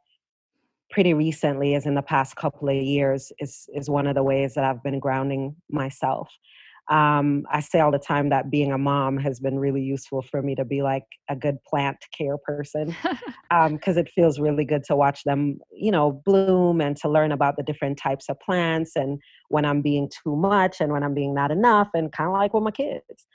pretty 0.91 1.13
recently, 1.13 1.75
is 1.75 1.85
in 1.85 1.95
the 1.95 2.03
past 2.03 2.37
couple 2.37 2.71
of 2.71 2.77
years, 2.77 3.33
is 3.39 3.69
is 3.75 3.91
one 3.91 4.07
of 4.07 4.15
the 4.15 4.23
ways 4.23 4.55
that 4.55 4.65
I've 4.65 4.83
been 4.83 4.99
grounding 4.99 5.57
myself 5.69 6.31
um, 6.89 7.45
I 7.51 7.61
say 7.61 7.81
all 7.81 7.91
the 7.91 7.99
time 7.99 8.29
that 8.29 8.51
being 8.51 8.71
a 8.71 8.79
mom 8.79 9.19
has 9.19 9.41
been 9.41 9.59
really 9.59 9.83
useful 9.83 10.23
for 10.23 10.41
me 10.41 10.55
to 10.55 10.65
be 10.65 10.83
like 10.83 11.05
a 11.29 11.35
good 11.35 11.59
plant 11.69 11.97
care 12.17 12.39
person 12.39 12.95
because 13.51 13.97
um, 13.97 13.99
it 13.99 14.11
feels 14.15 14.39
really 14.39 14.65
good 14.65 14.85
to 14.85 14.95
watch 14.95 15.25
them, 15.25 15.59
you 15.73 15.91
know, 15.91 16.23
bloom 16.25 16.81
and 16.81 16.97
to 16.99 17.09
learn 17.09 17.33
about 17.33 17.57
the 17.57 17.65
different 17.65 17.99
types 17.99 18.29
of 18.29 18.39
plants 18.39 18.93
and 18.95 19.19
when 19.49 19.65
I'm 19.65 19.83
being 19.83 20.09
too 20.23 20.37
much 20.37 20.81
and 20.81 20.93
when 20.93 21.03
I'm 21.03 21.15
being 21.15 21.35
not 21.35 21.51
enough 21.51 21.89
and 21.93 22.13
kind 22.13 22.29
of 22.29 22.35
like 22.35 22.55
with 22.55 22.63
my 22.63 22.71
kids. 22.71 23.27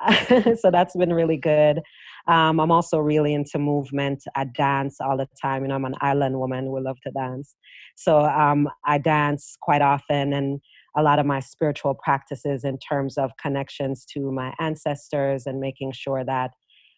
so 0.60 0.70
that's 0.70 0.96
been 0.96 1.12
really 1.12 1.36
good. 1.36 1.80
Um, 2.28 2.60
I'm 2.60 2.70
also 2.70 2.98
really 2.98 3.34
into 3.34 3.58
movement. 3.58 4.22
I 4.36 4.44
dance 4.44 4.98
all 5.00 5.16
the 5.16 5.28
time. 5.40 5.62
You 5.62 5.68
know, 5.68 5.74
I'm 5.74 5.84
an 5.84 5.96
island 6.00 6.38
woman. 6.38 6.70
We 6.70 6.80
love 6.80 6.98
to 7.02 7.10
dance. 7.10 7.56
So 7.96 8.20
um, 8.20 8.68
I 8.86 8.98
dance 8.98 9.56
quite 9.60 9.82
often 9.82 10.32
and 10.32 10.60
a 10.96 11.02
lot 11.02 11.18
of 11.18 11.26
my 11.26 11.40
spiritual 11.40 11.94
practices 11.94 12.64
in 12.64 12.78
terms 12.78 13.16
of 13.16 13.30
connections 13.40 14.04
to 14.14 14.30
my 14.32 14.54
ancestors 14.58 15.46
and 15.46 15.60
making 15.60 15.92
sure 15.92 16.24
that 16.24 16.50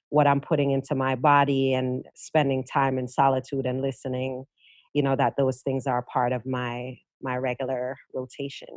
what 0.09 0.26
I'm 0.26 0.40
putting 0.40 0.70
into 0.70 0.95
my 0.95 1.14
body 1.14 1.72
and 1.74 2.05
spending 2.14 2.64
time 2.64 2.99
in 2.99 3.09
solitude 3.09 3.66
and 3.66 3.80
listening, 3.80 4.45
you 4.95 5.03
know, 5.03 5.16
that 5.16 5.34
those 5.38 5.62
things 5.62 5.86
are 5.86 6.03
part 6.03 6.32
of 6.32 6.45
my 6.45 6.99
my 7.22 7.36
regular 7.36 7.97
rotation. 8.14 8.68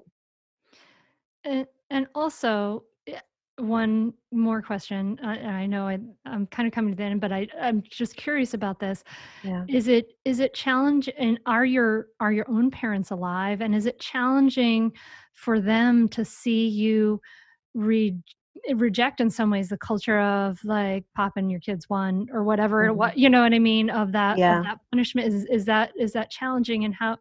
And 1.43 1.67
and 1.89 2.07
also 2.15 2.83
one 3.57 4.13
more 4.31 4.61
question. 4.61 5.17
Uh, 5.23 5.27
I 5.27 5.65
know 5.65 5.87
I, 5.87 5.99
am 6.25 6.47
kind 6.47 6.67
of 6.67 6.73
coming 6.73 6.91
to 6.91 6.97
the 6.97 7.03
end, 7.03 7.21
but 7.21 7.31
I, 7.31 7.47
I'm 7.59 7.83
just 7.89 8.15
curious 8.15 8.53
about 8.53 8.79
this. 8.79 9.03
Yeah. 9.43 9.63
Is 9.69 9.87
it 9.87 10.13
is 10.25 10.39
it 10.39 10.53
challenge 10.53 11.09
and 11.17 11.39
are 11.45 11.65
your 11.65 12.07
are 12.19 12.33
your 12.33 12.49
own 12.49 12.69
parents 12.69 13.11
alive? 13.11 13.61
And 13.61 13.73
is 13.73 13.85
it 13.85 13.99
challenging 13.99 14.91
for 15.33 15.59
them 15.59 16.07
to 16.09 16.25
see 16.25 16.67
you 16.67 17.21
re- 17.73 18.17
reject 18.73 19.21
in 19.21 19.29
some 19.29 19.51
ways 19.51 19.69
the 19.69 19.77
culture 19.77 20.19
of 20.19 20.59
like 20.63 21.05
popping 21.15 21.49
your 21.49 21.59
kids 21.59 21.89
one 21.89 22.27
or 22.31 22.43
whatever 22.43 22.87
mm-hmm. 22.87 22.97
what 22.97 23.17
you 23.17 23.29
know 23.29 23.43
what 23.43 23.53
I 23.53 23.59
mean 23.59 23.89
of 23.89 24.11
that 24.13 24.37
yeah. 24.37 24.59
of 24.59 24.63
that 24.63 24.79
punishment 24.91 25.27
is 25.27 25.45
is 25.45 25.65
that 25.65 25.91
is 25.97 26.13
that 26.13 26.31
challenging 26.31 26.83
and 26.83 26.93
how 26.93 27.17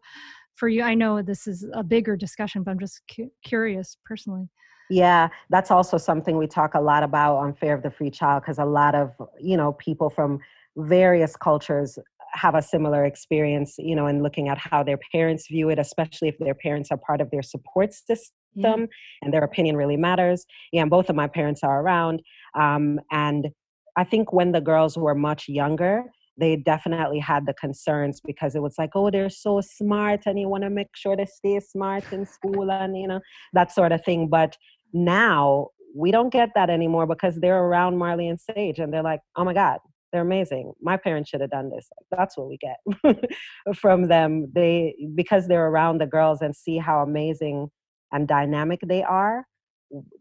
for 0.55 0.69
you? 0.69 0.83
I 0.83 0.93
know 0.93 1.21
this 1.21 1.47
is 1.47 1.65
a 1.73 1.83
bigger 1.83 2.15
discussion, 2.15 2.63
but 2.63 2.71
I'm 2.71 2.79
just 2.79 3.01
cu- 3.13 3.31
curious 3.43 3.97
personally. 4.05 4.49
Yeah, 4.89 5.29
that's 5.49 5.71
also 5.71 5.97
something 5.97 6.37
we 6.37 6.47
talk 6.47 6.75
a 6.75 6.81
lot 6.81 7.03
about 7.03 7.37
on 7.37 7.53
Fare 7.53 7.73
of 7.73 7.83
the 7.83 7.89
Free 7.89 8.11
Child 8.11 8.43
because 8.43 8.59
a 8.59 8.65
lot 8.65 8.93
of, 8.95 9.11
you 9.39 9.57
know, 9.57 9.73
people 9.73 10.09
from 10.09 10.39
various 10.77 11.35
cultures 11.35 11.97
have 12.33 12.53
a 12.53 12.61
similar 12.61 13.05
experience, 13.05 13.75
you 13.77 13.95
know, 13.95 14.07
in 14.07 14.21
looking 14.21 14.49
at 14.49 14.57
how 14.57 14.83
their 14.83 14.99
parents 15.11 15.47
view 15.47 15.69
it, 15.69 15.79
especially 15.79 16.27
if 16.27 16.37
their 16.37 16.53
parents 16.53 16.91
are 16.91 16.97
part 16.97 17.21
of 17.21 17.31
their 17.31 17.41
support 17.41 17.93
system 17.93 18.33
yeah. 18.55 18.85
and 19.21 19.33
their 19.33 19.43
opinion 19.43 19.77
really 19.77 19.97
matters. 19.97 20.45
Yeah, 20.71 20.81
and 20.81 20.91
both 20.91 21.09
of 21.09 21.15
my 21.15 21.27
parents 21.27 21.63
are 21.63 21.81
around. 21.81 22.21
Um, 22.53 22.99
and 23.11 23.49
I 23.95 24.03
think 24.03 24.33
when 24.33 24.51
the 24.51 24.61
girls 24.61 24.97
were 24.97 25.15
much 25.15 25.47
younger, 25.47 26.03
they 26.37 26.57
definitely 26.57 27.19
had 27.19 27.45
the 27.45 27.53
concerns 27.53 28.19
because 28.19 28.55
it 28.55 28.61
was 28.61 28.75
like, 28.77 28.89
oh, 28.95 29.09
they're 29.09 29.29
so 29.29 29.61
smart 29.61 30.23
and 30.25 30.37
you 30.37 30.49
want 30.49 30.63
to 30.63 30.69
make 30.69 30.89
sure 30.93 31.15
they 31.15 31.25
stay 31.25 31.59
smart 31.61 32.03
in 32.11 32.25
school 32.25 32.69
and, 32.69 32.97
you 32.97 33.07
know, 33.07 33.21
that 33.53 33.71
sort 33.71 33.93
of 33.93 34.03
thing. 34.03 34.27
But 34.27 34.57
now 34.95 35.67
we 35.93 36.09
don't 36.09 36.31
get 36.31 36.49
that 36.55 36.69
anymore 36.69 37.05
because 37.05 37.35
they're 37.35 37.63
around 37.63 37.97
Marley 37.97 38.27
and 38.27 38.39
Sage 38.39 38.79
and 38.79 38.93
they're 38.93 39.03
like, 39.03 39.19
oh 39.35 39.43
my 39.43 39.53
God, 39.53 39.79
they're 40.11 40.21
amazing. 40.21 40.73
My 40.81 40.97
parents 40.97 41.29
should 41.29 41.41
have 41.41 41.51
done 41.51 41.69
this. 41.69 41.89
That's 42.11 42.37
what 42.37 42.47
we 42.47 42.57
get 42.57 43.27
from 43.75 44.07
them. 44.07 44.51
They 44.53 44.95
because 45.13 45.47
they're 45.47 45.67
around 45.67 45.99
the 45.99 46.07
girls 46.07 46.41
and 46.41 46.55
see 46.55 46.77
how 46.77 47.01
amazing 47.01 47.69
and 48.11 48.27
dynamic 48.27 48.79
they 48.85 49.03
are. 49.03 49.45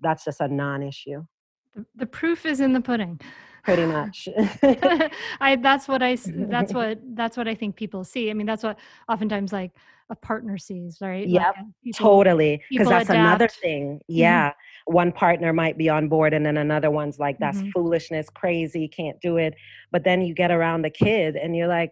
That's 0.03 0.25
just 0.25 0.41
a 0.41 0.49
non-issue. 0.49 1.25
The, 1.97 2.07
proof 2.07 2.47
is 2.47 2.61
in 2.61 2.73
the 2.73 2.81
pudding 2.81 3.21
pretty 3.65 3.87
much 3.87 4.29
i 5.41 5.57
that's 5.57 5.89
what 5.89 6.03
i 6.03 6.17
that's 6.27 6.73
what 6.73 6.99
that's 7.15 7.37
what 7.37 7.49
i 7.49 7.55
think 7.55 7.75
people 7.75 8.05
see 8.05 8.31
i 8.31 8.35
mean 8.35 8.47
that's 8.47 8.63
what 8.63 8.79
oftentimes 9.09 9.53
like 9.53 9.73
a 10.11 10.15
partner 10.15 10.59
sees 10.59 10.99
right 11.01 11.27
yeah 11.27 11.51
like 11.85 11.95
totally 11.97 12.63
because 12.71 12.89
that's 12.89 13.09
adapt. 13.09 13.19
another 13.19 13.49
thing 13.49 13.95
mm-hmm. 13.95 14.15
yeah 14.15 14.51
mm-hmm. 14.51 14.95
one 14.95 15.11
partner 15.11 15.53
might 15.53 15.79
be 15.79 15.89
on 15.89 16.09
board 16.09 16.35
and 16.35 16.45
then 16.45 16.59
another 16.59 16.91
one's 16.91 17.19
like 17.19 17.39
that's 17.39 17.59
mm-hmm. 17.59 17.71
foolishness 17.71 18.29
crazy 18.29 18.87
can't 18.87 19.19
do 19.23 19.39
it 19.39 19.55
but 19.91 20.05
then 20.05 20.21
you 20.21 20.35
get 20.35 20.51
around 20.51 20.83
the 20.83 20.91
kid 20.91 21.37
and 21.37 21.57
you're 21.57 21.69
like 21.69 21.91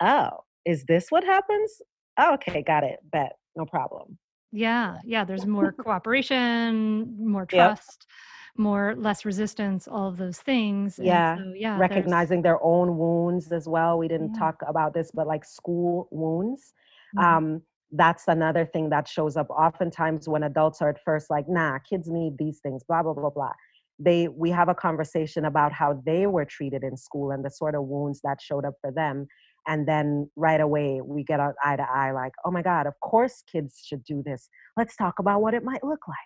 oh 0.00 0.30
is 0.64 0.84
this 0.86 1.06
what 1.10 1.22
happens 1.22 1.80
oh, 2.18 2.34
okay 2.34 2.62
got 2.62 2.82
it 2.82 2.98
bet 3.12 3.36
no 3.54 3.64
problem 3.64 4.18
yeah 4.50 4.96
yeah 5.04 5.24
there's 5.24 5.46
more 5.46 5.70
cooperation 5.84 7.14
more 7.16 7.46
trust 7.46 8.06
yep 8.08 8.16
more 8.58 8.94
less 8.96 9.24
resistance 9.24 9.88
all 9.88 10.08
of 10.08 10.16
those 10.16 10.38
things 10.38 10.98
yeah 11.02 11.36
so, 11.36 11.52
yeah 11.56 11.78
recognizing 11.78 12.42
their 12.42 12.62
own 12.62 12.96
wounds 12.96 13.50
as 13.52 13.68
well 13.68 13.98
we 13.98 14.08
didn't 14.08 14.32
yeah. 14.34 14.40
talk 14.40 14.60
about 14.66 14.94
this 14.94 15.10
but 15.12 15.26
like 15.26 15.44
school 15.44 16.08
wounds 16.10 16.74
mm-hmm. 17.16 17.24
um 17.24 17.62
that's 17.92 18.24
another 18.28 18.64
thing 18.64 18.90
that 18.90 19.06
shows 19.06 19.36
up 19.36 19.48
oftentimes 19.50 20.28
when 20.28 20.42
adults 20.42 20.82
are 20.82 20.88
at 20.88 21.02
first 21.04 21.30
like 21.30 21.48
nah 21.48 21.78
kids 21.78 22.08
need 22.08 22.36
these 22.38 22.58
things 22.60 22.82
blah 22.84 23.02
blah 23.02 23.14
blah 23.14 23.30
blah 23.30 23.52
they 23.98 24.28
we 24.28 24.50
have 24.50 24.68
a 24.68 24.74
conversation 24.74 25.44
about 25.44 25.72
how 25.72 26.00
they 26.04 26.26
were 26.26 26.44
treated 26.44 26.82
in 26.82 26.96
school 26.96 27.30
and 27.30 27.44
the 27.44 27.50
sort 27.50 27.74
of 27.74 27.84
wounds 27.84 28.20
that 28.22 28.40
showed 28.40 28.64
up 28.64 28.74
for 28.80 28.90
them 28.92 29.26
and 29.66 29.88
then 29.88 30.30
right 30.36 30.60
away 30.60 31.00
we 31.02 31.24
get 31.24 31.40
eye 31.40 31.76
to 31.76 31.86
eye 31.90 32.12
like 32.12 32.32
oh 32.44 32.50
my 32.50 32.62
god 32.62 32.86
of 32.86 32.94
course 33.00 33.42
kids 33.50 33.82
should 33.84 34.04
do 34.04 34.22
this 34.24 34.48
let's 34.76 34.96
talk 34.96 35.18
about 35.18 35.40
what 35.40 35.54
it 35.54 35.64
might 35.64 35.82
look 35.82 36.06
like 36.08 36.16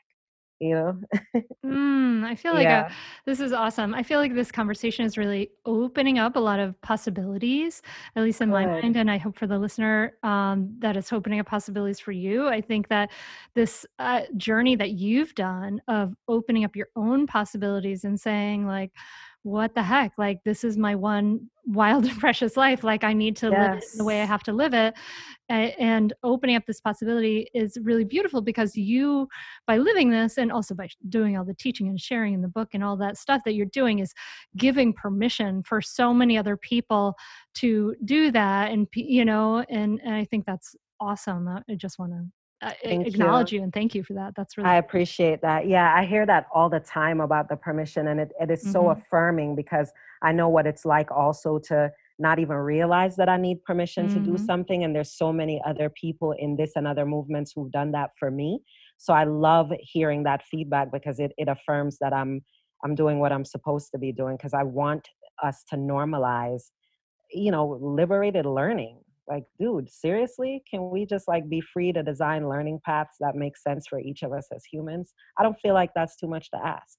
you 0.60 0.74
know 0.74 1.00
mm, 1.64 2.24
i 2.24 2.34
feel 2.34 2.52
like 2.52 2.66
uh, 2.66 2.70
yeah. 2.70 2.86
a, 2.86 2.92
this 3.24 3.40
is 3.40 3.52
awesome 3.52 3.94
i 3.94 4.02
feel 4.02 4.20
like 4.20 4.34
this 4.34 4.52
conversation 4.52 5.04
is 5.04 5.16
really 5.16 5.50
opening 5.64 6.18
up 6.18 6.36
a 6.36 6.40
lot 6.40 6.60
of 6.60 6.78
possibilities 6.82 7.80
at 8.14 8.22
least 8.22 8.40
in 8.42 8.50
Good. 8.50 8.54
my 8.54 8.66
mind 8.66 8.96
and 8.96 9.10
i 9.10 9.16
hope 9.16 9.36
for 9.38 9.46
the 9.46 9.58
listener 9.58 10.12
um, 10.22 10.74
that 10.78 10.96
it's 10.96 11.12
opening 11.12 11.40
up 11.40 11.46
possibilities 11.46 11.98
for 11.98 12.12
you 12.12 12.46
i 12.48 12.60
think 12.60 12.88
that 12.88 13.10
this 13.54 13.86
uh, 13.98 14.22
journey 14.36 14.76
that 14.76 14.92
you've 14.92 15.34
done 15.34 15.80
of 15.88 16.14
opening 16.28 16.64
up 16.64 16.76
your 16.76 16.88
own 16.94 17.26
possibilities 17.26 18.04
and 18.04 18.20
saying 18.20 18.66
like 18.66 18.92
what 19.42 19.74
the 19.74 19.82
heck? 19.82 20.12
Like 20.18 20.42
this 20.44 20.64
is 20.64 20.76
my 20.76 20.94
one 20.94 21.48
wild 21.66 22.04
and 22.08 22.18
precious 22.18 22.56
life. 22.56 22.84
Like 22.84 23.04
i 23.04 23.12
need 23.12 23.36
to 23.36 23.48
yes. 23.48 23.58
live 23.58 23.78
it 23.78 23.84
the 23.98 24.04
way 24.04 24.22
i 24.22 24.24
have 24.24 24.42
to 24.44 24.52
live 24.52 24.74
it. 24.74 24.94
And 25.48 26.12
opening 26.22 26.56
up 26.56 26.64
this 26.66 26.80
possibility 26.80 27.48
is 27.54 27.76
really 27.82 28.04
beautiful 28.04 28.40
because 28.40 28.76
you 28.76 29.28
by 29.66 29.78
living 29.78 30.10
this 30.10 30.38
and 30.38 30.52
also 30.52 30.74
by 30.74 30.88
doing 31.08 31.36
all 31.36 31.44
the 31.44 31.54
teaching 31.54 31.88
and 31.88 32.00
sharing 32.00 32.34
in 32.34 32.42
the 32.42 32.48
book 32.48 32.68
and 32.72 32.84
all 32.84 32.96
that 32.98 33.16
stuff 33.16 33.42
that 33.44 33.54
you're 33.54 33.66
doing 33.66 33.98
is 33.98 34.12
giving 34.56 34.92
permission 34.92 35.62
for 35.64 35.80
so 35.80 36.14
many 36.14 36.38
other 36.38 36.56
people 36.56 37.14
to 37.54 37.96
do 38.04 38.30
that 38.30 38.70
and 38.70 38.86
you 38.94 39.24
know 39.24 39.64
and, 39.68 40.00
and 40.04 40.14
i 40.14 40.24
think 40.24 40.46
that's 40.46 40.76
awesome. 41.00 41.48
I 41.48 41.74
just 41.74 41.98
want 41.98 42.12
to 42.12 42.24
uh, 42.62 42.72
acknowledge 42.82 43.52
you. 43.52 43.58
you. 43.58 43.64
and 43.64 43.72
thank 43.72 43.94
you 43.94 44.02
for 44.02 44.12
that. 44.14 44.34
That's 44.36 44.56
really. 44.56 44.68
I 44.68 44.76
appreciate 44.76 45.40
that. 45.42 45.66
Yeah, 45.66 45.94
I 45.94 46.04
hear 46.04 46.26
that 46.26 46.46
all 46.54 46.68
the 46.68 46.80
time 46.80 47.20
about 47.20 47.48
the 47.48 47.56
permission, 47.56 48.08
and 48.08 48.20
it, 48.20 48.32
it 48.40 48.50
is 48.50 48.62
mm-hmm. 48.62 48.72
so 48.72 48.90
affirming 48.90 49.56
because 49.56 49.90
I 50.22 50.32
know 50.32 50.48
what 50.48 50.66
it's 50.66 50.84
like 50.84 51.10
also 51.10 51.58
to 51.68 51.90
not 52.18 52.38
even 52.38 52.56
realize 52.56 53.16
that 53.16 53.28
I 53.28 53.38
need 53.38 53.64
permission 53.64 54.06
mm-hmm. 54.06 54.14
to 54.18 54.20
do 54.20 54.32
mm-hmm. 54.32 54.44
something. 54.44 54.84
And 54.84 54.94
there's 54.94 55.12
so 55.12 55.32
many 55.32 55.60
other 55.66 55.88
people 55.88 56.34
in 56.38 56.56
this 56.56 56.72
and 56.76 56.86
other 56.86 57.06
movements 57.06 57.52
who've 57.54 57.72
done 57.72 57.92
that 57.92 58.10
for 58.18 58.30
me. 58.30 58.60
So 58.98 59.14
I 59.14 59.24
love 59.24 59.72
hearing 59.80 60.24
that 60.24 60.42
feedback 60.44 60.92
because 60.92 61.18
it, 61.18 61.32
it 61.38 61.48
affirms 61.48 61.96
that 62.00 62.12
I'm 62.12 62.42
I'm 62.84 62.94
doing 62.94 63.18
what 63.18 63.32
I'm 63.32 63.44
supposed 63.44 63.90
to 63.92 63.98
be 63.98 64.12
doing 64.12 64.36
because 64.36 64.54
I 64.54 64.62
want 64.62 65.08
us 65.42 65.64
to 65.70 65.76
normalize, 65.76 66.64
you 67.30 67.50
know, 67.50 67.78
liberated 67.80 68.46
learning 68.46 69.00
like 69.28 69.44
dude 69.58 69.90
seriously? 69.90 70.62
Can 70.68 70.90
we 70.90 71.06
just 71.06 71.28
like 71.28 71.48
be 71.48 71.60
free 71.60 71.92
to 71.92 72.02
design 72.02 72.48
learning 72.48 72.80
paths 72.84 73.16
that 73.20 73.34
make 73.34 73.56
sense 73.56 73.86
for 73.88 74.00
each 74.00 74.22
of 74.22 74.32
us 74.32 74.48
as 74.54 74.64
humans? 74.64 75.12
I 75.38 75.42
don't 75.42 75.58
feel 75.60 75.74
like 75.74 75.90
that's 75.94 76.16
too 76.16 76.28
much 76.28 76.50
to 76.50 76.58
ask. 76.64 76.98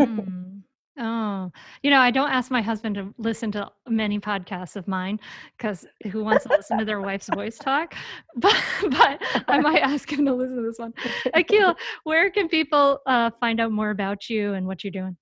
Mm. 0.00 0.62
oh. 0.98 1.50
You 1.82 1.90
know 1.90 1.98
i 1.98 2.10
don't 2.10 2.30
ask 2.30 2.50
my 2.50 2.62
husband 2.62 2.94
to 2.94 3.12
listen 3.18 3.50
to 3.52 3.68
many 3.88 4.20
podcasts 4.20 4.76
of 4.76 4.86
mine 4.86 5.18
because 5.56 5.84
who 6.12 6.22
wants 6.22 6.44
to 6.44 6.50
listen 6.50 6.78
to 6.78 6.84
their 6.84 7.00
wife's 7.00 7.28
voice 7.28 7.58
talk? 7.58 7.94
But 8.36 8.56
but 8.90 9.20
i 9.48 9.58
might 9.58 9.82
ask 9.82 10.12
him 10.12 10.24
to 10.26 10.34
listen 10.34 10.56
to 10.56 10.62
this 10.62 10.78
one. 10.78 10.94
Akil 11.34 11.74
where 12.04 12.30
can 12.30 12.48
people 12.48 13.00
uh, 13.06 13.30
find 13.40 13.60
out 13.60 13.72
more 13.72 13.90
about 13.90 14.30
you 14.30 14.54
and 14.54 14.66
what 14.66 14.84
you're 14.84 14.90
doing? 14.90 15.16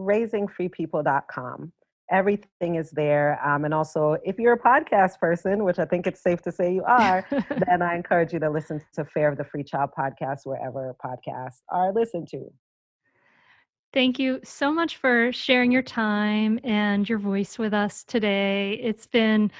Raisingfreepeople.com 0.00 1.72
everything 2.10 2.76
is 2.76 2.90
there. 2.90 3.40
Um, 3.46 3.64
and 3.64 3.74
also, 3.74 4.16
if 4.24 4.38
you're 4.38 4.54
a 4.54 4.58
podcast 4.58 5.18
person, 5.18 5.64
which 5.64 5.78
I 5.78 5.84
think 5.84 6.06
it's 6.06 6.22
safe 6.22 6.42
to 6.42 6.52
say 6.52 6.72
you 6.72 6.84
are, 6.84 7.26
then 7.68 7.82
I 7.82 7.94
encourage 7.94 8.32
you 8.32 8.38
to 8.40 8.50
listen 8.50 8.80
to 8.94 9.04
Fare 9.04 9.28
of 9.28 9.38
the 9.38 9.44
Free 9.44 9.64
Child 9.64 9.90
podcast 9.98 10.40
wherever 10.44 10.94
podcasts 11.04 11.60
are 11.68 11.92
listened 11.92 12.28
to. 12.28 12.50
Thank 13.92 14.18
you 14.18 14.40
so 14.44 14.70
much 14.70 14.98
for 14.98 15.32
sharing 15.32 15.72
your 15.72 15.82
time 15.82 16.60
and 16.62 17.08
your 17.08 17.18
voice 17.18 17.58
with 17.58 17.72
us 17.72 18.04
today. 18.04 18.74
It's 18.82 19.06
been 19.06 19.50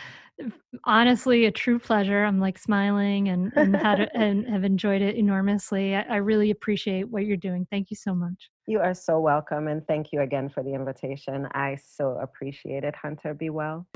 honestly 0.85 1.47
a 1.47 1.51
true 1.51 1.79
pleasure. 1.79 2.25
I'm 2.25 2.41
like 2.41 2.59
smiling 2.59 3.29
and 3.29 3.53
and, 3.57 3.77
had, 3.77 4.11
and 4.15 4.47
have 4.49 4.65
enjoyed 4.65 5.03
it 5.03 5.17
enormously. 5.17 5.95
I, 5.95 6.03
I 6.03 6.17
really 6.17 6.51
appreciate 6.51 7.09
what 7.09 7.27
you're 7.27 7.37
doing. 7.37 7.67
Thank 7.71 7.91
you 7.91 7.97
so 7.97 8.15
much. 8.15 8.51
You 8.67 8.81
are 8.81 8.95
so 8.95 9.21
welcome, 9.21 9.69
and 9.69 9.87
thank 9.87 10.13
you 10.13 10.21
again 10.21 10.49
for 10.49 10.63
the 10.63 10.75
invitation. 10.75 11.49
I 11.53 11.77
so 11.77 12.19
appreciate 12.23 12.85
it. 12.85 12.95
Hunter, 12.95 13.35
be 13.35 13.51
well. 13.51 13.87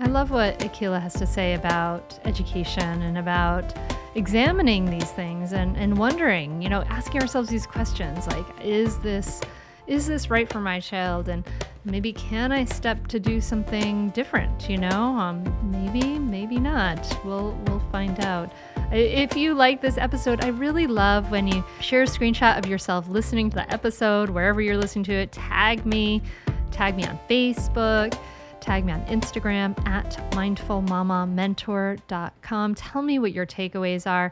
I 0.00 0.06
love 0.06 0.30
what 0.30 0.58
Akilah 0.60 1.02
has 1.02 1.14
to 1.14 1.26
say 1.26 1.54
about 1.54 2.18
education 2.24 3.02
and 3.02 3.18
about 3.18 3.74
examining 4.14 4.84
these 4.86 5.10
things 5.10 5.52
and, 5.52 5.76
and 5.76 5.98
wondering, 5.98 6.62
you 6.62 6.68
know, 6.68 6.82
asking 6.88 7.20
ourselves 7.20 7.48
these 7.48 7.66
questions 7.66 8.26
like, 8.28 8.46
is 8.62 8.98
this 9.00 9.42
is 9.88 10.06
this 10.06 10.30
right 10.30 10.48
for 10.48 10.60
my 10.60 10.78
child? 10.78 11.28
And 11.28 11.44
maybe 11.84 12.12
can 12.12 12.52
I 12.52 12.64
step 12.64 13.08
to 13.08 13.18
do 13.18 13.40
something 13.40 14.10
different? 14.10 14.68
You 14.68 14.78
know, 14.78 15.18
um, 15.18 15.42
maybe, 15.70 16.18
maybe 16.18 16.58
not. 16.58 17.18
We'll 17.24 17.58
we'll 17.66 17.82
find 17.90 18.20
out. 18.20 18.52
If 18.92 19.36
you 19.36 19.54
like 19.54 19.80
this 19.80 19.98
episode, 19.98 20.44
I 20.44 20.48
really 20.48 20.86
love 20.86 21.30
when 21.30 21.48
you 21.48 21.64
share 21.80 22.02
a 22.02 22.06
screenshot 22.06 22.58
of 22.58 22.66
yourself 22.66 23.08
listening 23.08 23.50
to 23.50 23.56
the 23.56 23.72
episode 23.72 24.30
wherever 24.30 24.60
you're 24.60 24.76
listening 24.76 25.04
to 25.06 25.14
it. 25.14 25.32
Tag 25.32 25.84
me, 25.84 26.22
tag 26.70 26.96
me 26.96 27.04
on 27.04 27.18
Facebook. 27.28 28.16
Tag 28.60 28.84
me 28.84 28.92
on 28.92 29.00
Instagram 29.06 29.76
at 29.86 30.18
mindfulmamamentor.com. 30.32 32.74
Tell 32.74 33.02
me 33.02 33.18
what 33.18 33.32
your 33.32 33.46
takeaways 33.46 34.06
are. 34.06 34.30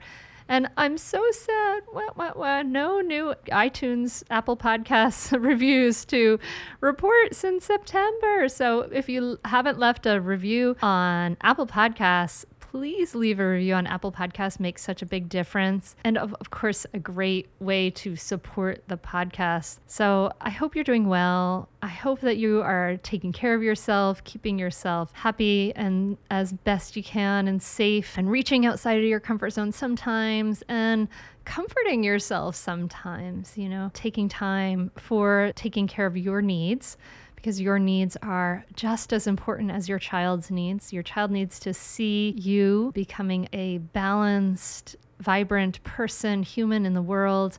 And 0.49 0.71
I'm 0.77 0.97
so 0.97 1.23
sad. 1.33 1.83
What, 1.91 2.17
what, 2.17 2.37
what? 2.37 2.67
No 2.67 3.01
new 3.01 3.35
iTunes, 3.51 4.23
Apple 4.31 4.57
Podcasts 4.57 5.33
reviews 5.43 6.05
to 6.07 6.39
report 6.81 7.35
since 7.35 7.65
September. 7.65 8.49
So 8.49 8.83
if 8.83 9.09
you 9.09 9.39
haven't 9.45 9.79
left 9.79 10.07
a 10.07 10.21
review 10.21 10.77
on 10.83 11.37
Apple 11.41 11.67
Podcasts, 11.67 12.45
please 12.77 13.15
leave 13.15 13.41
a 13.41 13.49
review 13.49 13.73
on 13.73 13.87
Apple 13.87 14.13
Podcasts 14.13 14.61
makes 14.61 14.83
such 14.83 15.01
a 15.01 15.07
big 15.07 15.31
difference. 15.31 15.97
And 16.05 16.19
of, 16.19 16.35
of 16.41 16.51
course, 16.51 16.85
a 16.93 16.99
great 16.99 17.49
way 17.59 17.89
to 17.93 18.17
support 18.17 18.83
the 18.89 18.99
podcast. 18.99 19.79
So 19.87 20.31
I 20.43 20.51
hope 20.51 20.75
you're 20.75 20.85
doing 20.85 21.09
well. 21.09 21.71
I 21.81 21.89
hope 21.89 22.21
that 22.21 22.37
you 22.37 22.61
are 22.61 22.99
taking 22.99 23.33
care 23.33 23.55
of 23.55 23.63
yourself, 23.63 24.23
keeping 24.25 24.59
yourself 24.59 25.11
happy 25.15 25.73
and 25.75 26.19
as 26.31 26.53
best 26.53 26.97
you 26.97 27.03
can 27.03 27.49
and 27.49 27.63
safe, 27.63 28.19
and 28.19 28.31
reaching 28.31 28.67
outside 28.67 28.99
of 28.99 29.05
your 29.05 29.21
comfort 29.21 29.55
zone 29.55 29.73
sometimes 29.73 30.63
and 30.69 31.09
comforting 31.47 32.05
yourself 32.05 32.57
sometimes, 32.57 33.57
you 33.57 33.71
know, 33.71 33.91
taking 33.95 34.29
time 34.29 34.91
for 34.97 35.51
taking 35.55 35.87
care 35.87 36.05
of 36.05 36.15
your 36.15 36.43
needs 36.43 36.99
because 37.37 37.61
your 37.61 37.79
needs 37.79 38.17
are 38.23 38.65
just 38.75 39.13
as 39.13 39.27
important 39.27 39.71
as 39.71 39.89
your 39.89 39.99
child's 39.99 40.51
needs. 40.51 40.93
Your 40.93 41.03
child 41.03 41.31
needs 41.31 41.61
to 41.61 41.73
see 41.73 42.35
you 42.37 42.91
becoming 42.95 43.49
a 43.53 43.79
balanced, 43.79 44.97
vibrant 45.21 45.83
person, 45.85 46.43
human 46.43 46.85
in 46.85 46.95
the 46.95 47.03
world. 47.03 47.59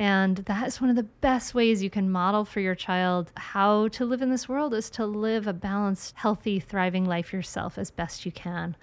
And 0.00 0.38
that 0.38 0.66
is 0.66 0.80
one 0.80 0.90
of 0.90 0.96
the 0.96 1.02
best 1.02 1.54
ways 1.54 1.82
you 1.82 1.90
can 1.90 2.10
model 2.10 2.44
for 2.44 2.60
your 2.60 2.74
child 2.74 3.32
how 3.36 3.88
to 3.88 4.04
live 4.04 4.22
in 4.22 4.30
this 4.30 4.48
world 4.48 4.72
is 4.72 4.90
to 4.90 5.06
live 5.06 5.46
a 5.46 5.52
balanced, 5.52 6.14
healthy, 6.16 6.60
thriving 6.60 7.04
life 7.04 7.32
yourself 7.32 7.78
as 7.78 7.90
best 7.90 8.24
you 8.24 8.32
can. 8.32 8.76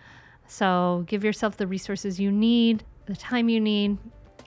So 0.47 1.03
give 1.07 1.23
yourself 1.23 1.57
the 1.57 1.67
resources 1.67 2.19
you 2.19 2.31
need, 2.31 2.83
the 3.05 3.15
time 3.15 3.49
you 3.49 3.59
need, 3.59 3.97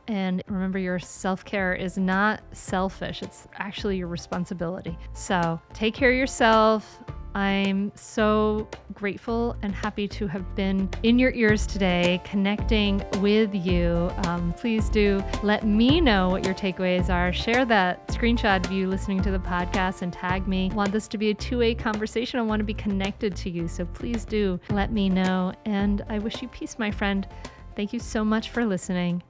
and 0.08 0.42
remember, 0.48 0.78
your 0.78 0.98
self 0.98 1.44
care 1.44 1.74
is 1.74 1.98
not 1.98 2.42
selfish, 2.52 3.22
it's 3.22 3.46
actually 3.54 3.98
your 3.98 4.08
responsibility. 4.08 4.98
So 5.12 5.60
take 5.74 5.94
care 5.94 6.10
of 6.10 6.16
yourself. 6.16 7.00
I'm 7.34 7.92
so 7.94 8.66
grateful 8.94 9.54
and 9.62 9.72
happy 9.72 10.08
to 10.08 10.26
have 10.26 10.56
been 10.56 10.88
in 11.02 11.18
your 11.18 11.30
ears 11.32 11.66
today, 11.66 12.20
connecting 12.24 13.04
with 13.20 13.54
you. 13.54 14.10
Um, 14.24 14.52
please 14.54 14.88
do 14.88 15.22
let 15.42 15.64
me 15.64 16.00
know 16.00 16.30
what 16.30 16.44
your 16.44 16.54
takeaways 16.54 17.10
are. 17.10 17.32
Share 17.32 17.64
that 17.66 18.08
screenshot 18.08 18.64
of 18.64 18.72
you 18.72 18.88
listening 18.88 19.22
to 19.22 19.30
the 19.30 19.38
podcast 19.38 20.02
and 20.02 20.12
tag 20.12 20.48
me. 20.48 20.70
I 20.72 20.74
want 20.74 20.90
this 20.90 21.06
to 21.08 21.18
be 21.18 21.30
a 21.30 21.34
two 21.34 21.58
way 21.58 21.74
conversation. 21.74 22.40
I 22.40 22.42
want 22.42 22.60
to 22.60 22.64
be 22.64 22.74
connected 22.74 23.36
to 23.36 23.50
you. 23.50 23.68
So 23.68 23.84
please 23.84 24.24
do 24.24 24.58
let 24.70 24.90
me 24.90 25.08
know. 25.08 25.52
And 25.64 26.04
I 26.08 26.18
wish 26.18 26.42
you 26.42 26.48
peace, 26.48 26.78
my 26.78 26.90
friend. 26.90 27.28
Thank 27.76 27.92
you 27.92 28.00
so 28.00 28.24
much 28.24 28.50
for 28.50 28.64
listening. 28.64 29.22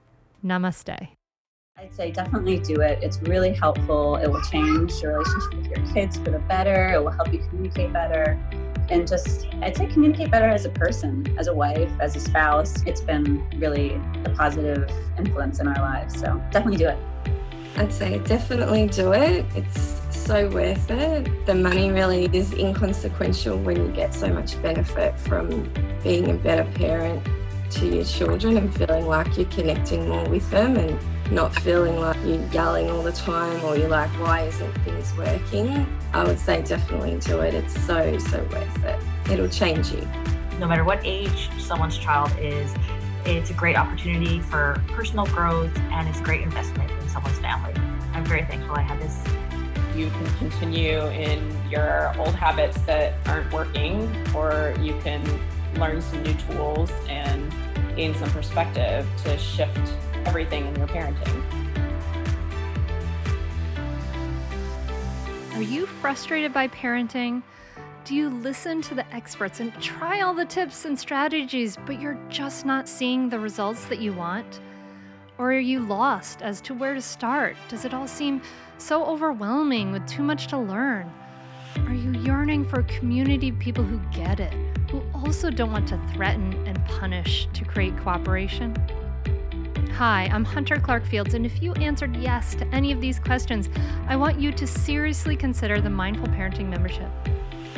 Namaste. 0.44 1.08
I'd 1.76 1.94
say 1.94 2.10
definitely 2.10 2.58
do 2.58 2.80
it. 2.80 2.98
It's 3.02 3.20
really 3.22 3.52
helpful. 3.52 4.16
It 4.16 4.28
will 4.28 4.42
change 4.42 4.92
your 5.00 5.18
relationship 5.18 5.54
with 5.54 5.66
your 5.66 5.94
kids 5.94 6.16
for 6.16 6.30
the 6.30 6.40
better. 6.40 6.92
It 6.94 7.02
will 7.02 7.10
help 7.10 7.32
you 7.32 7.38
communicate 7.48 7.92
better. 7.92 8.38
And 8.88 9.06
just, 9.06 9.46
I'd 9.62 9.76
say 9.76 9.86
communicate 9.86 10.30
better 10.30 10.48
as 10.48 10.64
a 10.64 10.70
person, 10.70 11.36
as 11.38 11.46
a 11.46 11.54
wife, 11.54 11.90
as 12.00 12.16
a 12.16 12.20
spouse. 12.20 12.82
It's 12.82 13.00
been 13.00 13.48
really 13.58 13.92
a 14.24 14.30
positive 14.30 14.90
influence 15.18 15.60
in 15.60 15.68
our 15.68 15.80
lives. 15.80 16.18
So 16.18 16.42
definitely 16.50 16.78
do 16.78 16.88
it. 16.88 16.98
I'd 17.76 17.92
say 17.92 18.18
definitely 18.20 18.88
do 18.88 19.12
it. 19.12 19.46
It's 19.54 20.00
so 20.10 20.48
worth 20.48 20.90
it. 20.90 21.46
The 21.46 21.54
money 21.54 21.92
really 21.92 22.28
is 22.32 22.52
inconsequential 22.54 23.56
when 23.58 23.76
you 23.76 23.92
get 23.92 24.12
so 24.14 24.32
much 24.32 24.60
benefit 24.62 25.18
from 25.20 25.72
being 26.02 26.30
a 26.30 26.34
better 26.34 26.68
parent 26.72 27.24
to 27.70 27.86
your 27.86 28.04
children 28.04 28.56
and 28.56 28.74
feeling 28.74 29.06
like 29.06 29.36
you're 29.36 29.46
connecting 29.46 30.08
more 30.08 30.26
with 30.28 30.48
them 30.50 30.76
and 30.76 30.98
not 31.32 31.54
feeling 31.56 32.00
like 32.00 32.16
you're 32.24 32.44
yelling 32.46 32.90
all 32.90 33.02
the 33.02 33.12
time 33.12 33.62
or 33.64 33.76
you're 33.76 33.88
like, 33.88 34.10
why 34.20 34.42
isn't 34.42 34.72
things 34.82 35.14
working? 35.16 35.86
I 36.12 36.24
would 36.24 36.38
say 36.38 36.62
definitely 36.62 37.18
do 37.18 37.40
it. 37.40 37.54
It's 37.54 37.78
so, 37.84 38.18
so 38.18 38.42
worth 38.50 38.84
it. 38.84 39.02
It'll 39.30 39.48
change 39.48 39.92
you. 39.92 40.06
No 40.58 40.66
matter 40.66 40.84
what 40.84 41.00
age 41.04 41.50
someone's 41.58 41.98
child 41.98 42.32
is, 42.40 42.74
it's 43.24 43.50
a 43.50 43.54
great 43.54 43.76
opportunity 43.76 44.40
for 44.40 44.82
personal 44.88 45.26
growth 45.26 45.76
and 45.78 46.08
it's 46.08 46.20
a 46.20 46.22
great 46.22 46.40
investment 46.40 46.90
in 46.90 47.08
someone's 47.08 47.38
family. 47.38 47.74
I'm 48.14 48.24
very 48.24 48.44
thankful 48.46 48.74
I 48.74 48.82
had 48.82 49.00
this. 49.00 49.22
You 49.94 50.10
can 50.10 50.26
continue 50.38 51.00
in 51.08 51.56
your 51.68 52.16
old 52.18 52.34
habits 52.34 52.80
that 52.82 53.14
aren't 53.26 53.52
working, 53.52 54.14
or 54.34 54.74
you 54.80 54.98
can 55.00 55.22
learn 55.74 56.00
some 56.00 56.22
new 56.22 56.34
tools 56.34 56.90
and 57.08 57.52
gain 57.96 58.14
some 58.14 58.30
perspective 58.30 59.06
to 59.24 59.38
shift 59.38 59.78
everything 60.24 60.66
in 60.66 60.76
your 60.76 60.86
parenting. 60.86 61.42
Are 65.54 65.62
you 65.62 65.86
frustrated 65.86 66.52
by 66.52 66.68
parenting? 66.68 67.42
Do 68.04 68.14
you 68.14 68.30
listen 68.30 68.80
to 68.82 68.94
the 68.94 69.04
experts 69.14 69.60
and 69.60 69.72
try 69.82 70.20
all 70.20 70.32
the 70.32 70.44
tips 70.44 70.84
and 70.84 70.98
strategies, 70.98 71.76
but 71.84 72.00
you're 72.00 72.18
just 72.28 72.64
not 72.64 72.88
seeing 72.88 73.28
the 73.28 73.38
results 73.38 73.84
that 73.86 73.98
you 73.98 74.12
want? 74.12 74.60
Or 75.36 75.52
are 75.52 75.58
you 75.58 75.80
lost 75.80 76.42
as 76.42 76.60
to 76.62 76.74
where 76.74 76.94
to 76.94 77.02
start? 77.02 77.56
Does 77.68 77.84
it 77.84 77.92
all 77.92 78.08
seem 78.08 78.40
so 78.78 79.04
overwhelming 79.04 79.92
with 79.92 80.06
too 80.06 80.22
much 80.22 80.46
to 80.48 80.58
learn? 80.58 81.12
Are 81.76 81.94
you 81.94 82.12
yearning 82.20 82.64
for 82.64 82.80
a 82.80 82.84
community 82.84 83.50
of 83.50 83.58
people 83.58 83.84
who 83.84 83.98
get 84.12 84.40
it, 84.40 84.52
who 84.90 85.02
also 85.14 85.50
don't 85.50 85.70
want 85.70 85.88
to 85.88 86.00
threaten 86.12 86.52
and 86.66 86.82
punish 86.86 87.46
to 87.52 87.64
create 87.64 87.96
cooperation? 87.98 88.74
Hi, 89.92 90.30
I'm 90.32 90.44
Hunter 90.44 90.76
Clarke-Fields, 90.76 91.34
and 91.34 91.44
if 91.44 91.62
you 91.62 91.72
answered 91.74 92.16
yes 92.16 92.54
to 92.54 92.66
any 92.68 92.92
of 92.92 93.00
these 93.00 93.18
questions, 93.18 93.68
I 94.06 94.16
want 94.16 94.40
you 94.40 94.52
to 94.52 94.66
seriously 94.66 95.36
consider 95.36 95.80
the 95.80 95.90
Mindful 95.90 96.28
Parenting 96.28 96.68
membership. 96.68 97.10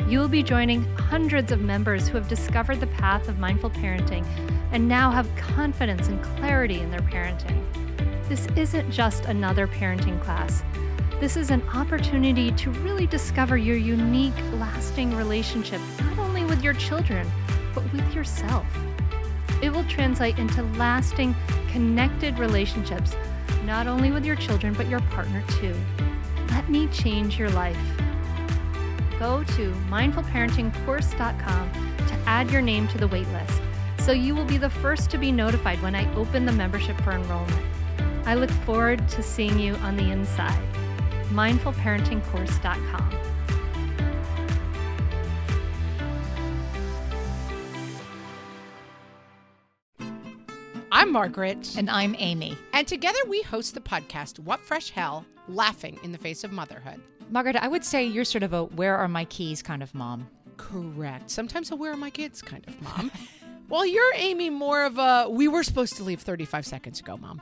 You'll 0.07 0.27
be 0.27 0.43
joining 0.43 0.83
hundreds 0.95 1.51
of 1.51 1.61
members 1.61 2.07
who 2.07 2.17
have 2.17 2.27
discovered 2.27 2.79
the 2.79 2.87
path 2.87 3.27
of 3.27 3.39
mindful 3.39 3.69
parenting 3.69 4.25
and 4.71 4.87
now 4.87 5.11
have 5.11 5.33
confidence 5.35 6.07
and 6.07 6.21
clarity 6.23 6.79
in 6.79 6.91
their 6.91 6.99
parenting. 6.99 7.63
This 8.27 8.47
isn't 8.55 8.89
just 8.91 9.25
another 9.25 9.67
parenting 9.67 10.21
class. 10.21 10.63
This 11.21 11.37
is 11.37 11.51
an 11.51 11.61
opportunity 11.75 12.51
to 12.53 12.71
really 12.71 13.05
discover 13.05 13.55
your 13.55 13.77
unique, 13.77 14.33
lasting 14.53 15.15
relationship, 15.15 15.79
not 15.99 16.17
only 16.17 16.43
with 16.45 16.63
your 16.63 16.73
children, 16.73 17.31
but 17.75 17.83
with 17.93 18.11
yourself. 18.11 18.65
It 19.61 19.69
will 19.71 19.83
translate 19.83 20.39
into 20.39 20.63
lasting, 20.79 21.35
connected 21.71 22.39
relationships, 22.39 23.15
not 23.65 23.85
only 23.85 24.09
with 24.09 24.25
your 24.25 24.35
children, 24.35 24.73
but 24.73 24.89
your 24.89 24.99
partner 25.11 25.43
too. 25.59 25.75
Let 26.49 26.67
me 26.71 26.87
change 26.87 27.37
your 27.37 27.51
life. 27.51 27.77
Go 29.19 29.43
to 29.43 29.71
mindfulparentingcourse.com 29.91 31.71
to 32.07 32.13
add 32.25 32.49
your 32.49 32.63
name 32.63 32.87
to 32.87 32.97
the 32.97 33.07
waitlist 33.07 33.61
so 33.99 34.11
you 34.11 34.33
will 34.33 34.45
be 34.45 34.57
the 34.57 34.71
first 34.71 35.11
to 35.11 35.19
be 35.19 35.31
notified 35.31 35.79
when 35.83 35.93
I 35.93 36.11
open 36.15 36.47
the 36.47 36.51
membership 36.51 36.99
for 37.01 37.11
enrollment. 37.11 37.63
I 38.25 38.33
look 38.33 38.49
forward 38.49 39.07
to 39.09 39.21
seeing 39.21 39.59
you 39.59 39.75
on 39.75 39.95
the 39.95 40.09
inside 40.09 40.80
mindfulparentingcourse.com. 41.31 43.17
I'm 50.93 51.11
Margaret. 51.11 51.75
And 51.77 51.89
I'm 51.89 52.15
Amy. 52.19 52.57
And 52.73 52.87
together 52.87 53.17
we 53.27 53.41
host 53.41 53.73
the 53.73 53.81
podcast, 53.81 54.39
What 54.39 54.59
Fresh 54.59 54.91
Hell 54.91 55.25
Laughing 55.47 55.97
in 56.03 56.11
the 56.11 56.17
Face 56.17 56.43
of 56.43 56.51
Motherhood. 56.51 57.01
Margaret, 57.29 57.55
I 57.55 57.69
would 57.69 57.85
say 57.85 58.05
you're 58.05 58.25
sort 58.25 58.43
of 58.43 58.53
a 58.53 58.65
where 58.65 58.97
are 58.97 59.07
my 59.07 59.25
keys 59.25 59.61
kind 59.61 59.81
of 59.81 59.95
mom. 59.95 60.27
Correct. 60.57 61.31
Sometimes 61.31 61.71
a 61.71 61.75
where 61.75 61.93
are 61.93 61.97
my 61.97 62.09
kids 62.09 62.41
kind 62.41 62.65
of 62.67 62.79
mom. 62.81 63.11
well, 63.69 63.85
you're 63.85 64.13
Amy 64.15 64.49
more 64.49 64.83
of 64.83 64.97
a 64.97 65.27
we 65.29 65.47
were 65.47 65.63
supposed 65.63 65.95
to 65.95 66.03
leave 66.03 66.21
35 66.21 66.65
seconds 66.65 66.99
ago, 66.99 67.17
mom. 67.17 67.41